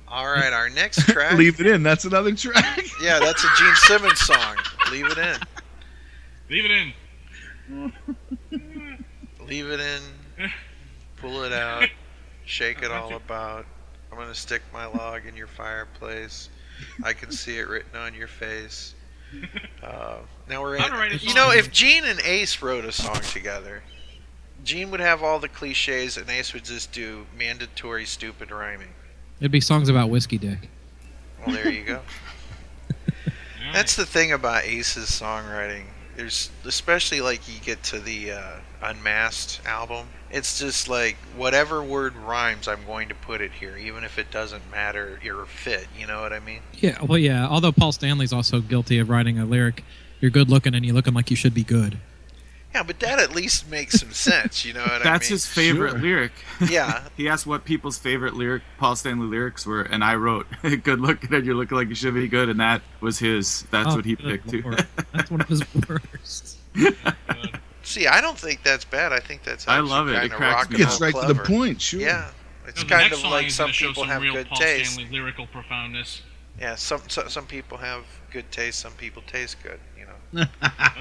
All 0.08 0.26
right, 0.26 0.52
our 0.52 0.70
next 0.70 1.02
track. 1.08 1.38
Leave 1.38 1.60
it 1.60 1.68
in. 1.68 1.84
That's 1.84 2.06
another 2.06 2.36
track. 2.36 2.86
Yeah, 3.02 3.20
that's 3.20 3.42
a 3.46 3.48
Gene 3.58 3.76
Simmons 3.76 4.20
song. 4.20 4.58
Leave 4.92 5.06
it 5.06 5.18
in. 5.18 5.38
Leave 6.50 6.66
it 6.66 6.72
in. 6.72 7.94
Leave 9.48 9.70
it 9.70 9.80
in. 9.80 10.52
Pull 11.16 11.44
it 11.44 11.54
out. 11.54 11.88
Shake 12.44 12.82
it 12.82 12.92
all 12.92 13.14
about. 13.14 13.66
I'm 14.12 14.18
gonna 14.18 14.36
stick 14.36 14.62
my 14.74 14.86
log 14.86 15.26
in 15.26 15.38
your 15.38 15.48
fireplace. 15.48 16.50
I 17.04 17.14
can 17.14 17.32
see 17.32 17.58
it 17.58 17.70
written 17.70 17.98
on 17.98 18.14
your 18.14 18.28
face. 18.28 18.96
Uh, 19.82 20.18
now 20.50 20.62
we're 20.62 20.78
How 20.78 20.88
to 20.88 20.94
write 20.94 21.12
a 21.12 21.16
in. 21.16 21.22
You 21.22 21.34
know, 21.36 21.52
if 21.52 21.72
Gene 21.72 22.04
and 22.04 22.20
Ace 22.22 22.62
wrote 22.62 22.84
a 22.84 22.92
song 22.92 23.22
together, 23.22 23.82
Gene 24.70 24.91
would 24.91 24.99
have 24.99 25.24
all 25.24 25.39
the 25.39 25.49
cliches, 25.49 26.15
and 26.15 26.30
Ace 26.30 26.53
would 26.53 26.63
just 26.63 26.91
do 26.91 27.26
mandatory 27.36 28.05
stupid 28.05 28.51
rhyming. 28.51 28.89
It'd 29.39 29.51
be 29.51 29.61
songs 29.61 29.89
about 29.89 30.11
whiskey 30.11 30.38
dick. 30.38 30.70
Well, 31.39 31.55
there 31.55 31.72
you 31.72 31.84
go. 31.84 32.01
That's 33.74 33.95
the 33.95 34.05
thing 34.05 34.32
about 34.32 34.65
Ace's 34.65 35.09
songwriting. 35.09 35.86
There's 36.15 36.51
especially 36.65 37.20
like 37.20 37.47
you 37.51 37.59
get 37.61 37.82
to 37.86 37.99
the 37.99 38.34
uh, 38.34 38.51
Unmasked 38.84 39.65
album. 39.65 40.05
It's 40.30 40.59
just 40.59 40.88
like 40.88 41.15
whatever 41.36 41.82
word 41.82 42.15
rhymes, 42.15 42.67
I'm 42.67 42.86
going 42.86 43.09
to 43.09 43.15
put 43.15 43.41
it 43.41 43.51
here, 43.53 43.76
even 43.76 44.03
if 44.03 44.20
it 44.20 44.30
doesn't 44.30 44.70
matter 44.70 45.20
or 45.26 45.47
fit. 45.47 45.88
You 45.97 46.05
know 46.05 46.22
what 46.22 46.32
I 46.32 46.41
mean? 46.41 46.59
Yeah, 46.76 47.03
well, 47.03 47.17
yeah. 47.17 47.47
Although 47.47 47.72
Paul 47.72 47.91
Stanley's 47.91 48.34
also 48.34 48.61
guilty 48.61 48.99
of 48.99 49.09
writing 49.09 49.39
a 49.39 49.45
lyric, 49.45 49.84
"You're 50.22 50.30
good 50.30 50.47
looking 50.47 50.76
and 50.76 50.86
you're 50.86 50.93
looking 50.93 51.15
like 51.15 51.32
you 51.32 51.36
should 51.36 51.55
be 51.55 51.63
good." 51.63 51.97
Yeah, 52.74 52.84
but 52.84 52.99
that 52.99 53.17
at 53.20 53.34
least 53.34 53.67
makes 53.70 53.99
some 53.99 54.11
sense. 54.11 54.63
You 54.63 54.74
know 54.74 54.82
what 54.82 54.89
That's 54.89 55.01
I 55.01 55.03
mean? 55.05 55.13
That's 55.13 55.28
his 55.28 55.45
favorite 55.47 55.91
Sure. 55.91 55.99
lyric. 55.99 56.32
Yeah. 56.70 57.07
he 57.17 57.28
asked 57.28 57.47
what 57.47 57.65
people's 57.65 57.97
favorite 57.97 58.36
lyric 58.36 58.61
Paul 58.78 58.95
Stanley 58.95 59.26
lyrics 59.28 59.65
were, 59.65 59.82
and 59.82 60.03
I 60.03 60.15
wrote 60.15 60.45
"Good 60.61 60.99
looking 60.99 61.34
and 61.34 61.45
you're 61.45 61.55
looking 61.55 61.78
like 61.78 61.89
you 61.89 61.95
should 61.95 62.13
be 62.13 62.28
good," 62.28 62.47
and 62.49 62.59
that 62.59 62.82
was 63.01 63.17
his. 63.17 63.63
That's 63.72 63.88
Oh, 63.89 63.95
what 63.95 64.05
he 64.05 64.15
good 64.15 64.43
picked 64.43 64.49
too. 64.49 64.76
That's 65.13 65.32
one 65.32 65.41
of 65.41 65.47
his 65.47 65.63
worst. 65.89 66.57
See, 67.84 68.05
I 68.07 68.22
don't 68.22 68.38
think 68.38 68.61
that's 68.63 68.86
bad. 68.86 69.13
I 69.13 69.20
think 69.20 69.43
that's 69.43 69.67
I 69.67 69.80
love 69.80 70.09
it. 70.09 70.24
It 70.24 70.32
cracks 70.32 70.70
me 70.70 70.76
and 70.76 70.84
up. 70.86 70.89
Gets 70.89 71.01
roll 71.01 71.11
right 71.24 71.28
to 71.28 71.34
the 71.34 71.43
point. 71.43 71.82
Sure. 71.82 71.99
Yeah, 72.01 72.30
it's 72.67 72.84
No, 72.84 72.89
kind 72.89 73.11
of 73.11 73.24
like 73.24 73.49
some 73.49 73.72
show 73.72 73.88
people 73.88 74.03
some 74.03 74.11
have 74.11 74.22
real 74.22 74.34
good 74.34 74.47
Paul 74.47 74.57
taste. 74.59 74.93
Stanley 74.93 75.11
lyrical 75.11 75.47
profoundness. 75.47 76.22
Yeah, 76.60 76.76
some, 76.76 77.01
some 77.07 77.30
some 77.30 77.45
people 77.45 77.78
have 77.78 78.03
good 78.32 78.51
taste. 78.51 78.80
Some 78.80 78.91
people 78.93 79.22
taste 79.28 79.57
good. 79.64 79.80
You 79.97 80.07
know. 80.07 80.45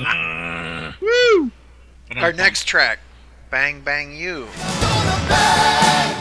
Uh, 0.00 0.92
Woo! 1.00 1.50
Our 2.16 2.32
next 2.32 2.64
track, 2.64 3.00
"Bang 3.50 3.80
Bang 3.80 4.14
You." 4.14 4.46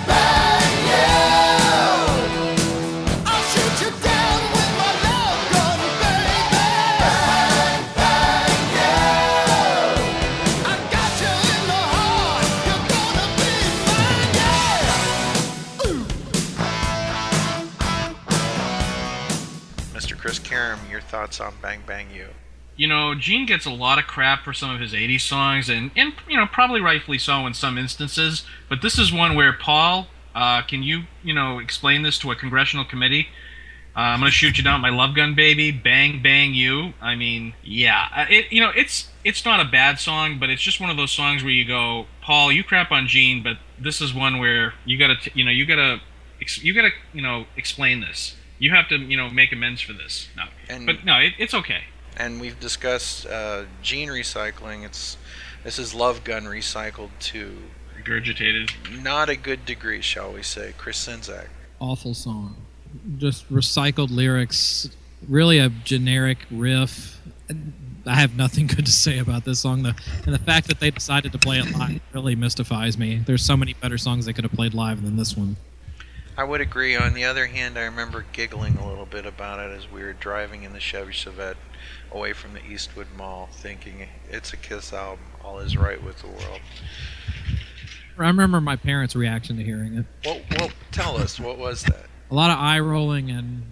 I'll 0.09 1.36
Karam, 20.47 20.79
your 20.89 21.01
thoughts 21.01 21.39
on 21.39 21.53
Bang 21.61 21.81
Bang 21.85 22.07
You? 22.13 22.27
you 22.77 22.87
know, 22.87 23.15
Gene 23.15 23.47
gets 23.47 23.65
a 23.65 23.71
lot 23.71 23.97
of 23.97 24.05
crap 24.05 24.43
for 24.43 24.53
some 24.53 24.69
of 24.69 24.79
his 24.79 24.93
80s 24.93 25.21
songs, 25.21 25.67
and, 25.67 25.89
and 25.95 26.13
you 26.29 26.37
know, 26.37 26.45
probably 26.45 26.79
rightfully 26.79 27.17
so 27.17 27.47
in 27.47 27.55
some 27.55 27.75
instances. 27.77 28.45
But 28.69 28.83
this 28.83 28.99
is 28.99 29.11
one 29.11 29.33
where, 29.35 29.51
Paul, 29.51 30.07
uh, 30.35 30.61
can 30.61 30.83
you, 30.83 31.03
you 31.23 31.33
know, 31.33 31.57
explain 31.57 32.03
this 32.03 32.19
to 32.19 32.29
a 32.29 32.35
congressional 32.35 32.85
committee? 32.85 33.29
Uh, 33.95 34.01
I'm 34.01 34.19
gonna 34.19 34.29
shoot 34.29 34.59
you 34.59 34.63
down, 34.63 34.81
my 34.81 34.91
love 34.91 35.15
gun, 35.15 35.33
baby. 35.33 35.71
Bang, 35.71 36.21
bang, 36.21 36.53
you. 36.53 36.93
I 37.01 37.15
mean, 37.15 37.55
yeah, 37.63 38.09
Uh, 38.15 38.25
it, 38.29 38.51
you 38.51 38.61
know, 38.61 38.71
it's 38.75 39.09
it's 39.23 39.43
not 39.43 39.59
a 39.59 39.65
bad 39.65 39.99
song, 39.99 40.37
but 40.37 40.51
it's 40.51 40.61
just 40.61 40.79
one 40.79 40.91
of 40.91 40.97
those 40.97 41.11
songs 41.11 41.43
where 41.43 41.51
you 41.51 41.65
go, 41.65 42.05
Paul, 42.21 42.51
you 42.51 42.63
crap 42.63 42.91
on 42.91 43.07
Gene, 43.07 43.41
but 43.41 43.57
this 43.79 43.99
is 43.99 44.13
one 44.13 44.37
where 44.37 44.75
you 44.85 44.99
gotta, 44.99 45.15
you 45.33 45.43
know, 45.43 45.49
you 45.49 45.65
gotta, 45.65 45.99
you 46.61 46.75
gotta, 46.75 46.91
you 47.11 47.23
know, 47.23 47.47
explain 47.57 48.01
this. 48.01 48.35
You 48.59 48.71
have 48.71 48.87
to, 48.89 48.97
you 48.97 49.17
know, 49.17 49.29
make 49.29 49.51
amends 49.51 49.81
for 49.81 49.93
this. 49.93 50.27
No, 50.35 50.43
And- 50.69 50.85
but 50.85 51.05
no, 51.05 51.17
it, 51.19 51.33
it's 51.37 51.53
okay. 51.53 51.81
And 52.17 52.41
we've 52.41 52.59
discussed 52.59 53.27
uh, 53.27 53.63
gene 53.83 54.09
recycling. 54.09 54.83
It's 54.83 55.17
this 55.63 55.77
is 55.77 55.93
Love 55.93 56.23
Gun 56.23 56.45
recycled 56.45 57.09
to 57.19 57.55
regurgitated. 58.01 58.71
not 59.03 59.29
a 59.29 59.35
good 59.35 59.65
degree, 59.65 60.01
shall 60.01 60.33
we 60.33 60.41
say? 60.41 60.73
Chris 60.77 61.07
Sinzak. 61.07 61.47
Awful 61.79 62.13
song. 62.15 62.55
Just 63.17 63.47
recycled 63.51 64.09
lyrics. 64.09 64.89
Really 65.27 65.59
a 65.59 65.69
generic 65.69 66.39
riff. 66.49 67.19
I 68.05 68.15
have 68.15 68.35
nothing 68.35 68.65
good 68.67 68.85
to 68.85 68.91
say 68.91 69.19
about 69.19 69.45
this 69.45 69.59
song. 69.59 69.83
The, 69.83 69.93
and 70.25 70.33
the 70.33 70.39
fact 70.39 70.67
that 70.69 70.79
they 70.79 70.89
decided 70.89 71.31
to 71.33 71.37
play 71.37 71.59
it 71.59 71.71
live 71.77 71.99
really 72.13 72.35
mystifies 72.35 72.97
me. 72.97 73.17
There's 73.25 73.45
so 73.45 73.55
many 73.57 73.73
better 73.73 73.97
songs 73.99 74.25
they 74.25 74.33
could 74.33 74.43
have 74.45 74.53
played 74.53 74.73
live 74.73 75.03
than 75.03 75.17
this 75.17 75.35
one. 75.37 75.57
I 76.37 76.43
would 76.43 76.61
agree. 76.61 76.95
On 76.95 77.15
the 77.15 77.23
other 77.23 77.47
hand, 77.47 77.79
I 77.79 77.83
remember 77.83 78.23
giggling 78.31 78.77
a 78.77 78.87
little 78.87 79.07
bit 79.07 79.25
about 79.25 79.59
it 79.59 79.75
as 79.75 79.91
we 79.91 80.03
were 80.03 80.13
driving 80.13 80.61
in 80.61 80.71
the 80.71 80.79
Chevy 80.79 81.11
Chevette 81.11 81.55
away 82.11 82.33
from 82.33 82.53
the 82.53 82.63
Eastwood 82.63 83.07
Mall, 83.17 83.49
thinking 83.51 84.07
it's 84.29 84.53
a 84.53 84.57
Kiss 84.57 84.93
album. 84.93 85.25
All 85.43 85.57
is 85.59 85.75
right 85.75 86.01
with 86.03 86.19
the 86.19 86.27
world. 86.27 86.59
I 88.19 88.27
remember 88.27 88.61
my 88.61 88.75
parents' 88.75 89.15
reaction 89.15 89.57
to 89.57 89.63
hearing 89.63 89.95
it. 89.95 90.05
Well, 90.25 90.41
well, 90.57 90.69
tell 90.91 91.17
us 91.17 91.39
what 91.39 91.57
was 91.57 91.83
that? 91.83 92.05
A 92.29 92.35
lot 92.35 92.51
of 92.51 92.59
eye 92.59 92.79
rolling 92.79 93.31
and 93.31 93.71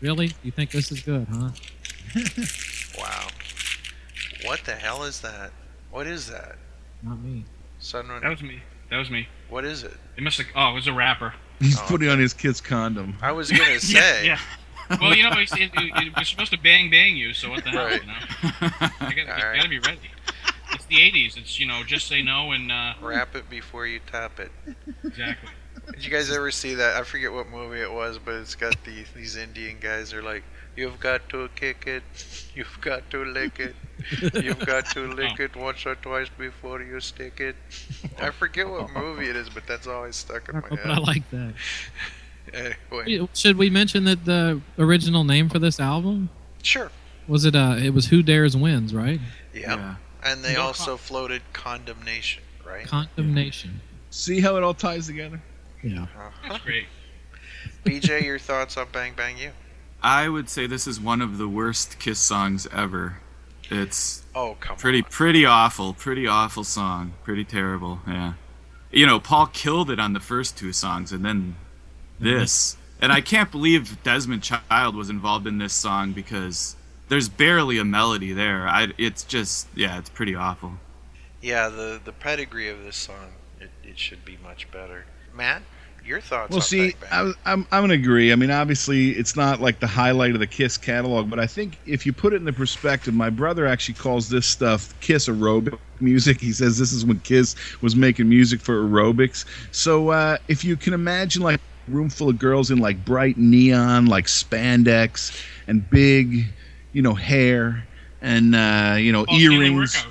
really, 0.00 0.32
you 0.42 0.50
think 0.50 0.70
this 0.70 0.90
is 0.90 1.00
good, 1.00 1.26
huh? 1.30 1.50
Wow. 2.98 3.28
What 4.44 4.60
the 4.64 4.74
hell 4.74 5.04
is 5.04 5.20
that? 5.20 5.52
What 5.90 6.06
is 6.06 6.28
that? 6.28 6.56
Not 7.02 7.20
me. 7.20 7.44
Sunrun. 7.80 8.20
That 8.20 8.30
was 8.30 8.42
me. 8.42 8.60
That 8.90 8.98
was 8.98 9.10
me. 9.10 9.28
What 9.48 9.64
is 9.64 9.82
it? 9.82 9.92
It 10.16 10.22
must 10.22 10.38
have. 10.38 10.46
Oh, 10.54 10.70
it 10.70 10.74
was 10.74 10.86
a 10.86 10.92
rapper. 10.92 11.34
He's 11.60 11.78
Oh, 11.78 11.84
putting 11.88 12.08
on 12.08 12.18
his 12.18 12.32
kid's 12.34 12.60
condom. 12.60 13.16
I 13.22 13.32
was 13.32 13.50
gonna 13.50 13.78
say. 13.80 14.26
Yeah. 14.26 14.38
yeah. 14.90 14.96
Well, 15.00 15.14
you 15.14 15.22
know, 15.22 15.30
it's, 15.38 15.52
it, 15.52 15.70
it, 15.74 16.06
it 16.08 16.16
was 16.16 16.28
supposed 16.28 16.50
to 16.50 16.58
bang 16.58 16.90
bang 16.90 17.16
you, 17.16 17.32
so 17.32 17.50
what 17.50 17.62
the 17.62 17.70
hell? 17.70 17.84
Right. 17.84 18.00
You, 18.02 18.08
know? 18.08 18.14
you, 18.50 18.68
gotta, 18.90 19.14
you 19.16 19.22
All 19.28 19.48
right. 19.50 19.56
gotta 19.56 19.68
be 19.68 19.78
ready. 19.78 20.10
It's 20.72 20.84
the 20.86 20.96
'80s. 20.96 21.36
It's 21.36 21.60
you 21.60 21.66
know, 21.66 21.82
just 21.84 22.08
say 22.08 22.22
no 22.22 22.50
and 22.52 22.72
uh, 22.72 22.94
Wrap 23.00 23.36
it 23.36 23.48
before 23.48 23.86
you 23.86 24.00
top 24.10 24.40
it. 24.40 24.50
exactly. 25.04 25.50
Did 25.92 26.04
you 26.04 26.10
guys 26.10 26.30
ever 26.30 26.50
see 26.50 26.74
that? 26.74 26.96
I 26.96 27.02
forget 27.04 27.32
what 27.32 27.48
movie 27.48 27.80
it 27.80 27.92
was, 27.92 28.18
but 28.18 28.34
it's 28.34 28.54
got 28.54 28.74
the 28.84 29.04
these 29.14 29.36
Indian 29.36 29.78
guys 29.80 30.12
are 30.12 30.22
like, 30.22 30.42
"You've 30.80 31.00
got 31.08 31.28
to 31.32 31.48
kick 31.62 31.80
it, 31.86 32.02
you've 32.54 32.78
got 32.80 33.02
to 33.12 33.18
lick 33.38 33.56
it, 33.68 33.74
you've 34.46 34.64
got 34.72 34.84
to 34.94 35.00
lick 35.20 35.38
it 35.46 35.54
once 35.56 35.86
or 35.86 35.94
twice 36.06 36.30
before 36.46 36.78
you 36.82 36.98
stick 37.00 37.40
it." 37.40 37.56
I 38.26 38.30
forget 38.30 38.68
what 38.68 38.90
movie 39.02 39.28
it 39.32 39.36
is, 39.36 39.48
but 39.56 39.64
that's 39.66 39.86
always 39.86 40.16
stuck 40.16 40.48
in 40.48 40.54
my 40.64 40.68
head. 40.68 40.90
I 40.96 40.98
like 40.98 41.28
that. 41.30 41.54
Anyway, 42.52 43.28
Should 43.34 43.56
we 43.56 43.70
mention 43.70 44.04
that 44.04 44.24
the 44.24 44.60
original 44.76 45.24
name 45.24 45.48
for 45.48 45.60
this 45.60 45.78
album 45.78 46.30
sure. 46.62 46.90
was 47.28 47.44
it? 47.44 47.54
Uh, 47.54 47.76
it 47.78 47.90
was 47.90 48.06
Who 48.06 48.22
Dares 48.24 48.56
Wins, 48.56 48.92
right? 48.92 49.20
Yeah. 49.54 49.76
Yeah. 49.76 49.94
And 50.24 50.42
they 50.42 50.54
No 50.54 50.62
also 50.62 50.96
floated 50.96 51.42
condemnation, 51.52 52.42
right? 52.66 52.86
Condemnation. 52.86 53.80
See 54.10 54.40
how 54.40 54.56
it 54.56 54.62
all 54.62 54.74
ties 54.74 55.06
together? 55.06 55.40
Yeah. 55.82 56.02
Uh-huh. 56.02 56.30
That's 56.48 56.64
great. 56.64 56.86
BJ, 57.84 58.24
your 58.24 58.38
thoughts 58.38 58.76
on 58.76 58.88
Bang 58.92 59.14
Bang 59.16 59.38
You? 59.38 59.52
I 60.02 60.28
would 60.28 60.48
say 60.48 60.66
this 60.66 60.86
is 60.86 61.00
one 61.00 61.20
of 61.20 61.38
the 61.38 61.48
worst 61.48 61.98
Kiss 61.98 62.18
songs 62.18 62.66
ever. 62.72 63.18
It's 63.70 64.24
Oh, 64.34 64.56
come 64.60 64.76
pretty 64.76 65.02
on. 65.02 65.10
pretty 65.10 65.44
awful, 65.44 65.94
pretty 65.94 66.26
awful 66.26 66.64
song, 66.64 67.12
pretty 67.24 67.44
terrible. 67.44 68.00
Yeah, 68.06 68.34
you 68.90 69.06
know, 69.06 69.20
Paul 69.20 69.46
killed 69.46 69.90
it 69.90 70.00
on 70.00 70.12
the 70.12 70.20
first 70.20 70.56
two 70.58 70.72
songs, 70.72 71.12
and 71.12 71.24
then 71.24 71.56
mm-hmm. 72.16 72.24
this. 72.24 72.76
And 73.02 73.12
I 73.12 73.22
can't 73.22 73.50
believe 73.50 74.02
Desmond 74.02 74.42
Child 74.42 74.94
was 74.94 75.08
involved 75.08 75.46
in 75.46 75.56
this 75.56 75.72
song 75.72 76.12
because 76.12 76.76
there's 77.08 77.30
barely 77.30 77.78
a 77.78 77.84
melody 77.84 78.34
there. 78.34 78.68
I, 78.68 78.92
it's 78.98 79.24
just, 79.24 79.68
yeah, 79.74 79.98
it's 79.98 80.10
pretty 80.10 80.34
awful. 80.34 80.74
Yeah, 81.40 81.70
the 81.70 81.98
the 82.04 82.12
pedigree 82.12 82.68
of 82.68 82.84
this 82.84 82.96
song, 82.96 83.32
it, 83.58 83.70
it 83.82 83.98
should 83.98 84.24
be 84.24 84.36
much 84.42 84.70
better. 84.70 85.06
Matt? 85.34 85.62
Your 86.10 86.20
thoughts 86.20 86.50
Well, 86.50 86.58
on 86.58 86.62
see, 86.62 86.78
Bang 86.78 86.94
Bang. 87.00 87.10
I, 87.12 87.22
was- 87.22 87.36
I'm 87.46 87.66
I'm 87.70 87.82
gonna 87.84 87.94
agree. 87.94 88.32
I 88.32 88.34
mean, 88.34 88.50
obviously, 88.50 89.10
it's 89.10 89.36
not 89.36 89.60
like 89.60 89.80
the 89.80 89.86
highlight 89.86 90.32
of 90.34 90.40
the 90.40 90.46
Kiss 90.46 90.76
catalog, 90.76 91.30
but 91.30 91.38
I 91.38 91.46
think 91.46 91.78
if 91.86 92.04
you 92.04 92.12
put 92.12 92.32
it 92.34 92.36
in 92.36 92.44
the 92.44 92.52
perspective, 92.52 93.14
my 93.14 93.30
brother 93.30 93.66
actually 93.66 93.94
calls 93.94 94.28
this 94.28 94.46
stuff 94.46 94.92
Kiss 95.00 95.28
aerobic 95.28 95.78
music. 96.00 96.40
He 96.40 96.52
says 96.52 96.76
this 96.78 96.92
is 96.92 97.06
when 97.06 97.20
Kiss 97.20 97.54
was 97.80 97.96
making 97.96 98.28
music 98.28 98.60
for 98.60 98.82
aerobics. 98.82 99.46
So 99.70 100.10
uh, 100.10 100.36
if 100.48 100.64
you 100.64 100.76
can 100.76 100.92
imagine 100.92 101.42
like 101.42 101.56
a 101.56 101.90
room 101.90 102.10
full 102.10 102.28
of 102.28 102.38
girls 102.38 102.70
in 102.70 102.78
like 102.78 103.04
bright 103.04 103.38
neon, 103.38 104.06
like 104.06 104.26
spandex 104.26 105.32
and 105.66 105.88
big, 105.88 106.44
you 106.92 107.00
know, 107.00 107.14
hair 107.14 107.86
and 108.20 108.54
uh, 108.54 108.96
you 108.98 109.12
know 109.12 109.24
Paul 109.24 109.38
Stanley 109.38 109.66
earrings. 109.66 110.06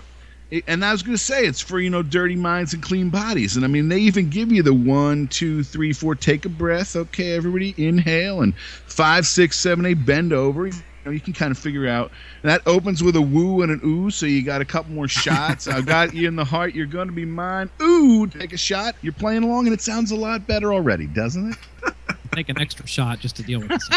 And 0.68 0.84
I 0.84 0.92
was 0.92 1.04
going 1.04 1.16
to 1.16 1.24
say 1.24 1.46
it's 1.46 1.62
for 1.62 1.80
you 1.80 1.90
know 1.90 2.02
dirty 2.02 2.36
minds 2.36 2.74
and 2.74 2.82
clean 2.82 3.10
bodies, 3.10 3.56
and 3.56 3.64
I 3.64 3.68
mean 3.68 3.90
they 3.90 4.00
even 4.00 4.30
give 4.30 4.52
you 4.52 4.64
the 4.64 4.74
one, 4.74 5.28
two, 5.28 5.64
three, 5.64 5.94
four. 5.94 6.16
Take 6.16 6.46
a 6.46 6.50
breath, 6.50 6.96
okay, 6.96 7.34
everybody, 7.34 7.76
inhale, 7.78 8.42
and 8.42 8.56
five, 8.58 9.28
six, 9.28 9.58
seven, 9.58 9.86
eight, 9.86 10.06
bend 10.06 10.34
over. 10.34 10.68
You 10.68 10.74
know, 11.06 11.12
you 11.12 11.20
can 11.20 11.34
kind 11.34 11.52
of 11.52 11.58
figure 11.58 11.88
out. 11.88 12.12
And 12.44 12.50
that 12.50 12.62
opens 12.66 13.04
with 13.04 13.16
a 13.16 13.22
woo 13.22 13.62
and 13.62 13.72
an 13.72 13.82
ooh, 13.84 14.10
so 14.10 14.26
you 14.26 14.44
got 14.44 14.62
a 14.62 14.66
couple 14.66 14.92
more 14.92 15.08
shots. 15.08 15.68
I've 15.68 15.86
got 15.86 16.14
you 16.14 16.28
in 16.28 16.36
the 16.36 16.44
heart. 16.44 16.74
You're 16.74 16.88
going 16.88 17.08
to 17.08 17.14
be 17.14 17.26
mine. 17.26 17.70
Ooh, 17.82 18.28
take 18.28 18.52
a 18.52 18.58
shot. 18.58 18.96
You're 19.02 19.14
playing 19.14 19.44
along, 19.44 19.68
and 19.68 19.74
it 19.74 19.82
sounds 19.82 20.12
a 20.12 20.16
lot 20.16 20.46
better 20.48 20.74
already, 20.74 21.08
doesn't 21.08 21.52
it? 21.52 21.94
Take 22.34 22.50
an 22.50 22.60
extra 22.60 22.86
shot 22.86 23.20
just 23.20 23.36
to 23.38 23.44
deal 23.44 23.60
with 23.60 23.70
this. 23.70 23.90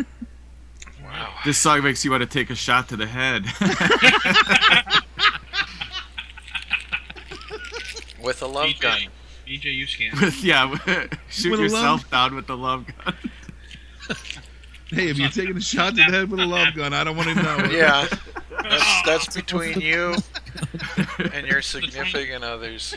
wow. 1.40 1.44
This 1.44 1.58
song 1.58 1.82
makes 1.82 2.04
you 2.04 2.10
want 2.10 2.22
to 2.22 2.28
take 2.28 2.50
a 2.50 2.54
shot 2.54 2.88
to 2.90 2.96
the 2.96 3.06
head. 3.06 3.44
With 8.22 8.42
a 8.42 8.46
love 8.46 8.66
BJ, 8.68 8.80
gun. 8.80 8.98
BJ, 9.46 9.64
you 9.74 9.86
scan. 9.86 10.12
With- 10.20 10.44
yeah, 10.44 10.76
shoot 11.30 11.52
With 11.52 11.60
yourself 11.60 12.02
love- 12.02 12.10
down 12.10 12.34
with 12.36 12.46
the 12.46 12.56
love 12.56 12.84
gun. 13.04 13.14
Hey, 14.92 15.08
if 15.08 15.18
you're 15.18 15.28
taking 15.28 15.56
a 15.56 15.60
shot 15.60 15.90
to 15.90 15.96
the 15.98 16.02
head 16.02 16.28
with 16.32 16.40
a 16.40 16.46
love 16.46 16.74
gun, 16.74 16.92
I 16.92 17.04
don't 17.04 17.16
want 17.16 17.28
to 17.28 17.34
know. 17.40 17.58
Yeah. 17.70 18.08
That's 18.60 19.02
that's 19.06 19.36
between 19.36 19.80
you 19.80 20.16
and 21.32 21.46
your 21.46 21.62
significant 21.62 22.42
others. 22.42 22.96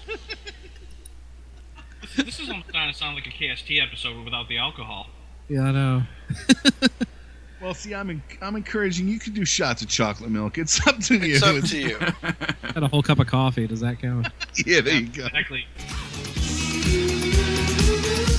this 2.16 2.40
is 2.40 2.50
almost 2.50 2.70
starting 2.70 2.92
to 2.92 2.98
sound 2.98 3.14
like 3.14 3.28
a 3.28 3.30
KST 3.30 3.80
episode 3.80 4.26
without 4.26 4.48
the 4.50 4.58
alcohol. 4.58 5.06
Yeah, 5.50 5.66
I 5.66 5.72
know. 5.72 6.04
Well, 7.64 7.74
see, 7.74 7.96
I'm 7.96 8.10
en- 8.10 8.22
I'm 8.42 8.58
encouraging 8.58 9.08
you 9.08 9.20
can 9.20 9.32
do 9.34 9.46
shots 9.46 9.82
of 9.82 9.88
chocolate 9.88 10.30
milk. 10.30 10.58
It's 10.58 10.86
up 10.86 11.00
to 11.00 11.16
you. 11.16 11.36
It's 11.36 11.44
up 11.44 11.64
to 11.64 11.78
you. 11.80 11.98
Had 12.74 12.84
a 12.84 12.88
whole 12.90 13.02
cup 13.02 13.20
of 13.20 13.28
coffee. 13.28 13.68
Does 13.68 13.80
that 13.80 14.00
count? 14.02 14.28
Yeah, 14.66 14.82
there 14.82 14.96
you 15.00 15.08
go. 15.08 15.26
Exactly. 15.26 15.66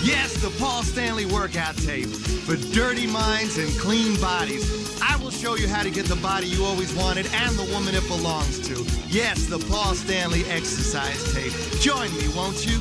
Yes, 0.05 0.35
the 0.43 0.55
Paul 0.61 0.83
Stanley 0.85 1.25
workout 1.27 1.77
tape 1.77 2.07
for 2.09 2.55
dirty 2.73 3.07
minds 3.07 3.59
and 3.59 3.69
clean 3.81 4.21
bodies. 4.21 5.01
I 5.03 5.17
will 5.17 5.31
show 5.33 5.57
you 5.57 5.67
how 5.67 5.83
to 5.83 5.91
get 5.91 6.07
the 6.07 6.17
body 6.17 6.47
you 6.47 6.65
always 6.65 6.95
wanted 6.95 7.27
and 7.35 7.57
the 7.59 7.65
woman 7.73 7.95
it 7.97 8.07
belongs 8.07 8.61
to. 8.69 8.85
Yes, 9.09 9.47
the 9.47 9.59
Paul 9.59 9.95
Stanley 9.95 10.45
exercise 10.45 11.33
tape. 11.35 11.53
Join 11.81 12.15
me, 12.17 12.29
won't 12.37 12.65
you? 12.65 12.79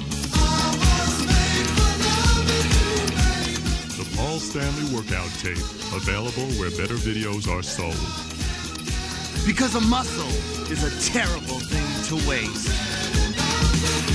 Paul 4.16 4.39
Stanley 4.39 4.93
Workout 4.93 5.30
Tape, 5.39 5.57
available 5.93 6.47
where 6.59 6.70
better 6.72 6.95
videos 6.95 7.47
are 7.47 7.64
sold. 7.64 7.95
Because 9.45 9.76
a 9.76 9.82
muscle 9.82 10.30
is 10.72 10.84
a 10.84 11.11
terrible 11.11 11.59
thing 11.59 12.20
to 12.20 12.30
waste. 12.30 14.12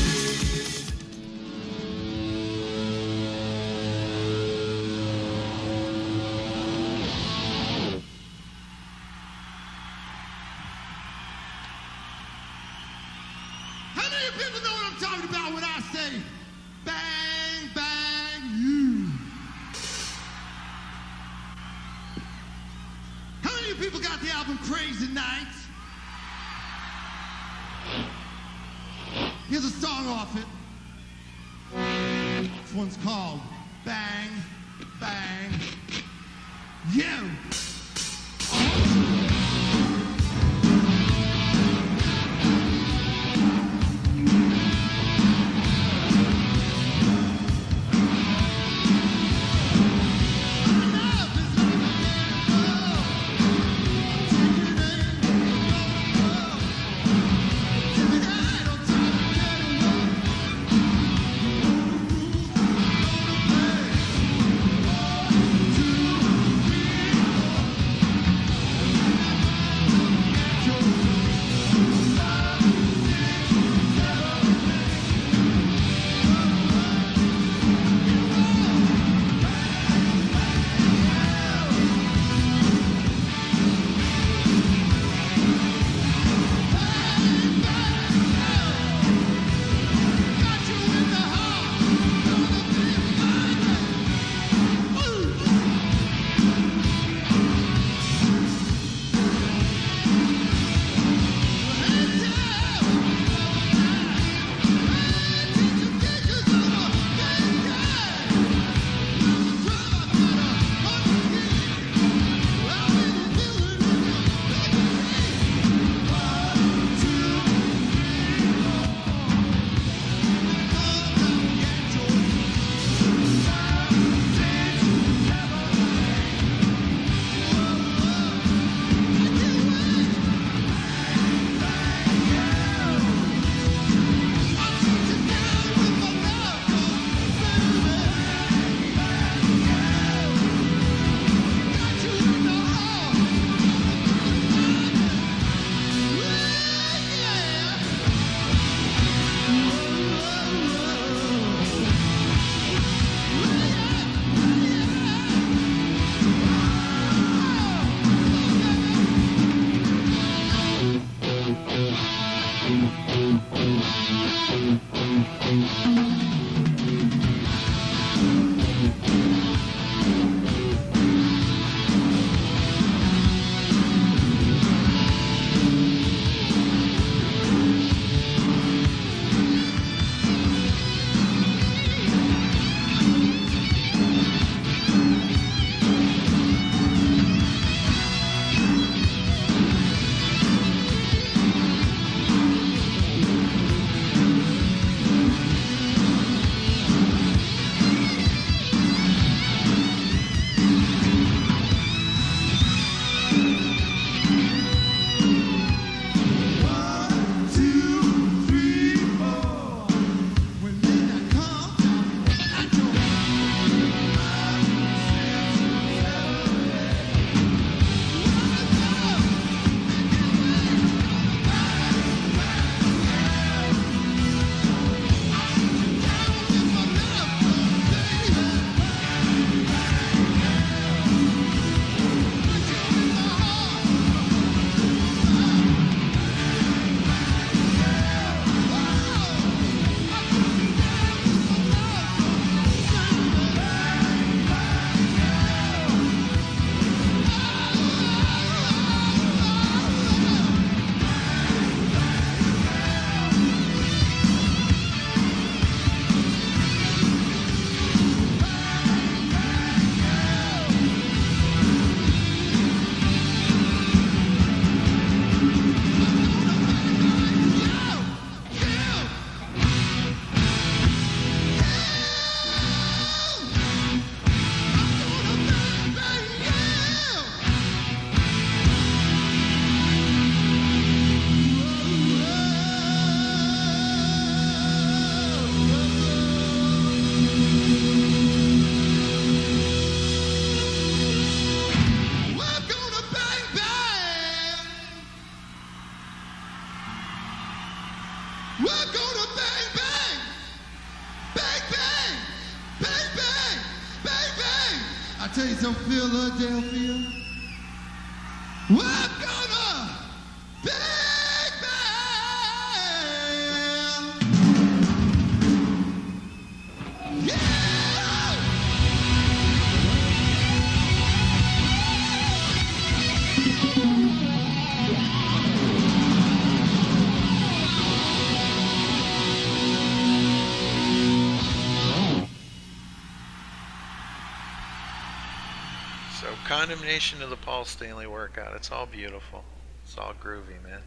Condemnation 336.58 337.22
of 337.22 337.30
the 337.30 337.36
Paul 337.36 337.64
Stanley 337.64 338.08
workout. 338.08 338.52
It's 338.56 338.72
all 338.72 338.84
beautiful. 338.84 339.44
It's 339.84 339.96
all 339.96 340.12
groovy, 340.12 340.60
man. 340.64 340.80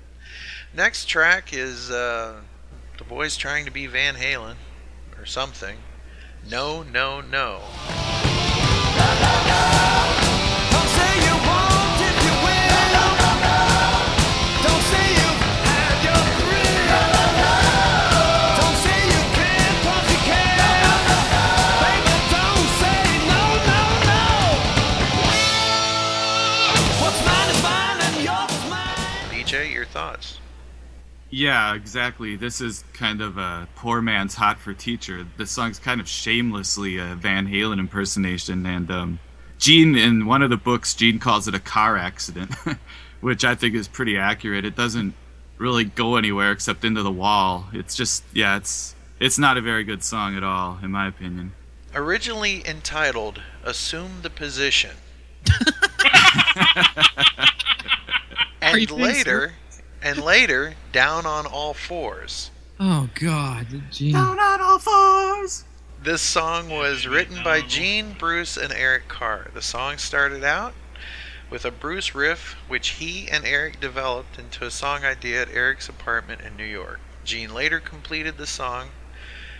Next 0.75 1.05
track 1.05 1.53
is 1.53 1.89
uh, 1.89 2.41
the 2.97 3.05
boys 3.05 3.37
trying 3.37 3.63
to 3.63 3.71
be 3.71 3.87
Van 3.87 4.15
Halen 4.15 4.55
or 5.17 5.25
something. 5.25 5.77
No, 6.49 6.83
no, 6.83 7.21
no. 7.21 7.61
BJ, 7.87 9.81
your 9.81 9.90
thoughts? 30.01 30.39
Yeah, 31.29 31.75
exactly. 31.75 32.35
This 32.35 32.59
is 32.59 32.83
kind 32.93 33.21
of 33.21 33.37
a 33.37 33.67
poor 33.75 34.01
man's 34.01 34.35
hot 34.35 34.59
for 34.59 34.73
teacher. 34.73 35.25
The 35.37 35.45
song's 35.45 35.79
kind 35.79 36.01
of 36.01 36.07
shamelessly 36.07 36.97
a 36.97 37.15
Van 37.15 37.47
Halen 37.47 37.79
impersonation, 37.79 38.65
and 38.65 38.91
um, 38.91 39.19
Gene 39.57 39.95
in 39.95 40.25
one 40.25 40.41
of 40.41 40.49
the 40.49 40.57
books, 40.57 40.93
Gene 40.93 41.19
calls 41.19 41.47
it 41.47 41.55
a 41.55 41.59
car 41.59 41.97
accident, 41.97 42.53
which 43.21 43.45
I 43.45 43.55
think 43.55 43.75
is 43.75 43.87
pretty 43.87 44.17
accurate. 44.17 44.65
It 44.65 44.75
doesn't 44.75 45.13
really 45.57 45.85
go 45.85 46.15
anywhere 46.15 46.51
except 46.51 46.83
into 46.83 47.03
the 47.03 47.11
wall. 47.11 47.67
It's 47.71 47.95
just 47.95 48.23
yeah, 48.33 48.57
it's 48.57 48.95
it's 49.19 49.37
not 49.37 49.55
a 49.55 49.61
very 49.61 49.83
good 49.83 50.03
song 50.03 50.35
at 50.35 50.43
all, 50.43 50.79
in 50.83 50.91
my 50.91 51.07
opinion. 51.07 51.53
Originally 51.93 52.67
entitled 52.67 53.41
Assume 53.63 54.21
the 54.23 54.29
Position. 54.29 54.97
And 58.61 58.87
being 58.87 58.99
later, 58.99 59.53
and 60.01 60.23
later, 60.23 60.73
Down 60.91 61.25
on 61.25 61.45
All 61.45 61.73
Fours. 61.73 62.51
Oh 62.79 63.09
God, 63.13 63.67
Gene. 63.91 64.15
on 64.15 64.39
all 64.39 64.79
fours. 64.79 65.65
This 66.01 66.23
song 66.23 66.69
was 66.69 67.05
written 67.05 67.43
by 67.43 67.61
Gene, 67.61 68.15
Bruce, 68.17 68.57
and 68.57 68.73
Eric 68.73 69.07
Carr. 69.07 69.51
The 69.53 69.61
song 69.61 69.99
started 69.99 70.43
out 70.43 70.73
with 71.51 71.63
a 71.63 71.69
Bruce 71.69 72.15
riff, 72.15 72.55
which 72.67 72.89
he 72.93 73.29
and 73.29 73.45
Eric 73.45 73.79
developed 73.79 74.39
into 74.39 74.65
a 74.65 74.71
song 74.71 75.05
idea 75.05 75.43
at 75.43 75.53
Eric's 75.53 75.87
apartment 75.89 76.41
in 76.41 76.57
New 76.57 76.65
York. 76.65 76.99
Gene 77.23 77.53
later 77.53 77.79
completed 77.79 78.37
the 78.37 78.47
song. 78.47 78.89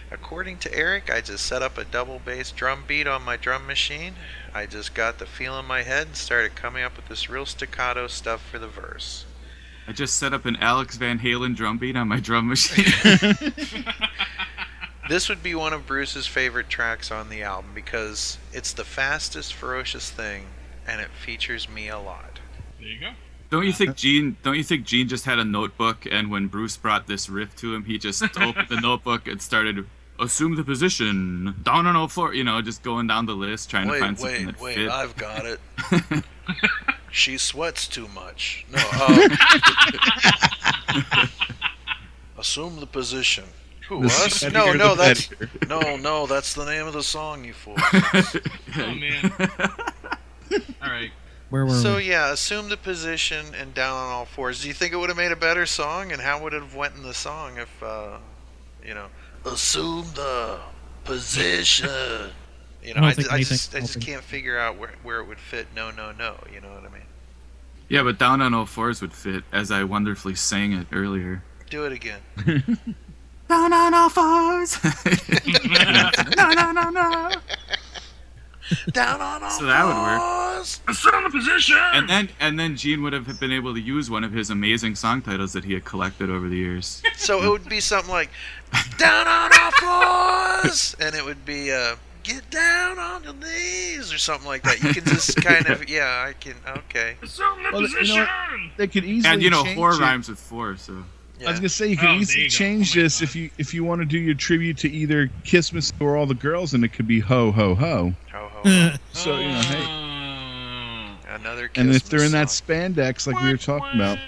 According 0.09 0.57
to 0.57 0.73
Eric, 0.73 1.11
I 1.11 1.21
just 1.21 1.45
set 1.45 1.61
up 1.61 1.77
a 1.77 1.85
double 1.85 2.17
bass 2.17 2.49
drum 2.51 2.85
beat 2.87 3.05
on 3.05 3.21
my 3.21 3.37
drum 3.37 3.67
machine. 3.67 4.15
I 4.51 4.65
just 4.65 4.95
got 4.95 5.19
the 5.19 5.27
feel 5.27 5.59
in 5.59 5.65
my 5.65 5.83
head 5.83 6.07
and 6.07 6.15
started 6.15 6.55
coming 6.55 6.83
up 6.83 6.95
with 6.95 7.07
this 7.07 7.29
real 7.29 7.45
staccato 7.45 8.07
stuff 8.07 8.41
for 8.49 8.57
the 8.57 8.67
verse. 8.67 9.25
I 9.91 9.93
just 9.93 10.15
set 10.15 10.33
up 10.33 10.45
an 10.45 10.55
Alex 10.55 10.95
Van 10.95 11.19
Halen 11.19 11.53
drum 11.53 11.77
beat 11.77 11.97
on 11.97 12.07
my 12.07 12.21
drum 12.21 12.47
machine. 12.47 12.85
This 15.09 15.27
would 15.27 15.43
be 15.43 15.53
one 15.53 15.73
of 15.73 15.85
Bruce's 15.85 16.25
favorite 16.25 16.69
tracks 16.69 17.11
on 17.11 17.27
the 17.27 17.43
album 17.43 17.71
because 17.75 18.37
it's 18.53 18.71
the 18.71 18.85
fastest, 18.85 19.53
ferocious 19.53 20.09
thing, 20.09 20.45
and 20.87 21.01
it 21.01 21.09
features 21.09 21.67
me 21.67 21.89
a 21.89 21.99
lot. 21.99 22.39
There 22.79 22.87
you 22.87 22.99
go. 23.01 23.09
Don't 23.49 23.65
you 23.65 23.73
think 23.73 23.97
Gene? 23.97 24.37
Don't 24.41 24.55
you 24.55 24.63
think 24.63 24.85
Gene 24.85 25.09
just 25.09 25.25
had 25.25 25.37
a 25.37 25.43
notebook, 25.43 26.07
and 26.09 26.31
when 26.31 26.47
Bruce 26.47 26.77
brought 26.77 27.07
this 27.07 27.27
riff 27.27 27.53
to 27.57 27.75
him, 27.75 27.83
he 27.83 27.97
just 27.97 28.23
opened 28.39 28.69
the 28.69 28.79
notebook 28.81 29.27
and 29.27 29.41
started 29.41 29.85
assume 30.21 30.55
the 30.55 30.63
position 30.63 31.55
down 31.63 31.85
on 31.87 31.95
all 31.95 32.07
four. 32.07 32.33
You 32.33 32.43
know, 32.43 32.61
just 32.61 32.83
going 32.83 33.07
down 33.07 33.25
the 33.25 33.33
list, 33.33 33.69
trying 33.69 33.87
to 33.87 33.99
find 33.99 34.17
Wait, 34.17 34.19
something 34.19 34.45
wait, 34.45 34.53
that 34.53 34.61
wait! 34.61 34.75
fit. 34.75 34.89
I've 34.89 35.15
got 35.17 35.45
it. 35.45 35.59
she 37.11 37.37
sweats 37.37 37.87
too 37.87 38.07
much. 38.09 38.65
No. 38.71 38.79
Uh, 38.93 39.27
assume 42.37 42.79
the 42.79 42.87
position. 42.87 43.45
Who 43.89 44.01
The 44.03 44.07
us? 44.07 44.43
No, 44.51 44.71
no, 44.73 44.95
that's 44.95 45.27
better. 45.27 45.49
no, 45.67 45.97
no. 45.97 46.25
That's 46.25 46.53
the 46.53 46.65
name 46.65 46.87
of 46.87 46.93
the 46.93 47.03
song, 47.03 47.43
you 47.43 47.53
fool. 47.53 47.75
Oh 48.77 48.95
man. 48.95 49.33
All 50.81 50.89
right. 50.89 51.11
Where 51.49 51.65
were 51.65 51.73
So 51.73 51.97
we? 51.97 52.03
yeah, 52.09 52.31
assume 52.31 52.69
the 52.69 52.77
position 52.77 53.45
and 53.59 53.73
down 53.73 53.97
on 53.97 54.07
all 54.09 54.23
fours. 54.25 54.61
Do 54.61 54.69
you 54.69 54.73
think 54.73 54.93
it 54.93 54.95
would 54.97 55.09
have 55.09 55.17
made 55.17 55.33
a 55.33 55.35
better 55.35 55.65
song, 55.65 56.13
and 56.13 56.21
how 56.21 56.41
would 56.41 56.53
it 56.53 56.61
have 56.61 56.73
went 56.73 56.95
in 56.95 57.03
the 57.03 57.13
song 57.13 57.57
if, 57.57 57.83
uh, 57.83 58.17
you 58.85 58.93
know, 58.93 59.07
assume 59.45 60.05
the 60.15 60.59
position. 61.03 61.89
you 62.83 62.93
know, 62.93 63.01
don't 63.01 63.03
I, 63.03 63.13
think 63.13 63.31
I 63.31 63.35
anything 63.35 63.57
just 63.57 63.75
I 63.75 63.79
just 63.79 64.01
can't 64.01 64.23
figure 64.23 64.57
out 64.57 64.77
where 64.77 64.91
where 65.03 65.19
it 65.19 65.27
would 65.27 65.39
fit. 65.39 65.67
No, 65.75 65.91
no, 65.91 66.11
no. 66.11 66.35
You 66.53 66.61
know 66.61 66.73
what 66.73 66.83
I 66.83 66.89
mean? 66.93 67.01
yeah, 67.91 68.03
but 68.03 68.17
down 68.17 68.41
on 68.41 68.53
all 68.53 68.65
fours 68.65 69.01
would 69.01 69.13
fit, 69.13 69.43
as 69.51 69.69
I 69.69 69.83
wonderfully 69.83 70.33
sang 70.35 70.71
it 70.71 70.87
earlier. 70.93 71.43
Do 71.69 71.85
it 71.85 71.91
again. 71.91 72.21
Down 73.49 73.73
on 73.73 73.93
all 73.93 74.09
fours. 74.09 74.81
no, 76.37 76.49
no, 76.51 76.71
no, 76.71 76.89
no. 76.89 77.31
Down 78.91 79.21
on 79.21 79.43
all 79.43 79.49
So 79.49 79.65
that 79.65 79.83
would 79.85 79.95
work. 79.95 80.21
fours. 80.21 80.81
Assume 80.87 81.23
the 81.23 81.29
position. 81.29 81.77
And 81.93 82.07
then, 82.09 82.29
and 82.39 82.59
then 82.59 82.75
Gene 82.77 83.01
would 83.03 83.13
have 83.13 83.39
been 83.39 83.51
able 83.51 83.73
to 83.73 83.79
use 83.81 84.09
one 84.09 84.23
of 84.23 84.31
his 84.31 84.49
amazing 84.49 84.95
song 84.95 85.21
titles 85.21 85.53
that 85.53 85.63
he 85.63 85.73
had 85.73 85.83
collected 85.85 86.29
over 86.29 86.47
the 86.49 86.57
years. 86.57 87.01
So 87.15 87.43
it 87.43 87.49
would 87.49 87.69
be 87.69 87.79
something 87.79 88.09
like 88.11 88.29
down 88.97 89.27
on 89.27 89.51
all 89.59 89.71
fours, 90.63 90.95
and 90.99 91.13
it 91.15 91.23
would 91.23 91.45
be 91.45 91.71
uh, 91.71 91.95
get 92.23 92.49
down 92.49 92.97
on 92.97 93.23
your 93.23 93.33
knees 93.33 94.11
or 94.11 94.17
something 94.17 94.47
like 94.47 94.63
that. 94.63 94.81
You 94.81 94.91
can 94.93 95.05
just 95.05 95.35
kind 95.37 95.67
of 95.67 95.87
yeah, 95.87 96.25
I 96.27 96.33
can 96.33 96.55
okay. 96.67 97.15
Assume 97.21 97.61
the 97.63 97.69
Well, 97.73 97.81
you 97.87 98.15
know 98.15 98.27
They 98.77 98.87
could 98.87 99.05
easily 99.05 99.31
and 99.33 99.43
you 99.43 99.49
know, 99.51 99.63
change 99.63 99.75
four 99.75 99.91
it. 99.91 99.99
rhymes 99.99 100.29
with 100.29 100.39
four, 100.39 100.77
so. 100.77 101.03
Yeah. 101.41 101.47
I 101.47 101.51
was 101.51 101.59
gonna 101.59 101.69
say 101.69 101.87
you 101.87 101.97
could 101.97 102.09
Oh, 102.09 102.13
easily 102.17 102.43
you 102.43 102.49
change 102.49 102.95
Oh 102.95 103.01
this 103.01 103.19
God. 103.19 103.23
if 103.23 103.35
you 103.35 103.49
if 103.57 103.73
you 103.73 103.83
want 103.83 103.99
to 104.01 104.05
do 104.05 104.19
your 104.19 104.35
tribute 104.35 104.77
to 104.79 104.89
either 104.91 105.29
Christmas 105.49 105.91
or 105.99 106.15
all 106.15 106.27
the 106.27 106.35
girls, 106.35 106.73
and 106.75 106.83
it 106.85 106.89
could 106.93 107.07
be 107.07 107.19
ho 107.19 107.51
ho 107.51 107.73
ho. 107.73 108.13
Ho, 108.31 108.49
ho, 108.53 108.61
ho. 108.63 108.91
So 109.13 109.39
you 109.39 109.47
know, 109.47 109.61
hey, 109.61 109.83
Uh, 109.83 111.35
Another 111.35 111.71
and 111.75 111.89
if 111.91 112.07
they're 112.09 112.23
in 112.23 112.31
that 112.33 112.49
song. 112.51 112.67
spandex 112.67 113.25
like 113.25 113.41
we 113.41 113.49
were 113.49 113.57
talking 113.57 113.99
about, 113.99 114.19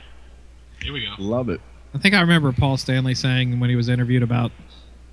Here 0.81 0.91
we 0.93 1.01
go. 1.01 1.13
love 1.19 1.49
it. 1.49 1.61
I 1.93 1.99
think 1.99 2.15
I 2.15 2.21
remember 2.21 2.51
Paul 2.51 2.77
Stanley 2.77 3.13
saying 3.13 3.59
when 3.59 3.69
he 3.69 3.75
was 3.75 3.89
interviewed 3.89 4.23
about 4.23 4.51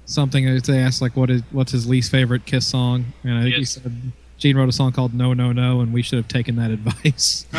something. 0.07 0.59
They 0.61 0.79
asked 0.79 1.03
like, 1.03 1.17
"What 1.17 1.29
is 1.29 1.43
what's 1.51 1.73
his 1.73 1.87
least 1.87 2.11
favorite 2.11 2.47
Kiss 2.47 2.67
song?" 2.67 3.13
And 3.25 3.35
I 3.39 3.43
think 3.43 3.57
he 3.57 3.65
said 3.67 3.93
Gene 4.41 4.57
wrote 4.57 4.70
a 4.70 4.72
song 4.72 4.91
called 4.93 5.12
"No 5.12 5.34
No 5.34 5.53
No," 5.53 5.80
and 5.82 5.93
we 5.93 6.01
should 6.01 6.16
have 6.16 6.26
taken 6.26 6.57
that 6.57 6.70
advice. 6.70 7.47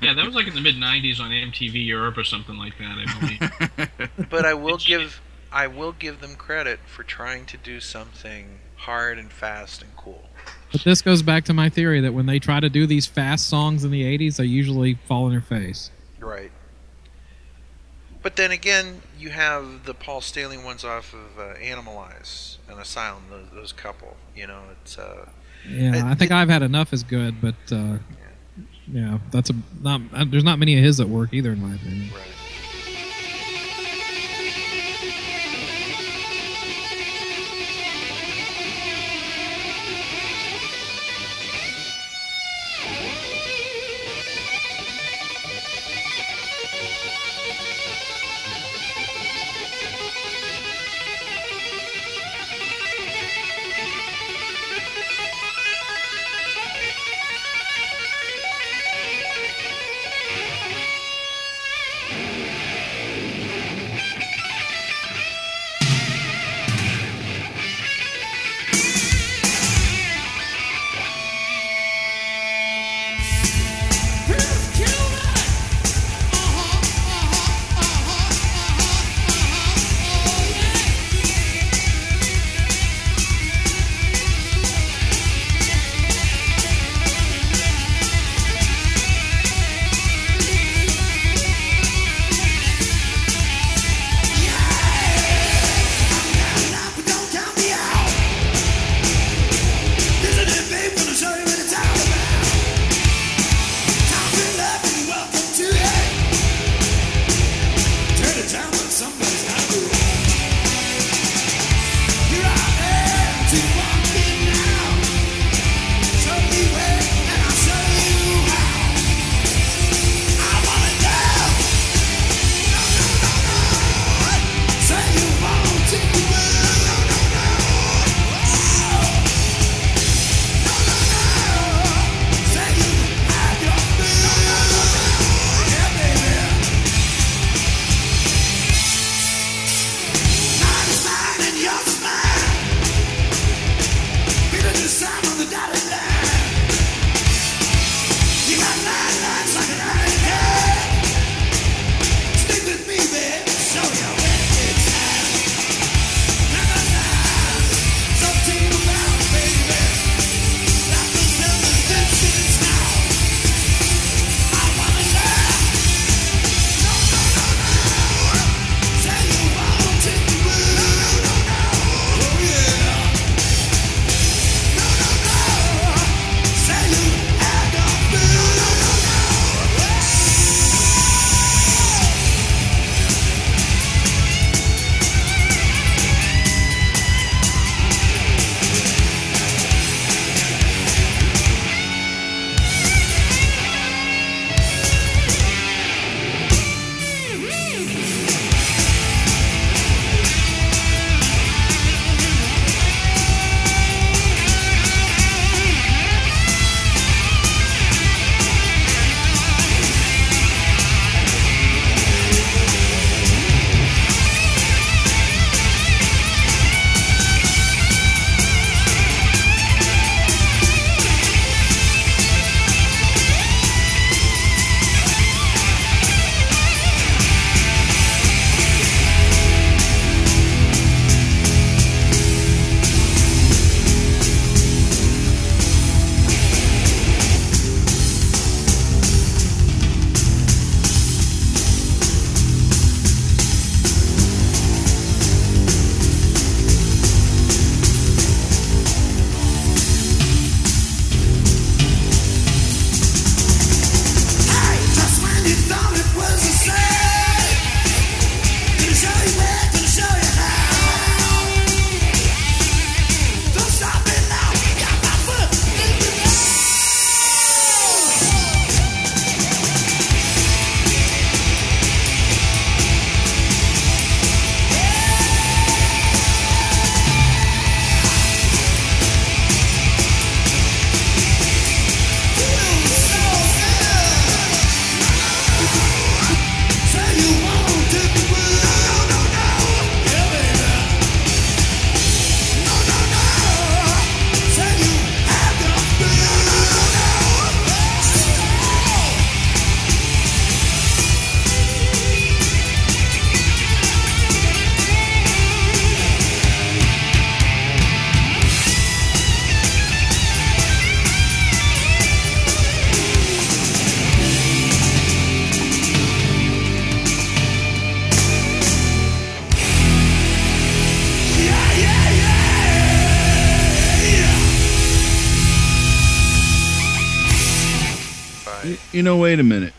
Yeah, 0.00 0.14
that 0.14 0.24
was 0.24 0.34
like 0.34 0.46
in 0.46 0.54
the 0.54 0.60
mid 0.60 0.76
'90s 0.76 1.20
on 1.20 1.30
MTV 1.30 1.84
Europe 1.86 2.16
or 2.18 2.24
something 2.24 2.56
like 2.56 2.76
that. 2.78 2.96
I 2.98 3.18
believe. 3.18 4.10
But 4.30 4.44
I 4.44 4.54
will 4.54 4.76
give 4.76 5.20
I 5.52 5.66
will 5.66 5.92
give 5.92 6.20
them 6.20 6.34
credit 6.34 6.80
for 6.86 7.02
trying 7.02 7.46
to 7.46 7.56
do 7.56 7.80
something 7.80 8.58
hard 8.76 9.18
and 9.18 9.32
fast 9.32 9.82
and 9.82 9.94
cool. 9.96 10.28
But 10.72 10.82
this 10.82 11.02
goes 11.02 11.22
back 11.22 11.44
to 11.46 11.54
my 11.54 11.68
theory 11.68 12.00
that 12.00 12.12
when 12.12 12.26
they 12.26 12.38
try 12.38 12.60
to 12.60 12.68
do 12.68 12.86
these 12.86 13.06
fast 13.06 13.48
songs 13.48 13.84
in 13.84 13.90
the 13.90 14.02
'80s, 14.02 14.36
they 14.36 14.44
usually 14.44 14.94
fall 15.06 15.24
on 15.24 15.30
their 15.30 15.40
face. 15.40 15.90
Right. 16.20 16.50
But 18.22 18.36
then 18.36 18.50
again, 18.50 19.02
you 19.18 19.30
have 19.30 19.84
the 19.84 19.94
Paul 19.94 20.20
Stanley 20.20 20.58
ones 20.58 20.84
off 20.84 21.14
of 21.14 21.38
uh, 21.38 21.54
Animalize 21.54 22.56
and 22.68 22.80
Asylum. 22.80 23.22
Those, 23.30 23.46
those 23.52 23.72
couple, 23.72 24.16
you 24.34 24.46
know, 24.46 24.62
it's 24.82 24.98
uh, 24.98 25.28
Yeah, 25.70 26.06
I- 26.06 26.10
I 26.10 26.14
think 26.14 26.30
I've 26.30 26.48
had 26.48 26.62
enough 26.62 26.92
is 26.92 27.02
good, 27.02 27.40
but 27.40 27.54
uh, 27.70 27.98
yeah, 28.90 29.18
that's 29.30 29.50
a 29.50 29.54
not. 29.82 30.00
uh, 30.14 30.24
There's 30.28 30.44
not 30.44 30.58
many 30.58 30.76
of 30.78 30.82
his 30.84 30.96
that 30.96 31.08
work 31.08 31.32
either, 31.34 31.52
in 31.52 31.60
my 31.60 31.74
opinion. 31.74 32.08
right. 32.14 32.22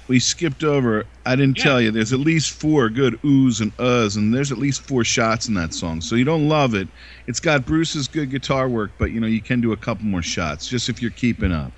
We 0.09 0.19
skipped 0.19 0.63
over. 0.63 1.05
I 1.23 1.35
didn't 1.35 1.57
tell 1.57 1.79
you. 1.79 1.91
There's 1.91 2.11
at 2.13 2.19
least 2.19 2.51
four 2.51 2.89
good 2.89 3.21
oohs 3.21 3.61
and 3.61 3.75
uhs, 3.77 4.17
and 4.17 4.33
there's 4.33 4.51
at 4.51 4.57
least 4.57 4.81
four 4.81 5.03
shots 5.03 5.47
in 5.47 5.53
that 5.53 5.71
song. 5.73 6.01
So 6.01 6.15
you 6.15 6.25
don't 6.25 6.49
love 6.49 6.73
it. 6.73 6.87
It's 7.27 7.39
got 7.39 7.63
Bruce's 7.65 8.07
good 8.07 8.31
guitar 8.31 8.67
work, 8.67 8.89
but 8.97 9.11
you 9.11 9.19
know 9.19 9.27
you 9.27 9.39
can 9.39 9.61
do 9.61 9.71
a 9.71 9.77
couple 9.77 10.05
more 10.05 10.23
shots 10.23 10.67
just 10.67 10.89
if 10.89 10.99
you're 10.99 11.11
keeping 11.11 11.51
up. 11.51 11.71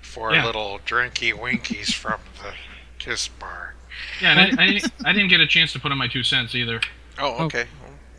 Four 0.00 0.32
Yeah. 0.32 0.46
little 0.46 0.78
drinky 0.86 1.38
winkies 1.38 1.92
from 1.92 2.20
the 2.42 2.52
Kiss 3.00 3.26
bar. 3.26 3.74
Yeah, 4.20 4.38
and 4.38 4.60
I, 4.60 4.62
I, 4.62 4.66
didn't- 4.72 4.92
I 5.04 5.12
didn't 5.12 5.28
get 5.28 5.40
a 5.40 5.46
chance 5.46 5.72
to 5.72 5.80
put 5.80 5.90
in 5.90 5.98
my 5.98 6.06
two 6.08 6.22
cents 6.22 6.54
either. 6.54 6.80
Oh, 7.18 7.44
okay. 7.46 7.66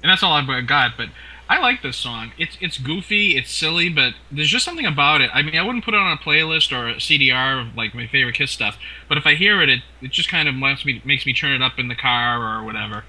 And 0.03 0.09
that's 0.11 0.23
all 0.23 0.33
I've 0.33 0.67
got. 0.67 0.97
But 0.97 1.07
I 1.53 1.59
like 1.59 1.83
this 1.83 1.97
song. 1.97 2.31
It's 2.39 2.57
it's 2.61 2.79
goofy, 2.79 3.37
it's 3.37 3.51
silly, 3.51 3.87
but 3.87 4.15
there's 4.31 4.49
just 4.49 4.65
something 4.65 4.87
about 4.87 5.21
it. 5.21 5.29
I 5.35 5.43
mean, 5.43 5.55
I 5.55 5.61
wouldn't 5.61 5.85
put 5.85 5.93
it 5.93 5.99
on 5.99 6.11
a 6.11 6.19
playlist 6.19 6.75
or 6.75 6.89
a 6.89 6.95
CDR 6.95 7.61
of 7.61 7.77
like 7.77 7.93
my 7.93 8.07
favorite 8.07 8.33
Kiss 8.33 8.49
stuff. 8.49 8.79
But 9.07 9.19
if 9.19 9.27
I 9.27 9.35
hear 9.35 9.61
it, 9.61 9.69
it, 9.69 9.83
it 10.01 10.11
just 10.11 10.29
kind 10.29 10.49
of 10.49 10.55
makes 10.55 10.83
me 10.83 10.99
makes 11.05 11.27
me 11.27 11.33
turn 11.33 11.51
it 11.51 11.61
up 11.61 11.77
in 11.77 11.89
the 11.89 11.95
car 11.95 12.41
or 12.41 12.63
whatever. 12.63 13.05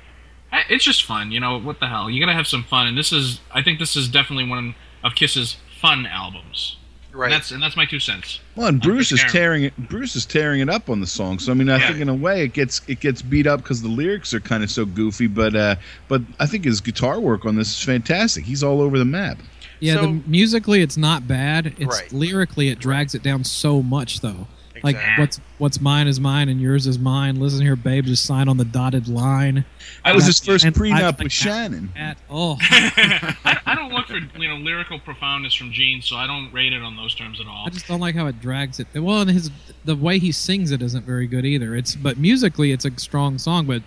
I, 0.53 0.65
it's 0.69 0.85
just 0.85 1.05
fun, 1.05 1.33
you 1.33 1.41
know. 1.41 1.59
What 1.59 1.81
the 1.81 1.89
hell? 1.89 2.11
You 2.11 2.21
gotta 2.21 2.37
have 2.37 2.47
some 2.47 2.65
fun, 2.65 2.87
and 2.87 2.99
this 2.99 3.13
is 3.13 3.41
I 3.51 3.63
think 3.63 3.79
this 3.79 3.97
is 3.97 4.09
definitely 4.09 4.47
one 4.47 4.75
of 5.03 5.15
Kiss's 5.15 5.57
fun 5.81 6.05
albums. 6.05 6.77
Right. 7.15 7.27
And 7.27 7.33
that's 7.35 7.51
and 7.53 7.62
that's 7.62 7.77
my 7.77 7.87
two 7.87 8.01
cents. 8.01 8.41
Well, 8.57 8.67
and 8.67 8.81
Bruce 8.83 9.12
is 9.12 9.23
tearing 9.31 9.62
it. 9.65 9.77
Bruce 9.89 10.17
is 10.17 10.27
tearing 10.27 10.61
it 10.61 10.69
up 10.69 10.91
on 10.91 11.01
the 11.01 11.07
song. 11.07 11.39
So 11.39 11.53
I 11.53 11.55
mean, 11.55 11.69
I 11.71 11.79
Yeah. 11.79 11.87
think 11.89 12.01
in 12.01 12.09
a 12.09 12.15
way 12.15 12.43
it 12.43 12.53
gets 12.53 12.81
it 12.89 12.99
gets 12.99 13.23
beat 13.23 13.47
up 13.47 13.62
because 13.62 13.83
the 13.83 13.89
lyrics 13.89 14.35
are 14.35 14.41
kind 14.41 14.65
of 14.65 14.71
so 14.71 14.85
goofy. 14.85 15.29
But 15.29 15.55
uh, 15.55 15.77
but 16.09 16.23
I 16.41 16.47
think 16.47 16.65
his 16.65 16.81
guitar 16.81 17.21
work 17.21 17.45
on 17.45 17.55
this 17.55 17.69
is 17.69 17.83
fantastic. 17.85 18.45
He's 18.45 18.62
all 18.65 18.81
over 18.81 18.99
the 18.99 19.05
map. 19.05 19.39
Yeah, 19.81 20.01
the, 20.01 20.21
musically 20.27 20.83
it's 20.83 20.97
not 20.97 21.29
bad. 21.29 21.75
It's 21.79 22.01
Right. 22.01 22.12
lyrically 22.12 22.69
it 22.69 22.79
drags 22.81 23.15
it 23.15 23.23
down 23.23 23.45
so 23.45 23.83
much 23.83 24.21
though. 24.21 24.49
Like 24.85 24.97
Exactly. 24.97 25.22
what's 25.22 25.41
what's 25.59 25.80
mine 25.80 26.07
is 26.07 26.20
mine 26.20 26.49
and 26.51 26.61
yours 26.61 26.87
is 26.87 26.99
mine. 26.99 27.41
Listen 27.41 27.62
here, 27.62 27.74
babe, 27.74 28.05
just 28.05 28.24
sign 28.26 28.49
on 28.49 28.59
the 28.59 28.64
dotted 28.66 29.09
line. 29.09 29.64
I 30.05 30.12
was 30.14 30.26
his 30.26 30.39
first 30.39 30.64
and 30.64 30.76
I- 30.76 30.78
prenup 30.78 31.18
I- 31.20 31.22
with 31.24 31.32
Shannon. 31.32 31.91
At, 31.97 32.18
oh, 32.28 32.59
I, 32.61 33.59
I 33.66 33.74
don't 33.74 33.93
look 33.93 34.07
for 34.09 34.18
you 34.39 34.49
know 34.49 34.57
lyrical 34.57 34.99
profoundness 34.99 35.55
from 35.55 35.72
Gene, 35.72 36.03
so 36.03 36.16
I 36.16 36.26
don't 36.26 36.53
rate 36.53 36.72
it 36.74 36.82
on 36.82 36.97
those 36.97 37.14
terms 37.14 37.41
at 37.41 37.47
all. 37.47 37.64
I 37.66 37.70
just 37.70 37.89
don't 37.89 38.01
like 38.01 38.14
how 38.14 38.26
it 38.26 38.41
drags 38.41 38.78
it. 38.78 38.87
Well, 38.95 39.22
and 39.22 39.30
his 39.30 39.51
the 39.87 39.97
way 39.97 40.18
he 40.18 40.30
sings 40.32 40.70
it 40.70 40.82
isn't 40.82 41.05
very 41.07 41.26
good 41.26 41.47
either. 41.47 41.74
It's 41.74 41.97
but 41.97 42.18
musically 42.18 42.70
it's 42.70 42.85
a 42.85 42.91
strong 43.01 43.39
song, 43.39 43.64
but 43.66 43.82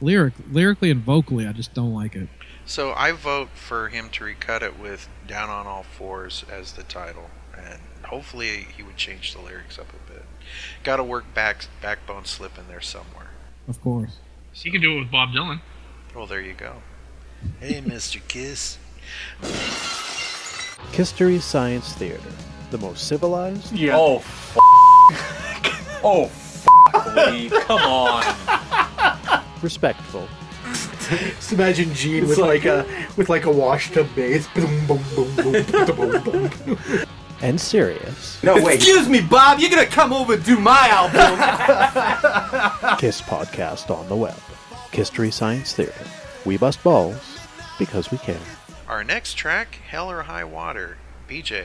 lyric 0.00 0.34
lyrically 0.50 0.90
and 0.90 1.00
vocally 1.02 1.46
I 1.46 1.52
just 1.52 1.74
don't 1.74 1.94
like 1.94 2.16
it. 2.16 2.28
So 2.66 2.92
I 2.96 3.12
vote 3.12 3.50
for 3.54 3.88
him 3.88 4.08
to 4.10 4.24
recut 4.24 4.64
it 4.64 4.78
with 4.80 5.08
"Down 5.28 5.48
on 5.48 5.68
All 5.68 5.84
Fours 5.84 6.44
as 6.50 6.72
the 6.72 6.82
title, 6.82 7.30
and 7.56 7.78
hopefully 8.04 8.66
he 8.76 8.82
would 8.82 8.96
change 8.96 9.32
the 9.34 9.40
lyrics 9.40 9.78
up 9.78 9.86
a 9.90 10.09
bit. 10.09 10.09
Got 10.84 10.96
to 10.96 11.04
work 11.04 11.32
back 11.34 11.66
backbone 11.82 12.24
slip 12.24 12.58
in 12.58 12.66
there 12.68 12.80
somewhere. 12.80 13.28
Of 13.68 13.80
course. 13.82 14.16
He 14.52 14.70
could 14.70 14.80
do 14.82 14.96
it 14.96 15.00
with 15.00 15.10
Bob 15.10 15.30
Dylan. 15.30 15.60
Well, 16.14 16.26
there 16.26 16.40
you 16.40 16.54
go. 16.54 16.82
Hey, 17.60 17.80
Mr. 17.80 18.20
Kiss. 18.28 18.78
History 20.92 21.38
Science 21.38 21.92
Theater, 21.94 22.20
the 22.70 22.78
most 22.78 23.06
civilized. 23.06 23.72
Yeah. 23.72 23.96
Oh, 23.96 24.16
f- 24.16 24.56
oh, 26.04 26.24
f- 26.24 26.66
Lee, 27.16 27.48
come 27.50 27.80
on. 27.82 28.24
Respectful. 29.62 30.26
Just 31.10 31.52
imagine 31.52 31.92
Gene 31.94 32.26
with 32.28 32.38
like 32.38 32.64
a 32.64 32.86
with 33.16 33.28
like 33.28 33.44
a 33.44 33.50
wash 33.50 33.90
tub 33.90 34.06
bass. 34.14 34.46
And 37.42 37.60
serious. 37.60 38.42
No, 38.42 38.62
wait. 38.62 38.74
Excuse 38.76 39.08
me, 39.08 39.20
Bob. 39.20 39.60
You're 39.60 39.70
gonna 39.70 39.86
come 39.86 40.12
over 40.12 40.34
and 40.34 40.44
do 40.44 40.58
my 40.58 40.88
album. 40.90 41.20
Kiss 42.98 43.22
podcast 43.22 43.90
on 43.90 44.08
the 44.08 44.16
web. 44.16 44.38
History 44.92 45.30
Science 45.30 45.72
Theater. 45.72 46.04
We 46.44 46.58
bust 46.58 46.82
balls 46.82 47.38
because 47.78 48.10
we 48.10 48.18
can. 48.18 48.40
Our 48.88 49.02
next 49.04 49.34
track, 49.34 49.76
"Hell 49.88 50.10
or 50.10 50.22
High 50.22 50.44
Water." 50.44 50.98
BJ, 51.28 51.64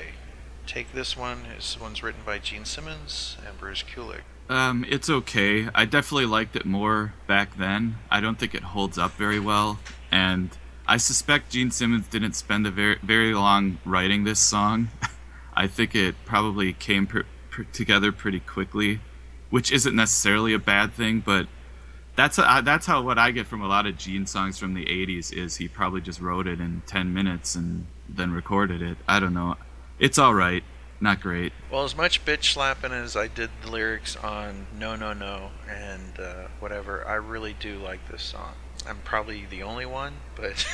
take 0.68 0.94
this 0.94 1.18
one. 1.18 1.40
This 1.56 1.80
one's 1.80 2.02
written 2.04 2.22
by 2.26 2.38
Gene 2.40 2.66
Simmons 2.66 3.36
and 3.46 3.58
Bruce 3.58 3.84
Kulick. 3.84 4.22
Um, 4.48 4.86
it's 4.88 5.10
okay. 5.10 5.68
I 5.74 5.86
definitely 5.86 6.28
liked 6.28 6.56
it 6.56 6.66
more 6.66 7.14
back 7.28 7.58
then. 7.58 7.96
I 8.12 8.22
don't 8.22 8.38
think 8.38 8.54
it 8.54 8.64
holds 8.64 8.98
up 8.98 9.12
very 9.14 9.40
well, 9.40 9.80
and 10.12 10.52
I 10.88 10.98
suspect 10.98 11.52
Gene 11.52 11.72
Simmons 11.72 12.08
didn't 12.08 12.34
spend 12.34 12.68
a 12.68 12.72
very 12.72 12.98
very 13.02 13.34
long 13.34 13.80
writing 13.84 14.24
this 14.24 14.40
song. 14.40 14.90
I 15.56 15.68
think 15.68 15.96
it 15.96 16.16
probably 16.26 16.74
came 16.74 17.08
pr- 17.08 17.22
pr- 17.50 17.64
together 17.72 18.12
pretty 18.12 18.40
quickly, 18.40 19.00
which 19.50 19.72
isn't 19.72 19.96
necessarily 19.96 20.54
a 20.54 20.60
bad 20.60 20.94
thing, 20.94 21.22
but 21.22 21.48
that's 22.16 22.38
uh, 22.40 22.62
that's 22.62 22.86
how 22.86 23.02
what 23.02 23.18
I 23.18 23.32
get 23.32 23.48
from 23.48 23.62
a 23.62 23.68
lot 23.68 23.86
of 23.86 23.98
Gene 23.98 24.26
songs 24.26 24.58
from 24.58 24.74
the 24.74 24.86
'80s 24.86 25.34
is 25.34 25.58
he 25.58 25.68
probably 25.68 26.02
just 26.02 26.20
wrote 26.22 26.48
it 26.48 26.60
in 26.62 26.82
10 26.88 27.14
minutes 27.14 27.56
and 27.56 27.88
then 28.08 28.32
recorded 28.32 28.82
it. 28.82 28.98
I 29.08 29.20
don't 29.20 29.34
know. 29.34 29.56
It's 30.00 30.18
all 30.18 30.34
right, 30.34 30.64
not 31.02 31.20
great. 31.22 31.52
Well, 31.72 31.84
as 31.84 31.96
much 31.96 32.24
bitch 32.26 32.54
slapping 32.54 32.92
as 32.92 33.16
I 33.16 33.28
did 33.28 33.50
the 33.62 33.70
lyrics 33.72 34.16
on 34.18 34.68
No 34.78 34.96
No 34.96 35.14
No 35.14 35.52
and 35.70 36.20
uh, 36.20 36.48
whatever, 36.60 37.06
I 37.08 37.16
really 37.16 37.56
do 37.60 37.80
like 37.80 38.10
this 38.10 38.24
song. 38.24 38.54
I'm 38.88 39.00
probably 39.04 39.46
the 39.50 39.64
only 39.64 39.86
one, 39.86 40.14
but 40.36 40.66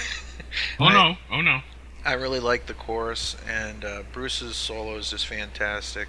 Oh 0.80 0.86
I- 0.86 0.94
no! 0.94 1.16
Oh 1.32 1.42
no! 1.42 1.60
I 2.04 2.14
really 2.14 2.40
like 2.40 2.66
the 2.66 2.74
chorus, 2.74 3.36
and 3.48 3.86
uh, 3.86 4.04
Bruce's 4.12 4.56
solo 4.56 4.96
is 4.98 5.12
just 5.12 5.28
fantastic. 5.28 6.08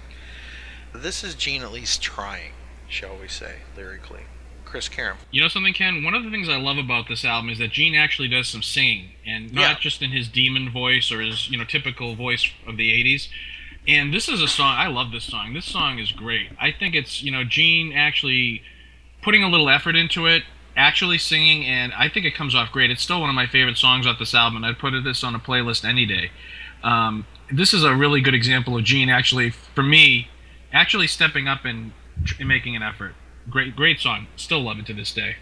This 0.93 1.23
is 1.23 1.35
Gene 1.35 1.61
at 1.61 1.71
least 1.71 2.01
trying, 2.01 2.51
shall 2.87 3.15
we 3.19 3.27
say, 3.27 3.57
lyrically. 3.77 4.21
Chris 4.65 4.89
Karam. 4.89 5.17
You 5.29 5.39
know 5.41 5.47
something, 5.49 5.73
Ken? 5.73 6.03
One 6.03 6.15
of 6.15 6.23
the 6.23 6.31
things 6.31 6.49
I 6.49 6.57
love 6.57 6.79
about 6.79 7.07
this 7.07 7.23
album 7.23 7.51
is 7.51 7.59
that 7.59 7.71
Gene 7.71 7.93
actually 7.93 8.27
does 8.27 8.47
some 8.47 8.63
singing, 8.63 9.11
and 9.25 9.53
not 9.53 9.61
Yeah. 9.61 9.79
just 9.79 10.01
in 10.01 10.09
his 10.11 10.27
demon 10.27 10.71
voice 10.71 11.11
or 11.11 11.21
his 11.21 11.47
you 11.49 11.57
know 11.59 11.63
typical 11.63 12.15
voice 12.15 12.49
of 12.65 12.77
the 12.77 12.89
'80s. 12.91 13.27
And 13.87 14.11
this 14.13 14.27
is 14.27 14.41
a 14.41 14.47
song 14.47 14.75
I 14.75 14.87
love. 14.87 15.11
This 15.11 15.25
song. 15.25 15.53
This 15.53 15.65
song 15.65 15.99
is 15.99 16.11
great. 16.11 16.49
I 16.59 16.71
think 16.71 16.95
it's 16.95 17.21
you 17.21 17.31
know 17.31 17.43
Gene 17.43 17.93
actually 17.93 18.63
putting 19.21 19.43
a 19.43 19.47
little 19.49 19.69
effort 19.69 19.95
into 19.95 20.25
it, 20.25 20.41
actually 20.75 21.17
singing, 21.17 21.65
and 21.65 21.93
I 21.93 22.09
think 22.09 22.25
it 22.25 22.35
comes 22.35 22.55
off 22.55 22.71
great. 22.71 22.91
It's 22.91 23.01
still 23.01 23.21
one 23.21 23.29
of 23.29 23.35
my 23.35 23.47
favorite 23.47 23.77
songs 23.77 24.07
off 24.07 24.19
this 24.19 24.33
album. 24.33 24.57
and 24.57 24.65
I'd 24.65 24.79
put 24.79 24.93
this 25.03 25.23
on 25.23 25.35
a 25.35 25.39
playlist 25.39 25.87
any 25.87 26.05
day. 26.05 26.31
Um, 26.83 27.25
this 27.51 27.73
is 27.73 27.83
a 27.83 27.95
really 27.95 28.21
good 28.21 28.33
example 28.33 28.77
of 28.77 28.83
Gene 28.83 29.09
actually, 29.09 29.51
for 29.51 29.83
me, 29.83 30.29
actually 30.71 31.07
stepping 31.07 31.47
up 31.47 31.65
and, 31.65 31.91
and 32.39 32.47
making 32.47 32.75
an 32.75 32.83
effort. 32.83 33.15
Great, 33.49 33.75
great 33.75 33.99
song. 33.99 34.27
Still 34.35 34.61
love 34.61 34.79
it 34.79 34.85
to 34.87 34.93
this 34.93 35.13
day. 35.13 35.35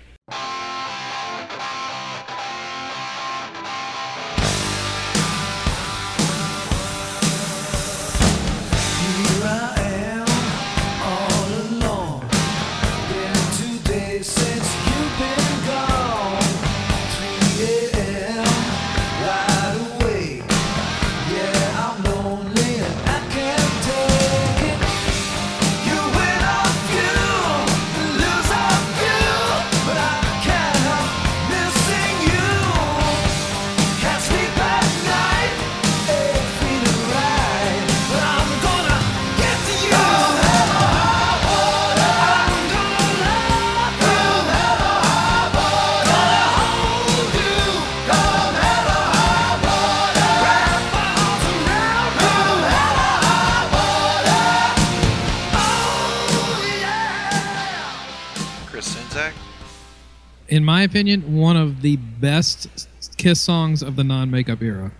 In 60.52 60.64
my 60.64 60.84
opinion, 60.84 61.36
one 61.36 61.58
of 61.58 61.82
the 61.82 61.96
best 61.96 62.88
Kiss 63.18 63.42
songs 63.42 63.82
of 63.82 63.96
the 63.96 64.04
non-makeup 64.04 64.62
era. 64.62 64.92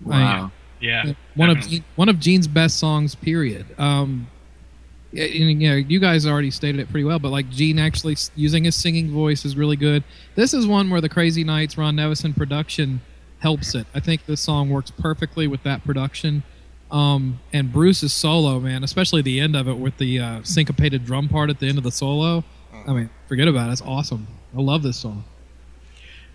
Wow. 0.00 0.50
Yeah, 0.80 1.12
one 1.34 1.50
of 1.50 1.56
definitely. 1.56 1.78
Gene- 1.78 1.84
one 1.96 2.08
of 2.08 2.20
Gene's 2.20 2.48
best 2.48 2.78
songs. 2.78 3.14
Period. 3.14 3.66
Um, 3.78 4.28
and, 5.12 5.62
you 5.62 5.70
know, 5.70 5.76
you 5.76 5.98
guys 6.00 6.26
already 6.26 6.50
stated 6.50 6.80
it 6.80 6.90
pretty 6.90 7.04
well, 7.04 7.18
but 7.18 7.30
like 7.30 7.48
Gene 7.50 7.78
actually 7.78 8.16
using 8.36 8.64
his 8.64 8.76
singing 8.76 9.10
voice 9.10 9.44
is 9.44 9.56
really 9.56 9.76
good. 9.76 10.04
This 10.34 10.54
is 10.54 10.66
one 10.66 10.90
where 10.90 11.00
the 11.00 11.08
Crazy 11.08 11.44
Nights 11.44 11.76
Ron 11.76 11.96
Nevison 11.96 12.36
production 12.36 13.00
helps 13.40 13.74
it. 13.74 13.86
I 13.94 14.00
think 14.00 14.26
this 14.26 14.40
song 14.40 14.68
works 14.70 14.90
perfectly 14.90 15.46
with 15.46 15.62
that 15.64 15.84
production. 15.84 16.42
Um, 16.90 17.40
and 17.52 17.72
Bruce's 17.72 18.12
solo, 18.12 18.60
man, 18.60 18.84
especially 18.84 19.22
the 19.22 19.40
end 19.40 19.56
of 19.56 19.68
it 19.68 19.78
with 19.78 19.96
the 19.98 20.20
uh, 20.20 20.40
syncopated 20.44 21.04
drum 21.04 21.28
part 21.28 21.50
at 21.50 21.58
the 21.58 21.66
end 21.68 21.78
of 21.78 21.84
the 21.84 21.90
solo. 21.90 22.44
I 22.86 22.92
mean, 22.92 23.10
forget 23.26 23.48
about 23.48 23.68
it. 23.68 23.72
It's 23.72 23.82
awesome. 23.82 24.26
I 24.56 24.60
love 24.60 24.82
this 24.82 24.96
song. 24.96 25.24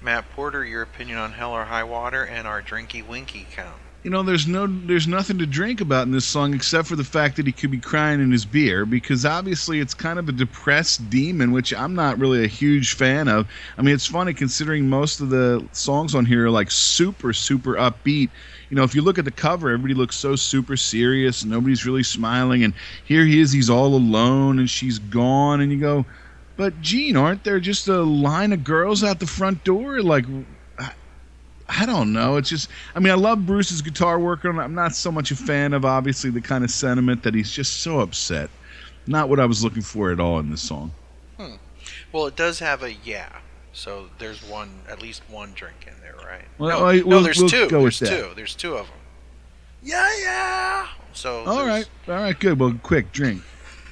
Matt 0.01 0.30
Porter, 0.32 0.66
your 0.66 0.82
opinion 0.82 1.18
on 1.18 1.32
Hell 1.32 1.51
or 1.51 1.64
High 1.64 1.84
Water 1.84 2.26
and 2.26 2.45
our 2.45 2.61
Drinky 2.61 3.05
Winky 3.05 3.47
count. 3.51 3.76
You 4.03 4.09
know, 4.09 4.22
there's 4.22 4.47
no, 4.47 4.68
there's 4.68 5.07
nothing 5.07 5.38
to 5.38 5.45
drink 5.45 5.80
about 5.80 6.07
in 6.07 6.11
this 6.11 6.26
song 6.26 6.53
except 6.53 6.89
for 6.89 6.97
the 6.97 7.05
fact 7.05 7.38
that 7.38 7.45
he 7.45 7.53
could 7.53 7.72
be 7.72 7.78
crying 7.78 8.20
in 8.20 8.32
his 8.32 8.43
beer 8.43 8.86
because 8.86 9.26
obviously 9.26 9.80
it's 9.80 9.93
kind 9.93 10.20
of 10.20 10.28
a 10.28 10.34
depressed 10.34 11.09
demon, 11.09 11.53
which 11.53 11.74
I'm 11.74 11.95
not 11.95 12.20
really 12.20 12.43
a 12.43 12.47
huge 12.47 12.95
fan 12.95 13.30
of. 13.30 13.47
I 13.78 13.82
mean, 13.82 13.95
it's 13.95 14.05
funny 14.05 14.34
considering 14.34 14.89
most 14.89 15.22
of 15.22 15.30
the 15.30 15.66
songs 15.72 16.16
on 16.16 16.26
here 16.26 16.47
are 16.47 16.51
like 16.51 16.70
super, 16.70 17.32
super 17.32 17.76
upbeat. 17.76 18.30
You 18.70 18.76
know, 18.76 18.84
if 18.84 18.93
you 18.93 19.01
look 19.01 19.20
at 19.20 19.26
the 19.26 19.32
cover, 19.32 19.70
everybody 19.70 19.93
looks 19.93 20.18
so 20.18 20.36
super 20.36 20.76
serious, 20.76 21.43
and 21.43 21.51
nobody's 21.51 21.86
really 21.86 22.03
smiling, 22.03 22.66
and 22.66 22.74
here 23.05 23.24
he 23.24 23.39
is, 23.39 23.53
he's 23.53 23.70
all 23.70 23.95
alone, 23.95 24.59
and 24.59 24.70
she's 24.70 24.99
gone, 24.99 25.61
and 25.61 25.72
you 25.72 25.80
go, 25.80 26.05
but 26.58 26.80
Gene, 26.82 27.18
aren't 27.18 27.43
there 27.43 27.60
just 27.60 27.88
a 27.88 28.01
line 28.01 28.54
of 28.54 28.64
girls 28.64 29.04
out 29.04 29.20
the 29.20 29.28
front 29.28 29.64
door? 29.64 30.01
Like, 30.01 30.26
I 31.70 31.86
don't 31.86 32.14
know. 32.14 32.38
It's 32.38 32.49
just, 32.49 32.70
I 32.93 32.99
mean, 32.99 33.12
I 33.12 33.16
love 33.16 33.45
Bruce's 33.45 33.82
guitar 33.82 34.20
work. 34.20 34.45
on 34.45 34.58
it. 34.60 34.62
I'm 34.62 34.76
not 34.76 34.93
so 34.95 35.12
much 35.12 35.32
a 35.32 35.36
fan 35.36 35.74
of 35.74 35.86
obviously 35.86 36.30
the 36.30 36.41
kind 36.41 36.64
of 36.64 36.70
sentiment 36.72 37.24
that 37.24 37.34
he's 37.34 37.51
just 37.51 37.82
so 37.82 37.99
upset. 38.01 38.49
Not 39.08 39.30
what 39.30 39.39
I 39.39 39.45
was 39.45 39.64
looking 39.64 39.82
for 39.82 40.12
at 40.12 40.20
all 40.20 40.39
in 40.39 40.49
this 40.51 40.62
song. 40.62 40.91
Hmm. 41.38 41.56
Well, 42.12 42.28
it 42.28 42.36
does 42.36 42.60
have 42.60 42.84
a 42.84 42.93
yeah. 42.93 43.30
So 43.72 44.10
there's 44.20 44.43
one, 44.47 44.70
at 44.88 45.01
least 45.01 45.24
one 45.30 45.54
drink 45.56 45.88
in 45.88 45.93
there, 46.01 46.16
right? 46.26 46.43
Well, 46.60 46.70
no, 46.80 46.86
I- 46.86 47.01
we'll- 47.01 47.24
there's 47.24 47.39
we'll 47.39 47.49
two. 47.49 47.68
there's 47.68 47.99
that. 47.99 48.10
two. 48.10 48.30
There's 48.36 48.56
two 48.56 48.76
of 48.76 48.86
them. 48.86 48.95
Yeah, 49.82 50.10
yeah. 50.22 50.88
So 51.14 51.43
All 51.45 51.66
right, 51.66 51.88
all 52.08 52.14
right, 52.16 52.39
good. 52.39 52.60
Well, 52.60 52.78
quick 52.84 53.12
drink. 53.12 53.41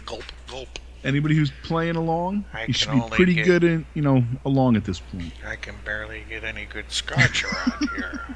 Gulp, 0.06 0.24
gulp. 0.48 0.70
Anybody 1.04 1.36
who's 1.36 1.52
playing 1.64 1.96
along, 1.96 2.46
I 2.54 2.66
you 2.66 2.74
should 2.74 2.92
be 2.92 3.02
pretty 3.10 3.34
get- 3.34 3.46
good 3.46 3.64
in, 3.64 3.86
you 3.96 4.02
know, 4.04 4.24
along 4.46 4.76
at 4.76 4.84
this 4.86 5.00
point. 5.00 5.34
I 5.48 5.56
can 5.56 5.76
barely 5.84 6.24
get 6.30 6.44
any 6.44 6.66
good 6.66 6.92
scotch 6.92 7.44
around 7.44 7.90
here. 7.96 8.36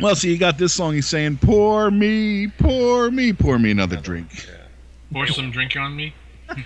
Well, 0.00 0.16
see, 0.16 0.32
you 0.32 0.38
got 0.38 0.58
this 0.58 0.72
song. 0.72 0.94
He's 0.94 1.06
saying, 1.06 1.38
"Pour 1.38 1.90
me, 1.92 2.48
pour 2.48 3.10
me, 3.12 3.32
pour 3.32 3.58
me 3.60 3.70
another 3.70 3.96
drink." 3.96 4.48
Pour 5.12 5.28
some 5.28 5.52
drink 5.52 5.76
on 5.76 5.94
me. 5.94 6.12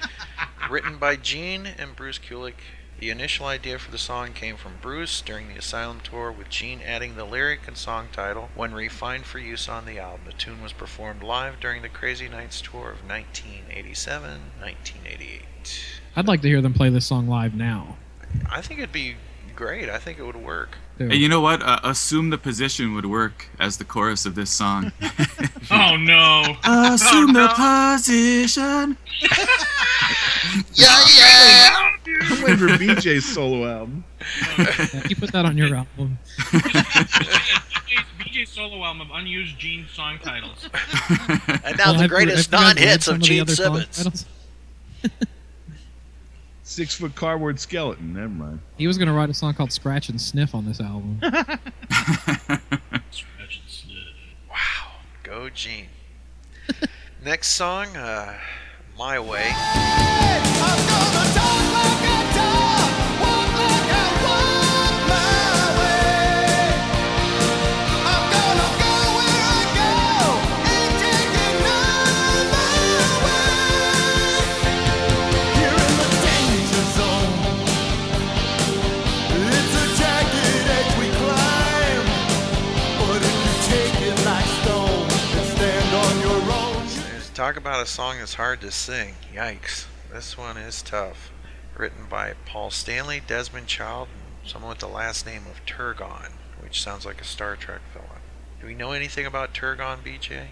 Written 0.70 0.96
by 0.96 1.16
Gene 1.16 1.66
and 1.78 1.94
Bruce 1.94 2.18
Kulick. 2.18 2.54
The 2.98 3.10
initial 3.10 3.46
idea 3.46 3.78
for 3.78 3.92
the 3.92 3.98
song 3.98 4.32
came 4.32 4.56
from 4.56 4.78
Bruce 4.82 5.20
during 5.20 5.46
the 5.46 5.58
Asylum 5.58 6.00
tour, 6.00 6.32
with 6.32 6.48
Gene 6.48 6.80
adding 6.84 7.14
the 7.14 7.24
lyric 7.24 7.68
and 7.68 7.76
song 7.76 8.08
title 8.10 8.50
when 8.56 8.74
refined 8.74 9.24
for 9.24 9.38
use 9.38 9.68
on 9.68 9.86
the 9.86 10.00
album. 10.00 10.22
The 10.26 10.32
tune 10.32 10.60
was 10.60 10.72
performed 10.72 11.22
live 11.22 11.60
during 11.60 11.82
the 11.82 11.88
Crazy 11.88 12.28
Nights 12.28 12.60
tour 12.60 12.90
of 12.90 13.08
1987 13.08 14.40
1988. 14.58 16.00
I'd 16.16 16.26
like 16.26 16.42
to 16.42 16.48
hear 16.48 16.60
them 16.60 16.74
play 16.74 16.90
this 16.90 17.06
song 17.06 17.28
live 17.28 17.54
now. 17.54 17.98
I 18.50 18.62
think 18.62 18.80
it'd 18.80 18.90
be 18.90 19.14
great. 19.54 19.88
I 19.88 19.98
think 19.98 20.18
it 20.18 20.24
would 20.24 20.34
work. 20.34 20.78
Hey, 20.98 21.14
you 21.16 21.28
know 21.28 21.40
what? 21.40 21.62
Uh, 21.62 21.78
Assume 21.84 22.30
the 22.30 22.38
position 22.38 22.94
would 22.94 23.06
work 23.06 23.46
as 23.58 23.76
the 23.78 23.84
chorus 23.84 24.26
of 24.26 24.34
this 24.34 24.50
song. 24.50 24.92
Oh 25.70 25.96
no! 25.96 26.56
Assume 26.64 27.34
the 27.34 27.48
position. 27.54 28.96
yeah, 30.72 31.04
yeah. 31.18 31.90
I'm 32.22 32.42
waiting 32.42 32.56
for 32.56 32.68
BJ's 32.68 33.26
solo 33.26 33.68
album. 33.68 34.04
You 35.10 35.16
put 35.16 35.30
that 35.32 35.44
on 35.44 35.58
your 35.58 35.74
album. 35.76 36.18
BJ's, 36.38 38.04
BJ's 38.18 38.48
solo 38.48 38.82
album 38.82 39.02
of 39.02 39.08
unused 39.12 39.58
Gene 39.58 39.86
song 39.92 40.18
titles. 40.24 40.70
And 41.64 41.76
now 41.76 41.92
Well, 41.92 42.00
the 42.00 42.08
greatest 42.08 42.50
have 42.50 42.60
you 42.60 42.66
guys 42.66 42.76
read 42.76 42.82
non-hits 42.86 43.08
of 43.08 43.20
Gene 43.20 43.40
other 43.42 43.54
Simmons. 43.54 44.24
Titles? 46.68 46.74
Six 46.74 46.94
foot 46.94 47.14
cardboard 47.14 47.58
skeleton. 47.58 48.14
Never 48.14 48.28
mind. 48.28 48.60
He 48.76 48.86
was 48.86 48.98
going 48.98 49.08
to 49.08 49.14
write 49.14 49.30
a 49.30 49.34
song 49.34 49.54
called 49.54 49.72
Scratch 49.72 50.08
and 50.08 50.20
Sniff 50.20 50.54
on 50.54 50.66
this 50.66 50.80
album. 50.80 51.18
Scratch 53.10 53.60
and 53.60 53.68
Sniff. 53.68 53.96
Wow. 54.50 54.92
Go 55.22 55.48
Gene. 55.50 55.86
Next 57.24 57.48
song, 57.48 57.96
uh, 57.96 58.38
My 58.96 59.18
Way. 59.18 59.52
Talk 87.38 87.56
about 87.56 87.80
a 87.80 87.86
song 87.86 88.16
that's 88.18 88.34
hard 88.34 88.60
to 88.62 88.72
sing. 88.72 89.14
Yikes. 89.32 89.86
This 90.12 90.36
one 90.36 90.56
is 90.56 90.82
tough. 90.82 91.30
Written 91.76 92.06
by 92.10 92.34
Paul 92.46 92.72
Stanley, 92.72 93.22
Desmond 93.24 93.68
Child, 93.68 94.08
and 94.40 94.50
someone 94.50 94.70
with 94.70 94.80
the 94.80 94.88
last 94.88 95.24
name 95.24 95.42
of 95.48 95.64
Turgon, 95.64 96.32
which 96.60 96.82
sounds 96.82 97.06
like 97.06 97.20
a 97.20 97.24
Star 97.24 97.54
Trek 97.54 97.80
villain. 97.92 98.08
Do 98.60 98.66
we 98.66 98.74
know 98.74 98.90
anything 98.90 99.24
about 99.24 99.54
Turgon, 99.54 99.98
BJ? 100.02 100.48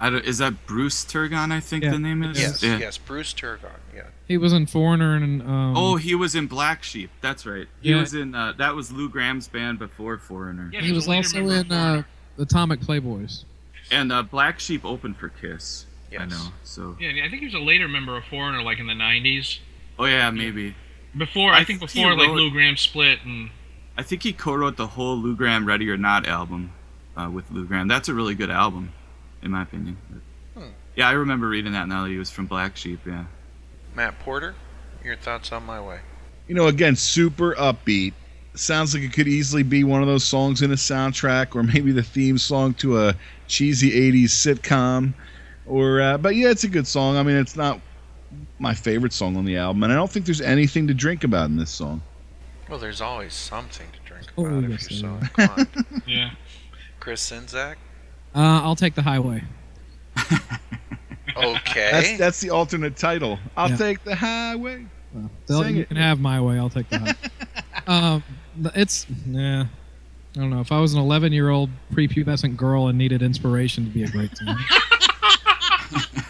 I 0.00 0.08
don't- 0.08 0.24
is 0.24 0.38
that 0.38 0.64
Bruce 0.64 1.04
Turgon? 1.04 1.52
I 1.52 1.60
think 1.60 1.84
Yeah. 1.84 1.90
the 1.90 1.98
name 1.98 2.22
is. 2.22 2.40
Yes, 2.40 2.62
Yeah. 2.62 2.78
yes, 2.78 2.96
Bruce 2.96 3.34
Turgon, 3.34 3.80
yeah. 3.94 4.04
He 4.26 4.38
was 4.38 4.54
in 4.54 4.64
Foreigner 4.64 5.14
and. 5.14 5.42
Um, 5.42 5.76
Oh, 5.76 5.96
he 5.96 6.14
was 6.14 6.34
in 6.34 6.46
Black 6.46 6.82
Sheep. 6.82 7.10
That's 7.20 7.44
right. 7.44 7.68
He 7.82 7.90
Yeah. 7.90 8.00
was 8.00 8.14
in. 8.14 8.34
Uh, 8.34 8.54
that 8.56 8.74
was 8.74 8.90
Lou 8.90 9.10
Gramm's 9.10 9.48
band 9.48 9.78
before 9.78 10.16
Foreigner. 10.16 10.70
Yeah, 10.72 10.80
he 10.80 10.92
was 10.92 11.06
a 11.06 11.12
also 11.12 11.46
in 11.46 11.70
uh, 11.70 12.04
Atomic 12.38 12.80
Playboys. 12.80 13.44
And 13.90 14.10
uh, 14.10 14.22
Black 14.22 14.60
Sheep 14.60 14.82
opened 14.86 15.18
for 15.18 15.28
Kiss. 15.28 15.84
I 16.20 16.26
know. 16.26 16.48
So. 16.62 16.96
Yeah, 17.00 17.24
I 17.24 17.28
think 17.28 17.40
he 17.40 17.46
was 17.46 17.54
a 17.54 17.58
later 17.58 17.88
member 17.88 18.16
of 18.16 18.24
Foreigner, 18.24 18.62
like 18.62 18.78
in 18.78 18.86
the 18.86 18.94
'90s. 18.94 19.58
Oh 19.98 20.04
yeah, 20.04 20.30
maybe. 20.30 20.74
Before, 21.16 21.52
I, 21.52 21.60
I 21.60 21.64
think 21.64 21.80
think 21.80 21.90
he 21.90 22.00
before 22.00 22.16
like 22.16 22.30
Lou 22.30 22.50
Gramm 22.50 22.76
split 22.76 23.18
and 23.24 23.50
I 23.96 24.02
think 24.02 24.22
he 24.22 24.32
co-wrote 24.32 24.76
the 24.76 24.86
whole 24.86 25.16
Lou 25.16 25.36
Gramm 25.36 25.66
"Ready 25.66 25.88
or 25.90 25.96
Not" 25.96 26.26
album 26.26 26.72
uh, 27.16 27.28
with 27.30 27.50
Lou 27.50 27.66
Gramm. 27.66 27.88
That's 27.88 28.08
a 28.08 28.14
really 28.14 28.34
good 28.34 28.50
album, 28.50 28.92
in 29.42 29.50
my 29.50 29.62
opinion. 29.62 29.98
Hmm. 30.54 30.68
Yeah, 30.96 31.08
I 31.08 31.12
remember 31.12 31.48
reading 31.48 31.72
that 31.72 31.88
now 31.88 32.04
that 32.04 32.10
he 32.10 32.18
was 32.18 32.30
from 32.30 32.46
Black 32.46 32.76
Sheep. 32.76 33.00
Yeah. 33.06 33.24
Matt 33.94 34.18
Porter, 34.20 34.54
your 35.04 35.16
thoughts 35.16 35.52
on 35.52 35.66
My 35.66 35.80
Way? 35.80 36.00
You 36.48 36.54
know, 36.54 36.68
again, 36.68 36.96
super 36.96 37.54
upbeat. 37.54 38.14
Sounds 38.54 38.94
like 38.94 39.02
it 39.02 39.12
could 39.12 39.28
easily 39.28 39.62
be 39.62 39.84
one 39.84 40.02
of 40.02 40.08
those 40.08 40.24
songs 40.24 40.62
in 40.62 40.70
a 40.72 40.76
soundtrack, 40.76 41.54
or 41.54 41.62
maybe 41.62 41.92
the 41.92 42.02
theme 42.02 42.38
song 42.38 42.74
to 42.74 42.98
a 42.98 43.14
cheesy 43.46 43.90
'80s 43.90 44.30
sitcom. 44.30 45.12
Or, 45.66 46.00
uh, 46.00 46.18
but 46.18 46.34
yeah, 46.36 46.50
it's 46.50 46.64
a 46.64 46.68
good 46.68 46.86
song. 46.86 47.16
I 47.16 47.22
mean, 47.22 47.36
it's 47.36 47.56
not 47.56 47.80
my 48.58 48.74
favorite 48.74 49.12
song 49.12 49.36
on 49.36 49.44
the 49.44 49.56
album, 49.56 49.82
and 49.84 49.92
I 49.92 49.96
don't 49.96 50.10
think 50.10 50.26
there's 50.26 50.40
anything 50.40 50.86
to 50.88 50.94
drink 50.94 51.24
about 51.24 51.50
in 51.50 51.56
this 51.56 51.70
song. 51.70 52.02
Well, 52.68 52.78
there's 52.78 53.00
always 53.00 53.34
something 53.34 53.86
to 53.92 53.98
drink 54.08 54.26
Oh, 54.38 54.46
about 54.46 54.70
yes, 54.70 54.86
if 54.86 54.90
you're 54.92 55.00
so 55.00 55.16
inclined. 55.20 56.02
yeah. 56.06 56.30
Chris 57.00 57.30
Sinzak? 57.30 57.74
Uh, 58.34 58.60
I'll 58.62 58.76
take 58.76 58.94
the 58.94 59.02
highway. 59.02 59.44
Okay. 61.34 61.88
That's 61.90 62.18
that's 62.18 62.40
the 62.40 62.50
alternate 62.50 62.96
title. 62.96 63.38
I'll 63.56 63.70
Yeah. 63.70 63.76
take 63.76 64.04
the 64.04 64.14
highway. 64.14 64.84
Well, 65.14 65.30
they'll- 65.46 65.62
Sing 65.62 65.76
you 65.76 65.82
it. 65.82 65.88
can 65.88 65.96
have 65.96 66.20
my 66.20 66.38
way. 66.40 66.58
I'll 66.58 66.68
take 66.68 66.88
the 66.90 66.98
highway. 66.98 67.14
um, 67.86 68.22
it's 68.74 69.06
yeah. 69.26 69.64
I 70.36 70.38
don't 70.38 70.50
know. 70.50 70.60
If 70.60 70.72
I 70.72 70.78
was 70.80 70.92
an 70.94 71.00
11 71.00 71.32
year 71.32 71.48
old 71.48 71.70
prepubescent 71.92 72.56
girl 72.56 72.88
and 72.88 72.98
needed 72.98 73.22
inspiration, 73.22 73.84
to 73.84 73.90
be 73.90 74.02
a 74.02 74.08
great 74.08 74.36
song. 74.36 74.58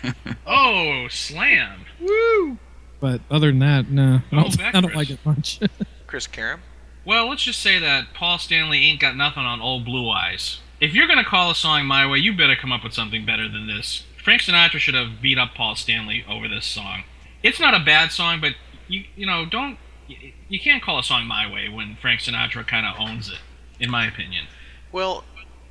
Oh, 0.46 1.06
slam! 1.08 1.84
Woo! 2.00 2.58
but 3.00 3.20
other 3.30 3.48
than 3.48 3.58
that, 3.60 3.90
no, 3.90 4.20
I 4.30 4.36
Oh, 4.36 4.42
don't, 4.42 4.58
back 4.58 4.74
I 4.74 4.80
don't 4.80 4.94
like 4.94 5.10
it 5.10 5.18
much. 5.24 5.60
Chris 6.06 6.26
Karam? 6.26 6.60
Well, 7.04 7.28
let's 7.28 7.42
just 7.42 7.60
say 7.60 7.78
that 7.80 8.14
Paul 8.14 8.38
Stanley 8.38 8.78
ain't 8.84 9.00
got 9.00 9.16
nothing 9.16 9.42
on 9.44 9.60
old 9.60 9.84
Blue 9.84 10.08
Eyes. 10.10 10.60
If 10.80 10.94
you're 10.94 11.08
gonna 11.08 11.24
call 11.24 11.50
a 11.50 11.54
song 11.54 11.86
my 11.86 12.06
way, 12.06 12.18
you 12.18 12.36
better 12.36 12.54
come 12.56 12.70
up 12.72 12.84
with 12.84 12.92
something 12.92 13.24
better 13.26 13.48
than 13.48 13.66
this. 13.66 14.04
Frank 14.22 14.42
Sinatra 14.42 14.78
should 14.78 14.94
have 14.94 15.20
beat 15.20 15.38
up 15.38 15.54
Paul 15.54 15.74
Stanley 15.74 16.24
over 16.28 16.46
this 16.48 16.64
song. 16.66 17.04
It's 17.42 17.58
not 17.58 17.74
a 17.74 17.80
bad 17.84 18.12
song, 18.12 18.40
but 18.40 18.54
you 18.88 19.04
you 19.16 19.26
know 19.26 19.44
don't 19.46 19.78
you, 20.06 20.32
you 20.48 20.60
can't 20.60 20.82
call 20.82 20.98
a 20.98 21.02
song 21.04 21.26
my 21.26 21.50
way 21.50 21.68
when 21.68 21.96
Frank 21.96 22.20
Sinatra 22.20 22.66
kind 22.66 22.86
of 22.86 22.94
owns 23.00 23.28
it, 23.28 23.38
in 23.80 23.90
my 23.90 24.06
opinion. 24.06 24.46
Well, 24.92 25.24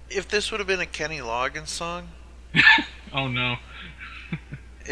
if 0.10 0.28
this 0.28 0.52
would 0.52 0.60
have 0.60 0.68
been 0.68 0.82
a 0.82 0.86
Kenny 0.86 1.20
Loggins 1.20 1.68
song, 1.70 2.10
Oh 3.14 3.28
no. 3.28 3.56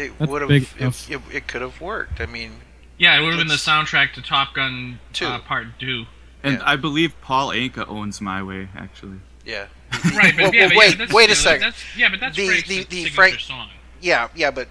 It 0.00 0.28
would 0.28 0.42
have 0.42 0.50
it, 0.50 1.10
it, 1.10 1.20
it 1.32 1.46
could 1.46 1.62
have 1.62 1.80
worked. 1.80 2.20
I 2.20 2.26
mean, 2.26 2.52
Yeah, 2.98 3.18
it 3.18 3.22
would 3.22 3.30
have 3.34 3.38
been 3.40 3.48
the 3.48 3.54
soundtrack 3.54 4.12
to 4.14 4.22
Top 4.22 4.54
Gun 4.54 4.98
Two. 5.12 5.26
uh, 5.26 5.38
Part 5.40 5.66
Two. 5.78 6.06
And 6.42 6.54
Yeah. 6.58 6.62
I 6.64 6.76
believe 6.76 7.14
Paul 7.20 7.48
Anka 7.50 7.86
owns 7.88 8.20
My 8.20 8.42
Way, 8.42 8.68
actually. 8.76 9.18
yeah. 9.44 9.66
Right, 10.14 10.32
but 10.36 10.42
Well, 10.44 10.54
yeah, 10.54 10.60
well, 10.66 10.68
but 10.70 10.76
wait, 10.78 10.90
yeah, 10.90 10.96
that's, 10.96 11.12
wait 11.12 11.24
a 11.24 11.28
know, 11.28 11.34
second. 11.34 11.60
That's, 11.62 11.96
yeah, 11.96 12.08
but 12.10 12.20
that's 12.20 12.36
The- 12.36 12.46
Frank's 12.46 12.68
the- 12.68 12.84
the 12.84 12.84
signature 12.96 13.14
Frank- 13.14 13.40
song. 13.40 13.68
Yeah, 14.00 14.28
yeah, 14.34 14.50
but 14.50 14.68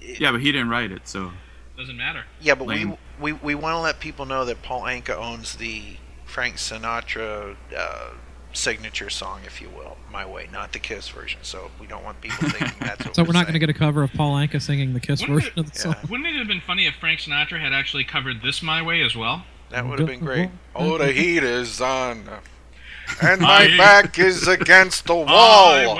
Yeah, 0.00 0.32
but 0.32 0.40
he 0.40 0.50
didn't 0.52 0.68
write 0.70 0.90
it, 0.92 1.06
so 1.08 1.32
Doesn't 1.76 1.96
matter. 1.96 2.24
yeah, 2.40 2.54
but 2.54 2.66
we 2.66 2.90
we, 3.20 3.32
we 3.34 3.54
want 3.54 3.74
to 3.74 3.80
let 3.80 4.00
people 4.00 4.24
know 4.24 4.44
that 4.46 4.62
Paul 4.62 4.82
Anka 4.82 5.14
owns 5.14 5.56
the 5.56 5.96
Frank 6.24 6.56
Sinatra 6.56 7.56
uh, 7.76 8.10
signature 8.52 9.10
song, 9.10 9.40
if 9.46 9.60
you 9.60 9.68
will, 9.70 9.96
"My 10.12 10.26
Way," 10.26 10.48
not 10.52 10.72
the 10.72 10.78
Kiss 10.78 11.08
version. 11.08 11.40
So 11.42 11.70
we 11.80 11.86
don't 11.86 12.04
want 12.04 12.20
people 12.20 12.48
thinking 12.50 12.72
that's 12.80 13.04
what 13.04 13.14
So 13.14 13.22
we're, 13.22 13.28
we're 13.28 13.32
not 13.32 13.44
going 13.46 13.54
to 13.54 13.58
get 13.58 13.70
a 13.70 13.74
cover 13.74 14.02
of 14.02 14.12
Paul 14.12 14.34
Anka 14.36 14.60
singing 14.60 14.92
the 14.94 15.00
Kiss 15.00 15.20
Wouldn't 15.20 15.40
version 15.42 15.58
of 15.58 15.72
the 15.72 15.78
song. 15.78 15.96
Wouldn't 16.08 16.28
it 16.28 16.36
have 16.36 16.48
been 16.48 16.60
funny 16.60 16.86
if 16.86 16.94
Frank 16.96 17.20
Sinatra 17.20 17.60
had 17.60 17.72
actually 17.72 18.04
covered 18.04 18.42
"This 18.42 18.62
My 18.62 18.82
Way" 18.82 19.02
as 19.02 19.14
well? 19.16 19.44
That 19.70 19.86
would 19.86 19.98
have 20.00 20.08
been 20.08 20.20
great. 20.20 20.50
Oh, 20.74 20.98
the 20.98 21.12
heat 21.12 21.42
is 21.44 21.80
on, 21.80 22.28
and 23.22 23.40
My- 23.40 23.68
my 23.68 23.76
back 23.76 24.18
is 24.18 24.48
against 24.48 25.06
the 25.06 25.14
wall. 25.14 25.96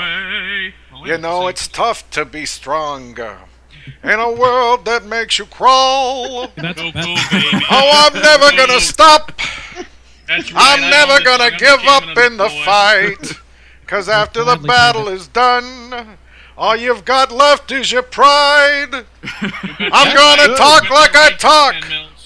You 1.04 1.16
know, 1.16 1.46
it's 1.48 1.66
tough 1.68 2.08
to 2.10 2.24
be 2.26 2.44
strong 2.44 3.16
in 4.02 4.20
a 4.20 4.32
world 4.32 4.84
that 4.84 5.04
makes 5.06 5.38
you 5.38 5.46
crawl. 5.46 6.48
That's, 6.56 6.80
that's. 6.92 7.06
Oh, 7.70 8.10
I'm 8.12 8.22
never 8.22 8.54
gonna 8.56 8.80
stop. 8.80 9.32
That's 10.30 10.52
right, 10.52 10.78
I'm 10.78 10.90
never 10.90 11.24
gonna. 11.24 11.44
I'm 11.44 11.58
give 11.58 11.80
up 11.86 12.16
in 12.16 12.36
the 12.36 12.48
floor. 12.48 12.64
fight. 12.64 13.32
Cause 13.86 14.08
after 14.20 14.44
the 14.44 14.56
battle 14.56 15.08
is 15.08 15.26
done, 15.26 16.16
all 16.56 16.76
you've 16.76 17.04
got 17.04 17.32
left 17.32 17.72
is 17.72 17.90
your 17.90 18.02
pride. 18.02 18.94
I'm 19.40 20.14
gonna 20.14 20.46
Good. 20.46 20.56
talk 20.56 20.82
Good. 20.82 20.90
like 20.92 21.16
I 21.16 21.30
talk, 21.36 21.74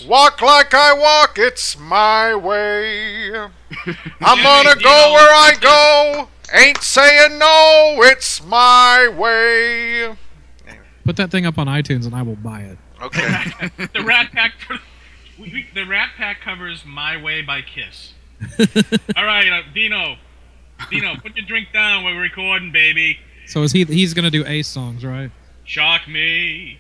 walk 0.07 0.43
like 0.43 0.75
I 0.75 0.93
walk. 0.93 1.39
It's 1.39 1.79
my 1.79 2.35
way. 2.35 3.31
I'm 3.39 3.49
Jimmy, 3.87 4.43
gonna 4.43 4.75
Dino, 4.77 4.83
go 4.91 5.13
where 5.15 5.31
I 5.33 5.55
go. 5.61 6.29
Ain't 6.53 6.83
saying 6.83 7.39
no, 7.39 7.97
it's 8.03 8.45
my 8.45 9.09
way. 9.09 10.15
put 11.07 11.17
that 11.17 11.31
thing 11.31 11.47
up 11.47 11.59
on 11.59 11.67
iTunes 11.69 12.05
and 12.05 12.15
I 12.15 12.21
will 12.23 12.37
buy 12.37 12.61
it. 12.61 12.79
Okay. 13.03 13.45
the 13.95 14.03
Rat 14.05 14.31
Pack. 14.33 14.53
We- 15.45 15.51
we- 15.53 15.67
The 15.75 15.85
Rat 15.87 16.11
Pack 16.17 16.41
covers 16.41 16.85
"My 16.85 17.17
Way" 17.21 17.43
by 17.43 17.63
Kiss. 17.63 18.13
All 19.17 19.25
right, 19.25 19.51
uh, 19.51 19.63
Dino. 19.73 20.17
Dino, 20.91 21.15
put 21.17 21.37
your 21.37 21.47
drink 21.47 21.69
down. 21.73 22.05
We're 22.05 22.21
recording, 22.21 22.73
baby. 22.73 23.19
So 23.47 23.63
is 23.63 23.73
he? 23.73 23.85
He's 23.85 24.13
going 24.15 24.25
to 24.25 24.31
do 24.31 24.45
Ace 24.47 24.67
songs, 24.69 25.05
right? 25.05 25.31
Shock 25.65 26.09
me. 26.09 26.79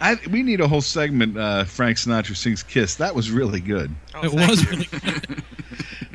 I, 0.00 0.16
we 0.30 0.42
need 0.44 0.60
a 0.60 0.68
whole 0.68 0.80
segment. 0.80 1.36
Uh, 1.36 1.64
Frank 1.64 1.96
Sinatra 1.98 2.36
sings 2.36 2.62
"Kiss." 2.62 2.94
That 2.96 3.14
was 3.14 3.30
really 3.30 3.60
good. 3.60 3.92
Oh, 4.14 4.24
it 4.24 4.32
was 4.32 4.62
you. 4.62 4.70
really 4.70 4.84
good. 4.92 5.42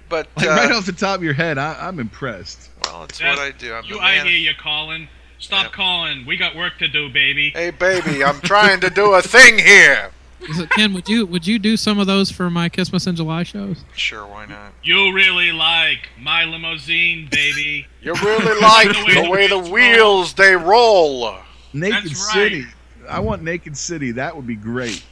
But 0.09 0.27
Like, 0.37 0.47
uh, 0.47 0.49
right 0.51 0.71
off 0.71 0.85
the 0.85 0.91
top 0.93 1.17
of 1.17 1.23
your 1.23 1.33
head, 1.33 1.57
I, 1.57 1.75
I'm 1.87 1.99
impressed. 1.99 2.69
well, 2.85 3.03
it's 3.03 3.19
That's- 3.19 3.37
what 3.37 3.45
I 3.47 3.51
do. 3.51 3.73
I'm 3.73 3.83
you, 3.85 3.95
the 3.95 4.01
I 4.03 4.19
hear 4.19 4.37
you 4.37 4.51
calling. 4.57 5.07
Stop 5.39 5.63
Yep. 5.65 5.71
calling. 5.73 6.25
We 6.25 6.37
got 6.37 6.55
work 6.55 6.77
to 6.79 6.87
do, 6.87 7.09
baby. 7.09 7.49
Hey, 7.49 7.71
baby, 7.71 8.23
I'm 8.23 8.39
trying 8.41 8.79
to 8.79 8.89
do 8.89 9.13
a 9.15 9.21
thing 9.21 9.57
here. 9.59 10.09
Is 10.49 10.59
it, 10.59 10.69
Ken, 10.71 10.93
would 10.93 11.07
you 11.07 11.25
would 11.25 11.47
you 11.47 11.57
do 11.59 11.77
some 11.77 11.99
of 11.99 12.07
those 12.07 12.29
for 12.31 12.49
my 12.49 12.69
Christmas 12.69 13.07
in 13.07 13.15
July 13.15 13.43
shows? 13.43 13.83
Sure, 13.95 14.25
why 14.25 14.45
not? 14.45 14.73
You 14.83 15.13
really 15.13 15.51
like 15.51 16.09
my 16.19 16.43
limousine, 16.43 17.27
baby. 17.31 17.87
You 18.01 18.13
really 18.13 18.61
like 18.61 18.89
the 18.89 19.29
way 19.29 19.47
the 19.47 19.59
wheels 19.59 20.33
they 20.33 20.55
roll. 20.55 21.35
Naked 21.73 22.03
That's 22.03 22.27
right. 22.27 22.33
City. 22.33 22.65
I 23.09 23.19
want 23.19 23.41
Naked 23.43 23.77
City. 23.77 24.11
That 24.11 24.35
would 24.35 24.47
be 24.47 24.55
great. 24.55 25.03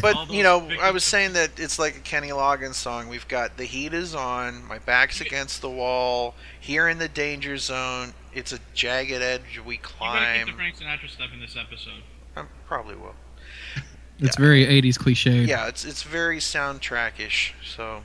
But 0.00 0.30
you 0.30 0.42
know, 0.42 0.68
I 0.80 0.90
was 0.90 1.04
saying 1.04 1.34
that 1.34 1.58
it's 1.58 1.78
like 1.78 1.96
a 1.96 2.00
Kenny 2.00 2.30
Loggins 2.30 2.74
song. 2.74 3.08
We've 3.08 3.28
got 3.28 3.56
the 3.56 3.64
heat 3.64 3.92
is 3.92 4.14
on, 4.14 4.66
my 4.66 4.78
back's 4.78 5.20
against 5.20 5.60
the 5.60 5.70
wall, 5.70 6.34
here 6.60 6.88
in 6.88 6.98
the 6.98 7.08
danger 7.08 7.56
zone. 7.58 8.14
It's 8.32 8.52
a 8.52 8.58
jagged 8.72 9.22
edge 9.22 9.60
we 9.64 9.76
climb. 9.76 10.14
You 10.14 10.20
gotta 10.20 10.24
climb. 10.24 10.46
get 10.46 10.46
the 10.46 10.56
Frank 10.56 10.76
Sinatra 10.76 11.10
stuff 11.10 11.30
in 11.32 11.40
this 11.40 11.56
episode. 11.56 12.02
I 12.36 12.44
probably 12.66 12.96
will. 12.96 13.14
It's 14.18 14.36
very 14.36 14.64
80s 14.64 14.98
cliche. 14.98 15.44
Yeah, 15.44 15.66
it's 15.66 15.84
it's 15.84 16.02
very 16.02 16.38
soundtrackish. 16.38 17.52
So 17.64 18.02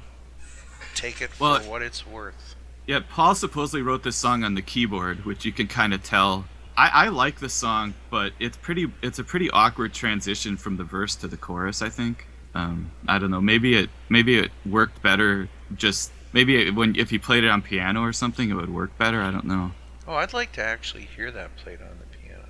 take 0.96 1.22
it 1.22 1.30
for 1.30 1.60
what 1.60 1.82
it's 1.82 2.06
worth. 2.06 2.56
Yeah, 2.88 3.02
Paul 3.08 3.36
supposedly 3.36 3.84
wrote 3.84 4.04
this 4.04 4.16
song 4.16 4.44
on 4.44 4.56
the 4.56 4.64
keyboard, 4.64 5.24
which 5.26 5.46
you 5.46 5.52
can 5.52 5.68
kind 5.68 5.94
of 5.94 6.02
tell. 6.04 6.46
I, 6.76 7.06
I 7.06 7.08
like 7.10 7.40
the 7.40 7.50
song, 7.50 7.94
but 8.10 8.34
it's 8.40 8.58
pretty. 8.58 8.92
It's 9.04 9.20
a 9.20 9.24
pretty 9.24 9.50
awkward 9.52 9.94
transition 9.94 10.58
from 10.58 10.78
the 10.78 10.84
verse 10.84 11.16
to 11.18 11.28
the 11.28 11.38
chorus. 11.38 11.82
I 11.82 11.90
think. 11.90 12.26
Um, 12.56 12.92
I 13.08 13.20
don't 13.20 13.30
know. 13.30 13.42
Maybe 13.42 13.76
it 13.76 13.90
maybe 14.10 14.40
it 14.40 14.52
worked 14.66 15.04
better. 15.04 15.50
Just 15.76 16.12
maybe 16.34 16.68
it, 16.68 16.76
when 16.76 16.96
if 16.96 17.12
you 17.12 17.20
played 17.20 17.44
it 17.44 17.50
on 17.50 17.62
piano 17.62 18.02
or 18.02 18.14
something, 18.14 18.50
it 18.50 18.56
would 18.56 18.74
work 18.74 18.98
better. 18.98 19.22
I 19.22 19.30
don't 19.30 19.46
know. 19.46 19.72
Oh, 20.08 20.16
I'd 20.16 20.34
like 20.34 20.52
to 20.54 20.64
actually 20.64 21.04
hear 21.04 21.30
that 21.30 21.56
played 21.58 21.82
on 21.82 21.90
the 22.00 22.18
piano. 22.18 22.46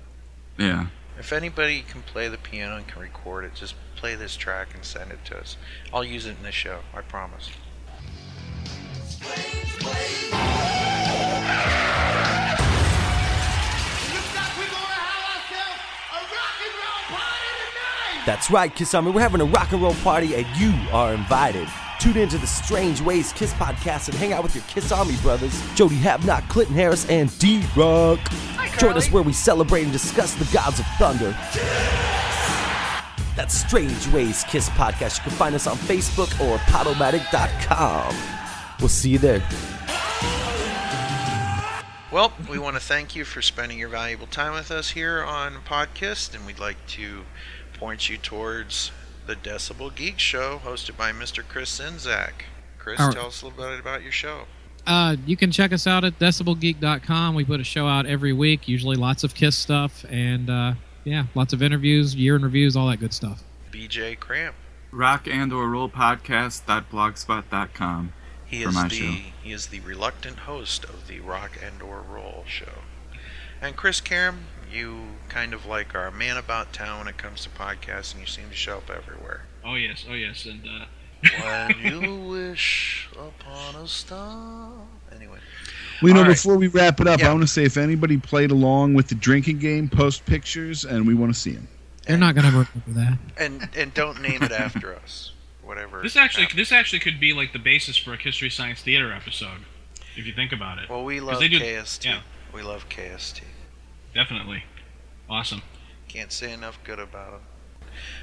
Yeah. 0.56 0.86
If 1.20 1.34
anybody 1.34 1.82
can 1.82 2.00
play 2.00 2.28
the 2.28 2.38
piano 2.38 2.78
and 2.78 2.88
can 2.88 3.02
record 3.02 3.44
it, 3.44 3.54
just 3.54 3.74
play 3.94 4.14
this 4.14 4.36
track 4.36 4.68
and 4.74 4.82
send 4.82 5.12
it 5.12 5.22
to 5.26 5.38
us. 5.38 5.58
I'll 5.92 6.02
use 6.02 6.24
it 6.24 6.34
in 6.38 6.42
the 6.42 6.50
show. 6.50 6.78
I 6.94 7.02
promise. 7.02 7.50
That's 18.24 18.50
right, 18.50 18.74
Kiss 18.74 18.94
Army. 18.94 19.10
We're 19.10 19.20
having 19.20 19.42
a 19.42 19.44
rock 19.44 19.72
and 19.72 19.82
roll 19.82 19.92
party, 19.96 20.34
and 20.34 20.46
you 20.56 20.72
are 20.90 21.12
invited. 21.12 21.68
Tune 22.00 22.16
into 22.16 22.38
the 22.38 22.46
Strange 22.46 23.02
Ways 23.02 23.30
Kiss 23.34 23.52
podcast 23.52 24.08
and 24.08 24.16
hang 24.16 24.32
out 24.32 24.42
with 24.42 24.54
your 24.54 24.64
Kiss 24.64 24.90
Army 24.90 25.16
brothers, 25.20 25.52
Jody 25.74 25.96
Havnock, 25.96 26.48
Clinton 26.48 26.74
Harris, 26.74 27.06
and 27.10 27.38
D 27.38 27.62
Rock. 27.76 28.18
Join 28.78 28.96
us 28.96 29.12
where 29.12 29.22
we 29.22 29.34
celebrate 29.34 29.82
and 29.82 29.92
discuss 29.92 30.34
the 30.34 30.46
gods 30.50 30.80
of 30.80 30.86
thunder. 30.98 31.36
That's 33.36 33.54
Strange 33.54 34.08
Ways 34.14 34.44
Kiss 34.44 34.70
podcast. 34.70 35.18
You 35.18 35.24
can 35.24 35.32
find 35.32 35.54
us 35.54 35.66
on 35.66 35.76
Facebook 35.76 36.30
or 36.40 36.56
Podomatic.com. 36.60 38.16
We'll 38.80 38.88
see 38.88 39.10
you 39.10 39.18
there. 39.18 39.46
Well, 42.10 42.32
we 42.50 42.58
want 42.58 42.76
to 42.76 42.80
thank 42.80 43.14
you 43.14 43.26
for 43.26 43.42
spending 43.42 43.78
your 43.78 43.90
valuable 43.90 44.26
time 44.26 44.54
with 44.54 44.70
us 44.70 44.88
here 44.88 45.22
on 45.22 45.56
Podkiss, 45.66 46.34
and 46.34 46.46
we'd 46.46 46.58
like 46.58 46.78
to 46.88 47.24
point 47.74 48.08
you 48.08 48.16
towards 48.16 48.90
the 49.30 49.36
Decibel 49.36 49.94
Geek 49.94 50.18
Show, 50.18 50.60
hosted 50.64 50.96
by 50.96 51.12
Mr. 51.12 51.44
Chris 51.46 51.78
Sinzak. 51.78 52.32
Chris, 52.78 52.98
All 52.98 53.06
right. 53.08 53.14
tell 53.16 53.26
us 53.26 53.42
a 53.42 53.46
little 53.46 53.64
bit 53.70 53.78
about 53.78 54.02
your 54.02 54.10
show. 54.10 54.46
Uh, 54.86 55.14
you 55.24 55.36
can 55.36 55.52
check 55.52 55.72
us 55.72 55.86
out 55.86 56.02
at 56.04 56.18
decibelgeek.com. 56.18 57.36
We 57.36 57.44
put 57.44 57.60
a 57.60 57.64
show 57.64 57.86
out 57.86 58.06
every 58.06 58.32
week, 58.32 58.66
usually 58.66 58.96
lots 58.96 59.22
of 59.22 59.34
Kiss 59.36 59.56
stuff, 59.56 60.04
and 60.10 60.50
uh, 60.50 60.72
yeah, 61.04 61.26
lots 61.36 61.52
of 61.52 61.62
interviews, 61.62 62.16
year 62.16 62.34
in 62.34 62.42
reviews, 62.42 62.74
all 62.76 62.88
that 62.88 62.98
good 62.98 63.14
stuff. 63.14 63.44
BJ 63.70 64.18
Grant. 64.18 64.56
Rock 64.90 65.28
and 65.28 65.52
or 65.52 65.68
roll 65.68 65.88
podcast.blogspot.com 65.88 68.12
He 68.46 68.64
for 68.64 68.68
is 68.70 68.74
my 68.74 68.88
the 68.88 68.94
show. 68.96 69.12
he 69.44 69.52
is 69.52 69.66
the 69.68 69.78
reluctant 69.80 70.38
host 70.40 70.82
of 70.84 71.06
the 71.06 71.20
Rock 71.20 71.52
and 71.64 71.80
or 71.82 72.00
Roll 72.02 72.42
show. 72.48 72.80
And 73.62 73.76
Chris 73.76 74.00
Karam, 74.00 74.46
you 74.72 75.00
kind 75.28 75.52
of 75.54 75.66
like 75.66 75.94
our 75.94 76.10
man 76.10 76.36
about 76.36 76.72
town 76.72 76.98
when 76.98 77.08
it 77.08 77.16
comes 77.18 77.42
to 77.44 77.50
podcasts, 77.50 78.12
and 78.12 78.20
you 78.20 78.26
seem 78.26 78.48
to 78.50 78.56
show 78.56 78.78
up 78.78 78.90
everywhere. 78.90 79.42
Oh 79.64 79.74
yes, 79.74 80.04
oh 80.08 80.14
yes, 80.14 80.46
and 80.46 80.62
uh, 80.66 80.84
when 81.76 81.78
you 82.02 82.14
wish 82.28 83.08
upon 83.12 83.74
a 83.76 83.86
star. 83.86 84.70
Anyway. 85.14 85.38
Well, 86.00 86.08
you 86.08 86.14
know, 86.14 86.20
All 86.20 86.26
right. 86.26 86.32
before 86.34 86.56
we 86.56 86.68
wrap 86.68 87.00
it 87.00 87.06
up, 87.06 87.20
Yeah. 87.20 87.28
I 87.28 87.32
want 87.32 87.42
to 87.42 87.48
say 87.48 87.64
if 87.64 87.76
anybody 87.76 88.16
played 88.16 88.50
along 88.50 88.94
with 88.94 89.08
the 89.08 89.14
drinking 89.14 89.58
game, 89.58 89.88
post 89.88 90.24
pictures, 90.24 90.84
and 90.86 91.06
we 91.06 91.12
want 91.14 91.34
to 91.34 91.38
see 91.38 91.50
them. 91.50 91.68
They're 92.06 92.16
not 92.16 92.34
going 92.34 92.50
to 92.50 92.56
work 92.56 92.68
remember 92.86 93.18
that. 93.36 93.44
And 93.44 93.68
and 93.76 93.92
don't 93.94 94.20
name 94.22 94.42
it 94.42 94.52
after 94.52 94.94
us. 95.02 95.32
Whatever. 95.62 96.02
this 96.02 96.16
actually 96.16 96.44
happens. 96.44 96.56
this 96.56 96.72
actually 96.72 96.98
could 97.00 97.20
be 97.20 97.32
like 97.32 97.52
the 97.52 97.58
basis 97.60 97.96
for 97.96 98.12
a 98.14 98.18
Mystery 98.24 98.50
Science 98.50 98.80
Theater 98.82 99.12
episode, 99.12 99.60
if 100.16 100.26
you 100.26 100.32
think 100.32 100.50
about 100.52 100.78
it. 100.78 100.88
Well, 100.90 101.04
we 101.04 101.20
love 101.20 101.38
they 101.38 101.46
do- 101.48 101.60
KST. 101.60 102.06
Yeah, 102.06 102.20
We 102.52 102.62
love 102.62 102.88
KST. 102.88 103.42
Definitely. 104.14 104.64
Awesome. 105.28 105.62
Can't 106.08 106.32
say 106.32 106.52
enough 106.52 106.78
good 106.84 106.98
about 106.98 107.34
him. 107.34 107.40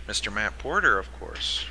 Mr. 0.07 0.33
Matt 0.33 0.57
Porter, 0.57 0.99
of 0.99 1.11
course. 1.19 1.65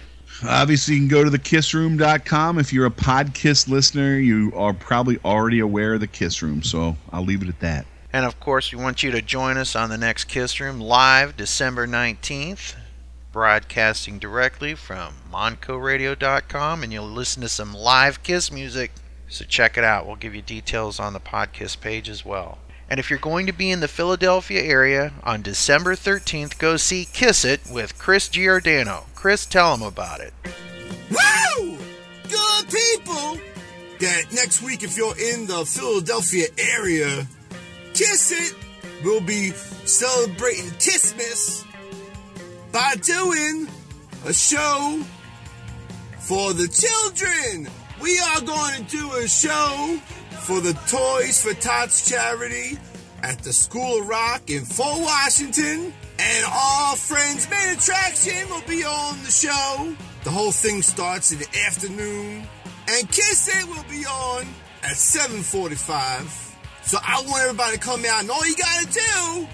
Obviously, 0.46 0.94
you 0.94 1.00
can 1.00 1.08
go 1.08 1.24
to 1.24 1.30
thekissroom.com. 1.30 2.58
If 2.58 2.72
you're 2.72 2.86
a 2.86 2.90
Podkiss 2.90 3.68
listener, 3.68 4.18
you 4.18 4.52
are 4.54 4.74
probably 4.74 5.18
already 5.24 5.60
aware 5.60 5.94
of 5.94 6.00
the 6.00 6.06
Kiss 6.06 6.42
Room, 6.42 6.62
so 6.62 6.96
I'll 7.10 7.24
leave 7.24 7.42
it 7.42 7.48
at 7.48 7.60
that. 7.60 7.86
And 8.12 8.24
of 8.24 8.38
course, 8.40 8.72
we 8.72 8.82
want 8.82 9.02
you 9.02 9.10
to 9.10 9.22
join 9.22 9.56
us 9.56 9.74
on 9.74 9.90
the 9.90 9.98
next 9.98 10.24
Kiss 10.24 10.60
Room 10.60 10.80
live 10.80 11.36
December 11.36 11.86
19th, 11.86 12.74
broadcasting 13.32 14.18
directly 14.18 14.74
from 14.74 15.14
MoncoRadio.com, 15.32 16.82
and 16.82 16.92
you'll 16.92 17.06
listen 17.06 17.42
to 17.42 17.48
some 17.48 17.74
live 17.74 18.22
Kiss 18.22 18.52
music. 18.52 18.92
So 19.28 19.44
check 19.44 19.76
it 19.76 19.84
out. 19.84 20.06
We'll 20.06 20.16
give 20.16 20.34
you 20.34 20.42
details 20.42 21.00
on 21.00 21.12
the 21.12 21.20
Podkiss 21.20 21.80
page 21.80 22.08
as 22.08 22.24
well. 22.24 22.58
And 22.88 23.00
if 23.00 23.10
you're 23.10 23.18
going 23.18 23.46
to 23.46 23.52
be 23.52 23.70
in 23.70 23.80
the 23.80 23.88
Philadelphia 23.88 24.62
area 24.62 25.12
on 25.24 25.42
December 25.42 25.94
13th, 25.94 26.58
go 26.58 26.76
see 26.76 27.06
Kiss 27.12 27.44
It 27.44 27.60
with 27.70 27.98
Chris 27.98 28.28
Giordano. 28.28 29.06
Chris, 29.14 29.44
tell 29.44 29.76
them 29.76 29.86
about 29.86 30.20
it. 30.20 30.32
Woo! 31.10 31.76
Good 32.28 32.70
people! 32.70 33.40
that 34.00 34.32
next 34.32 34.62
week, 34.62 34.82
if 34.82 34.96
you're 34.96 35.16
in 35.18 35.46
the 35.46 35.64
Philadelphia 35.64 36.46
area, 36.58 37.26
Kiss 37.94 38.32
It 38.32 38.54
will 39.04 39.20
be 39.20 39.50
celebrating 39.50 40.70
Christmas 40.72 41.64
by 42.72 42.94
doing 43.00 43.68
a 44.26 44.32
show 44.32 45.02
for 46.18 46.52
the 46.52 46.68
children. 46.68 47.68
We 48.00 48.18
are 48.18 48.40
going 48.42 48.84
to 48.84 48.96
do 48.96 49.12
a 49.14 49.28
show 49.28 49.98
for 50.40 50.60
the 50.60 50.72
Toys 50.88 51.42
for 51.42 51.54
Tots 51.54 52.08
charity 52.08 52.78
at 53.22 53.38
the 53.40 53.52
School 53.52 54.00
of 54.00 54.08
Rock 54.08 54.48
in 54.48 54.64
Fort 54.64 55.00
Washington. 55.00 55.92
And 56.18 56.46
all 56.50 56.96
friends 56.96 57.48
main 57.50 57.76
attraction 57.76 58.48
will 58.48 58.62
be 58.66 58.84
on 58.84 59.22
the 59.24 59.30
show. 59.30 59.94
The 60.24 60.30
whole 60.30 60.52
thing 60.52 60.82
starts 60.82 61.32
in 61.32 61.38
the 61.38 61.48
afternoon. 61.66 62.46
And 62.88 63.10
Kiss 63.10 63.48
It 63.48 63.68
will 63.68 63.84
be 63.90 64.06
on 64.06 64.46
at 64.82 64.96
745. 64.96 66.56
So 66.82 66.98
I 67.02 67.22
want 67.26 67.42
everybody 67.42 67.76
to 67.76 67.82
come 67.82 68.04
out 68.04 68.22
and 68.22 68.30
all 68.30 68.46
you 68.46 68.56
gotta 68.56 68.86
do, 68.86 69.48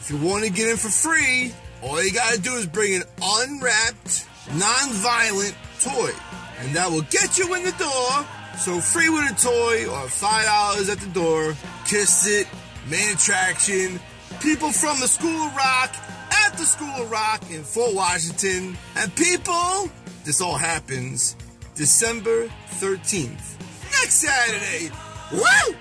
if 0.00 0.10
you 0.10 0.16
want 0.16 0.44
to 0.44 0.50
get 0.50 0.68
in 0.68 0.76
for 0.76 0.88
free, 0.88 1.52
all 1.82 2.02
you 2.02 2.12
gotta 2.12 2.40
do 2.40 2.54
is 2.54 2.66
bring 2.66 2.94
an 2.94 3.02
unwrapped, 3.22 4.26
non-violent 4.54 5.54
toy. 5.80 6.10
And 6.58 6.74
that 6.74 6.90
will 6.90 7.02
get 7.02 7.38
you 7.38 7.54
in 7.54 7.64
the 7.64 7.72
door. 7.72 8.26
So 8.60 8.78
free 8.78 9.08
with 9.08 9.24
a 9.24 9.34
toy 9.34 9.90
or 9.90 10.06
five 10.06 10.44
dollars 10.44 10.90
at 10.90 10.98
the 10.98 11.08
door. 11.08 11.56
Kiss 11.86 12.26
it, 12.26 12.46
main 12.90 13.14
attraction. 13.14 13.98
People 14.42 14.70
from 14.70 15.00
the 15.00 15.08
School 15.08 15.46
of 15.46 15.56
Rock 15.56 15.96
at 16.30 16.52
the 16.58 16.64
School 16.64 17.02
of 17.02 17.10
Rock 17.10 17.50
in 17.50 17.62
Fort 17.62 17.94
Washington. 17.94 18.76
And 18.96 19.16
people, 19.16 19.90
this 20.26 20.42
all 20.42 20.58
happens 20.58 21.36
December 21.74 22.48
13th. 22.72 23.58
Next 23.92 24.16
Saturday. 24.16 24.92
Woo! 25.32 25.74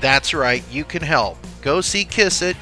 That's 0.00 0.34
right, 0.34 0.64
you 0.72 0.82
can 0.82 1.02
help. 1.02 1.38
Go 1.60 1.80
see 1.80 2.04
Kiss 2.04 2.42
It 2.42 2.56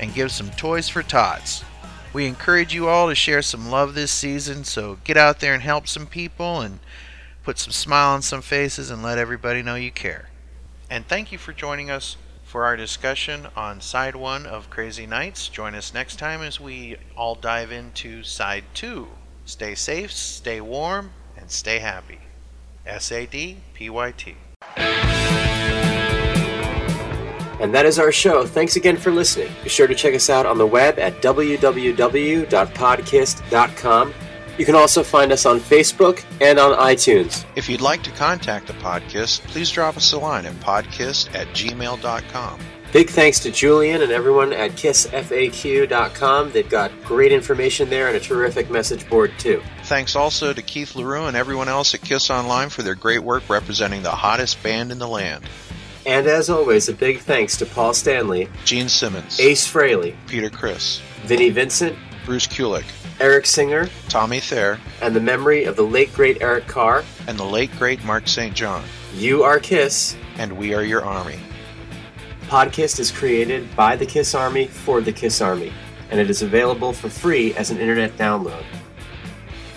and 0.00 0.12
give 0.12 0.30
some 0.30 0.50
toys 0.50 0.90
for 0.90 1.02
tots. 1.02 1.64
We 2.12 2.26
encourage 2.26 2.74
you 2.74 2.88
all 2.88 3.08
to 3.08 3.14
share 3.14 3.40
some 3.40 3.70
love 3.70 3.94
this 3.94 4.12
season, 4.12 4.64
so 4.64 4.98
get 5.02 5.16
out 5.16 5.40
there 5.40 5.54
and 5.54 5.62
help 5.62 5.88
some 5.88 6.06
people 6.06 6.60
and 6.60 6.78
put 7.42 7.58
some 7.58 7.72
smile 7.72 8.14
on 8.14 8.22
some 8.22 8.42
faces 8.42 8.90
and 8.90 9.02
let 9.02 9.18
everybody 9.18 9.62
know 9.62 9.74
you 9.74 9.90
care. 9.90 10.28
And 10.90 11.06
thank 11.06 11.32
you 11.32 11.38
for 11.38 11.52
joining 11.52 11.90
us 11.90 12.16
for 12.44 12.64
our 12.64 12.76
discussion 12.76 13.46
on 13.56 13.80
side 13.80 14.14
one 14.14 14.44
of 14.44 14.68
Crazy 14.68 15.06
Nights. 15.06 15.48
Join 15.48 15.74
us 15.74 15.94
next 15.94 16.18
time 16.18 16.42
as 16.42 16.60
we 16.60 16.96
all 17.16 17.34
dive 17.34 17.72
into 17.72 18.22
side 18.22 18.64
two. 18.74 19.08
Stay 19.46 19.74
safe, 19.74 20.12
stay 20.12 20.60
warm, 20.60 21.12
and 21.36 21.50
stay 21.50 21.78
happy. 21.78 22.18
S 22.84 23.10
A 23.10 23.26
D 23.26 23.58
P 23.74 23.88
Y 23.88 24.12
T. 24.12 24.36
And 27.62 27.74
that 27.74 27.86
is 27.86 27.98
our 27.98 28.12
show. 28.12 28.44
Thanks 28.44 28.76
again 28.76 28.96
for 28.96 29.12
listening. 29.12 29.52
Be 29.62 29.68
sure 29.68 29.86
to 29.86 29.94
check 29.94 30.14
us 30.14 30.28
out 30.28 30.46
on 30.46 30.58
the 30.58 30.66
web 30.66 30.98
at 30.98 31.22
www.podkiss.com. 31.22 34.14
You 34.58 34.64
can 34.66 34.74
also 34.74 35.02
find 35.02 35.32
us 35.32 35.46
on 35.46 35.60
Facebook 35.60 36.22
and 36.40 36.58
on 36.58 36.78
iTunes. 36.78 37.44
If 37.56 37.68
you'd 37.68 37.80
like 37.80 38.02
to 38.02 38.10
contact 38.10 38.66
the 38.66 38.74
podcast, 38.74 39.40
please 39.48 39.70
drop 39.70 39.96
us 39.96 40.12
a 40.12 40.18
line 40.18 40.46
at 40.46 40.54
podkiss 40.54 41.34
at 41.34 41.48
gmail.com. 41.48 42.60
Big 42.92 43.08
thanks 43.08 43.40
to 43.40 43.50
Julian 43.50 44.02
and 44.02 44.12
everyone 44.12 44.52
at 44.52 44.72
kissfaq.com. 44.72 46.52
They've 46.52 46.68
got 46.68 46.92
great 47.04 47.32
information 47.32 47.88
there 47.88 48.08
and 48.08 48.16
a 48.16 48.20
terrific 48.20 48.70
message 48.70 49.08
board, 49.08 49.32
too. 49.38 49.62
Thanks 49.84 50.14
also 50.14 50.52
to 50.52 50.60
Keith 50.60 50.94
Leroux 50.94 51.24
and 51.24 51.34
everyone 51.34 51.70
else 51.70 51.94
at 51.94 52.02
Kiss 52.02 52.28
Online 52.28 52.68
for 52.68 52.82
their 52.82 52.94
great 52.94 53.20
work 53.20 53.48
representing 53.48 54.02
the 54.02 54.10
hottest 54.10 54.62
band 54.62 54.92
in 54.92 54.98
the 54.98 55.08
land. 55.08 55.48
And 56.04 56.26
as 56.26 56.50
always, 56.50 56.90
a 56.90 56.92
big 56.92 57.20
thanks 57.20 57.56
to 57.58 57.66
Paul 57.66 57.94
Stanley, 57.94 58.50
Gene 58.66 58.90
Simmons, 58.90 59.40
Ace 59.40 59.66
Frehley, 59.66 60.14
Peter 60.26 60.50
Criss, 60.50 61.00
Vinnie 61.24 61.48
Vincent, 61.48 61.96
Bruce 62.26 62.46
Kulick, 62.46 62.84
Eric 63.20 63.46
Singer, 63.46 63.88
Tommy 64.08 64.40
Thayer, 64.40 64.78
and 65.00 65.14
the 65.14 65.20
memory 65.20 65.64
of 65.64 65.76
the 65.76 65.82
late 65.82 66.12
great 66.14 66.42
Eric 66.42 66.66
Carr. 66.66 67.04
and 67.28 67.38
the 67.38 67.44
late 67.44 67.70
great 67.78 68.02
Mark 68.04 68.26
St. 68.26 68.54
John. 68.54 68.84
You 69.14 69.42
are 69.42 69.58
Kiss. 69.58 70.16
And 70.38 70.56
we 70.56 70.74
are 70.74 70.82
your 70.82 71.04
army. 71.04 71.38
Podkiss 72.48 72.98
is 72.98 73.10
created 73.10 73.74
by 73.76 73.96
the 73.96 74.06
Kiss 74.06 74.34
Army 74.34 74.66
for 74.66 75.00
the 75.00 75.12
Kiss 75.12 75.40
Army, 75.40 75.72
and 76.10 76.18
it 76.18 76.30
is 76.30 76.42
available 76.42 76.92
for 76.92 77.08
free 77.08 77.54
as 77.54 77.70
an 77.70 77.78
internet 77.78 78.16
download. 78.16 78.64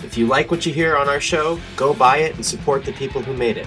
If 0.02 0.16
you 0.16 0.26
like 0.26 0.50
what 0.50 0.64
you 0.64 0.72
hear 0.72 0.96
on 0.96 1.08
our 1.08 1.20
show, 1.20 1.58
go 1.76 1.92
buy 1.92 2.18
it 2.18 2.34
and 2.36 2.44
support 2.44 2.84
the 2.84 2.92
people 2.92 3.22
who 3.22 3.34
made 3.34 3.56
it. 3.58 3.66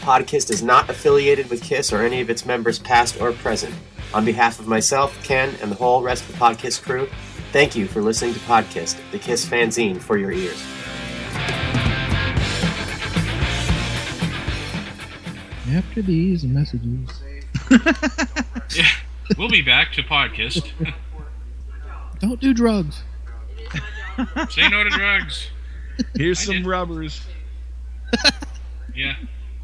Podkiss 0.00 0.50
is 0.50 0.62
not 0.62 0.88
affiliated 0.88 1.50
with 1.50 1.62
Kiss 1.62 1.92
or 1.92 2.02
any 2.02 2.20
of 2.20 2.30
its 2.30 2.46
members, 2.46 2.78
past 2.78 3.20
or 3.20 3.32
present. 3.32 3.74
On 4.12 4.24
behalf 4.24 4.58
of 4.58 4.66
myself, 4.66 5.22
Ken, 5.22 5.54
and 5.62 5.70
the 5.70 5.76
whole 5.76 6.02
rest 6.02 6.24
of 6.24 6.32
the 6.32 6.38
Podkiss 6.38 6.82
crew, 6.82 7.08
thank 7.52 7.76
you 7.76 7.86
for 7.86 8.02
listening 8.02 8.34
to 8.34 8.40
Podkiss, 8.40 8.96
the 9.12 9.18
Kiss 9.18 9.46
fanzine 9.46 10.00
for 10.00 10.16
your 10.18 10.32
ears. 10.32 10.60
After 15.72 16.02
these 16.02 16.44
messages. 16.44 17.22
Yeah, 18.76 18.86
we'll 19.36 19.48
be 19.48 19.62
back 19.62 19.92
to 19.94 20.02
Podkiss. 20.04 20.64
Don't 22.20 22.40
do 22.40 22.54
drugs. 22.54 23.02
Say 24.50 24.68
no 24.68 24.84
to 24.84 24.90
drugs. 24.90 25.48
Here's 26.14 26.38
some 26.38 26.64
rubbers. 26.64 27.20
Yeah, 28.94 29.16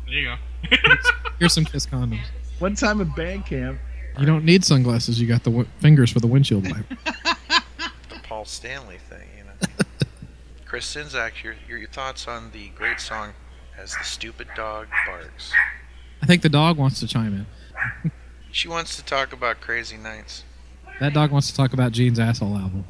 there 0.06 0.14
you 0.14 0.24
go. 0.24 0.76
Here's 1.38 1.52
some 1.52 1.64
kiss 1.64 1.86
condoms. 1.86 2.18
One 2.58 2.74
time 2.74 3.00
at 3.00 3.14
band 3.14 3.46
camp, 3.46 3.78
You 4.18 4.26
don't 4.26 4.44
need 4.44 4.64
sunglasses. 4.64 5.20
You 5.20 5.26
got 5.26 5.44
the 5.44 5.50
w- 5.50 5.68
fingers 5.78 6.10
for 6.10 6.20
the 6.20 6.26
windshield 6.26 6.64
wiper. 6.64 6.96
The 8.08 8.18
Paul 8.22 8.44
Stanley 8.44 8.98
thing, 9.08 9.28
you 9.38 9.44
know. 9.44 9.52
Chris 10.64 10.94
Sinzak, 10.94 11.42
your, 11.42 11.54
your 11.68 11.78
your 11.78 11.88
thoughts 11.88 12.26
on 12.26 12.50
the 12.52 12.68
great 12.70 13.00
song 13.00 13.32
As 13.78 13.94
the 13.94 14.04
Stupid 14.04 14.48
Dog 14.56 14.88
Barks. 15.06 15.52
I 16.22 16.26
think 16.26 16.42
the 16.42 16.48
dog 16.48 16.76
wants 16.76 16.98
to 17.00 17.06
chime 17.06 17.46
in. 18.04 18.10
She 18.52 18.68
wants 18.68 18.96
to 18.96 19.04
talk 19.04 19.34
about 19.34 19.60
Crazy 19.60 19.98
Nights. 19.98 20.42
That 20.98 21.12
dog 21.12 21.30
wants 21.30 21.50
to 21.50 21.54
talk 21.54 21.74
about 21.74 21.92
Gene's 21.92 22.18
asshole 22.18 22.56
album. 22.56 22.86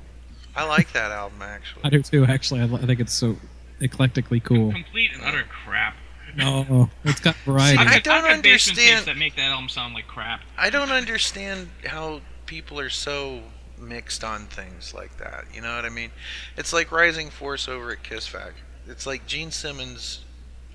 I 0.55 0.63
like 0.65 0.93
that 0.93 1.11
album, 1.11 1.43
actually. 1.43 1.83
I 1.83 1.89
do 1.91 2.03
too. 2.03 2.25
Actually, 2.25 2.61
I, 2.61 2.67
I 2.67 2.87
think 2.87 3.01
it's 3.01 3.13
so 3.13 3.37
eclectically 3.81 4.39
cool. 4.45 4.71
Complete 4.71 5.11
and 5.13 5.23
utter 5.25 5.43
crap. 5.43 5.97
No, 6.37 6.91
it's 7.05 7.21
got 7.21 7.35
variety. 7.37 7.79
I've 7.79 7.89
I 7.89 7.99
don't 8.01 8.17
I've 8.17 8.23
got 8.25 8.33
understand- 8.33 9.07
that 9.07 9.17
make 9.17 9.37
that 9.37 9.51
album 9.51 9.69
sound 9.69 9.95
like 9.95 10.07
crap. 10.07 10.43
I 10.59 10.71
don't 10.71 10.91
understand 10.91 11.69
how 11.85 12.21
people 12.47 12.79
are 12.79 12.91
so 12.91 13.43
mixed 13.79 14.23
on 14.25 14.47
things 14.47 14.95
like 14.95 15.17
that. 15.19 15.45
You 15.53 15.61
know 15.61 15.75
what 15.77 15.85
I 15.85 15.89
mean? 15.91 16.11
It's 16.57 16.73
like 16.73 16.93
Rising 16.93 17.31
Force 17.31 17.69
over 17.69 17.91
at 17.93 18.03
Kiss 18.03 18.27
Factory. 18.27 18.55
It's 18.89 19.07
like 19.07 19.27
Gene 19.27 19.51
Simmons 19.51 20.21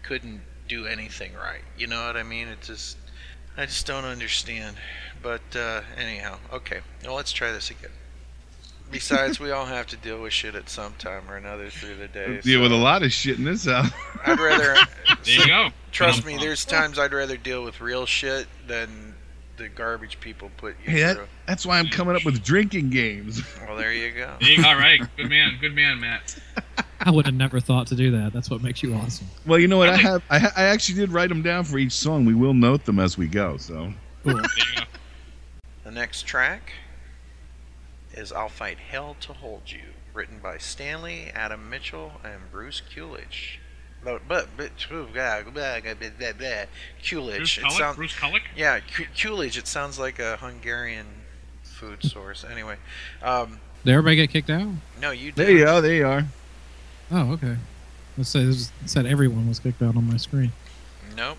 couldn't 0.03 0.41
do 0.67 0.85
anything 0.85 1.33
right. 1.33 1.61
You 1.77 1.87
know 1.87 2.05
what 2.05 2.17
I 2.17 2.23
mean? 2.23 2.47
It 2.47 2.61
just, 2.61 2.97
I 3.57 3.65
just 3.65 3.85
don't 3.85 4.05
understand. 4.05 4.75
But 5.21 5.41
uh, 5.55 5.81
anyhow, 5.97 6.37
okay. 6.51 6.81
Well, 7.05 7.15
let's 7.15 7.31
try 7.31 7.51
this 7.51 7.69
again. 7.71 7.91
Besides, 8.91 9.39
we 9.39 9.51
all 9.51 9.65
have 9.65 9.87
to 9.87 9.97
deal 9.97 10.21
with 10.21 10.33
shit 10.33 10.53
at 10.55 10.69
some 10.69 10.93
time 10.97 11.23
or 11.29 11.37
another 11.37 11.69
through 11.69 11.95
the 11.95 12.07
day. 12.07 12.41
deal 12.41 12.61
with 12.61 12.71
a 12.71 12.75
lot 12.77 13.03
of 13.03 13.11
shit 13.11 13.37
in 13.37 13.45
this 13.45 13.65
house. 13.65 13.89
I'd 14.25 14.39
rather. 14.39 14.75
There 15.23 15.35
you 15.35 15.45
go. 15.47 15.69
Trust 15.91 16.25
me, 16.25 16.37
there's 16.37 16.65
times 16.65 16.97
I'd 16.97 17.13
rather 17.13 17.37
deal 17.37 17.63
with 17.63 17.79
real 17.79 18.05
shit 18.07 18.47
than 18.67 19.13
the 19.57 19.69
garbage 19.69 20.19
people 20.19 20.49
put 20.57 20.75
you 20.83 20.89
Hey, 20.91 21.01
that, 21.01 21.15
through. 21.17 21.27
that's 21.45 21.63
why 21.63 21.77
I'm 21.77 21.87
coming 21.89 22.15
up 22.15 22.25
with 22.25 22.43
drinking 22.43 22.89
games. 22.89 23.43
Well, 23.67 23.77
there 23.77 23.93
you 23.93 24.09
go. 24.11 24.33
There 24.41 24.49
you 24.49 24.63
go. 24.63 24.67
All 24.69 24.75
right, 24.77 24.99
good 25.17 25.29
man, 25.29 25.57
good 25.61 25.75
man, 25.75 25.99
Matt. 25.99 26.39
I 27.01 27.11
would 27.11 27.25
have 27.27 27.35
never 27.35 27.59
thought 27.59 27.85
to 27.87 27.95
do 27.95 28.09
that. 28.11 28.33
That's 28.33 28.49
what 28.49 28.63
makes 28.63 28.81
you 28.81 28.95
awesome. 28.95 29.27
Well, 29.45 29.59
you 29.59 29.67
know 29.67 29.77
what? 29.77 29.89
I 29.89 29.97
have 29.97 30.23
I, 30.31 30.39
ha- 30.39 30.53
I 30.55 30.63
actually 30.63 30.95
did 30.99 31.11
write 31.11 31.29
them 31.29 31.43
down 31.43 31.65
for 31.65 31.77
each 31.77 31.91
song. 31.93 32.25
We 32.25 32.33
will 32.33 32.53
note 32.55 32.85
them 32.85 32.99
as 32.99 33.15
we 33.17 33.27
go. 33.27 33.57
So 33.57 33.93
There 34.23 34.35
you 34.37 34.41
go. 34.77 34.83
The 35.83 35.91
next 35.91 36.23
track 36.25 36.73
is 38.13 38.31
I'll 38.31 38.49
Fight 38.49 38.77
Hell 38.77 39.15
to 39.21 39.33
Hold 39.33 39.71
You, 39.71 39.81
written 40.13 40.39
by 40.41 40.57
Stanley, 40.57 41.31
Adam 41.33 41.69
Mitchell, 41.69 42.13
and 42.23 42.51
Bruce 42.51 42.81
Kulich. 42.93 43.57
But, 44.03 44.27
but, 44.27 44.47
but. 44.57 44.71
Kulich. 44.77 45.13
Bruce 47.37 47.57
it 47.57 47.63
Kulick? 47.63 47.77
sound- 47.77 47.95
Bruce 47.97 48.13
Kulick? 48.13 48.41
Yeah, 48.55 48.79
Kulich. 49.15 49.57
It 49.57 49.67
sounds 49.67 49.99
like 49.99 50.19
a 50.19 50.37
Hungarian 50.37 51.05
food 51.63 52.03
source. 52.03 52.43
Anyway, 52.49 52.77
um, 53.23 53.59
Did 53.85 53.91
everybody 53.91 54.15
get 54.15 54.29
kicked 54.31 54.49
out? 54.49 54.67
no, 54.99 55.11
you. 55.11 55.31
there 55.31 55.51
you 55.51 55.65
go. 55.65 55.81
There 55.81 55.93
you 55.93 56.07
are. 56.07 56.25
Oh, 57.11 57.33
okay. 57.33 57.57
Let's 58.17 58.29
say 58.29 58.45
this 58.45 58.71
said 58.85 59.05
everyone 59.05 59.47
was 59.47 59.59
kicked 59.59 59.81
out 59.81 59.95
on 59.95 60.07
my 60.09 60.17
screen. 60.17 60.51
Nope. 61.15 61.37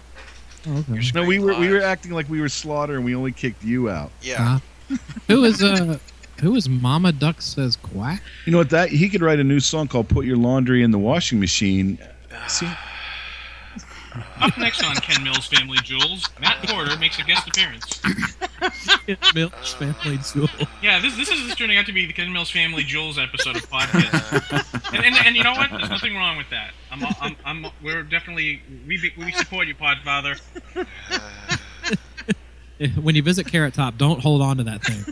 Oh, 0.66 0.78
okay. 0.88 1.00
No, 1.14 1.24
we 1.24 1.38
were 1.38 1.58
we 1.58 1.68
were 1.68 1.82
acting 1.82 2.12
like 2.12 2.28
we 2.28 2.40
were 2.40 2.48
slaughter, 2.48 2.96
and 2.96 3.04
we 3.04 3.14
only 3.14 3.32
kicked 3.32 3.64
you 3.64 3.90
out. 3.90 4.10
Yeah. 4.22 4.58
Uh, 4.90 4.96
who 5.28 5.44
is 5.44 5.62
uh 5.62 5.98
who 6.42 6.56
is 6.56 6.68
Mama 6.68 7.12
Duck 7.12 7.40
says 7.40 7.76
quack? 7.76 8.20
You 8.44 8.52
know 8.52 8.58
what? 8.58 8.70
That 8.70 8.90
he 8.90 9.08
could 9.08 9.22
write 9.22 9.38
a 9.40 9.44
new 9.44 9.60
song 9.60 9.88
called 9.88 10.08
"Put 10.08 10.26
Your 10.26 10.36
Laundry 10.36 10.82
in 10.82 10.90
the 10.90 10.98
Washing 10.98 11.40
Machine." 11.40 11.98
See, 12.48 12.68
Up 14.40 14.58
next 14.58 14.84
on 14.84 14.94
Ken 14.96 15.22
Mills 15.22 15.46
Family 15.46 15.78
Jewels, 15.84 16.28
Matt 16.40 16.58
Porter 16.64 16.98
makes 16.98 17.18
a 17.18 17.22
guest 17.22 17.48
appearance. 17.48 18.02
Mills 19.34 19.74
Family 19.74 20.18
Jewel. 20.32 20.48
Yeah, 20.82 21.00
this 21.00 21.16
this 21.16 21.30
is 21.30 21.54
turning 21.54 21.78
out 21.78 21.86
to 21.86 21.92
be 21.92 22.06
the 22.06 22.12
Ken 22.12 22.32
Mills 22.32 22.50
Family 22.50 22.82
Jewels 22.82 23.18
episode 23.18 23.56
of 23.56 23.62
Podkiss. 23.70 24.92
and, 24.94 25.04
and, 25.04 25.14
and 25.26 25.36
you 25.36 25.44
know 25.44 25.52
what? 25.52 25.70
There's 25.70 25.88
nothing 25.90 26.16
wrong 26.16 26.36
with 26.36 26.50
that. 26.50 26.72
I'm, 26.90 27.04
I'm, 27.20 27.36
I'm 27.44 27.66
we're 27.82 28.02
definitely 28.02 28.62
we 28.86 29.12
we 29.16 29.32
support 29.32 29.68
you, 29.68 29.74
Podfather. 29.74 30.38
When 33.00 33.14
you 33.14 33.22
visit 33.22 33.46
Carrot 33.46 33.74
Top, 33.74 33.96
don't 33.96 34.20
hold 34.20 34.42
on 34.42 34.56
to 34.56 34.64
that 34.64 34.82
thing. 34.82 35.04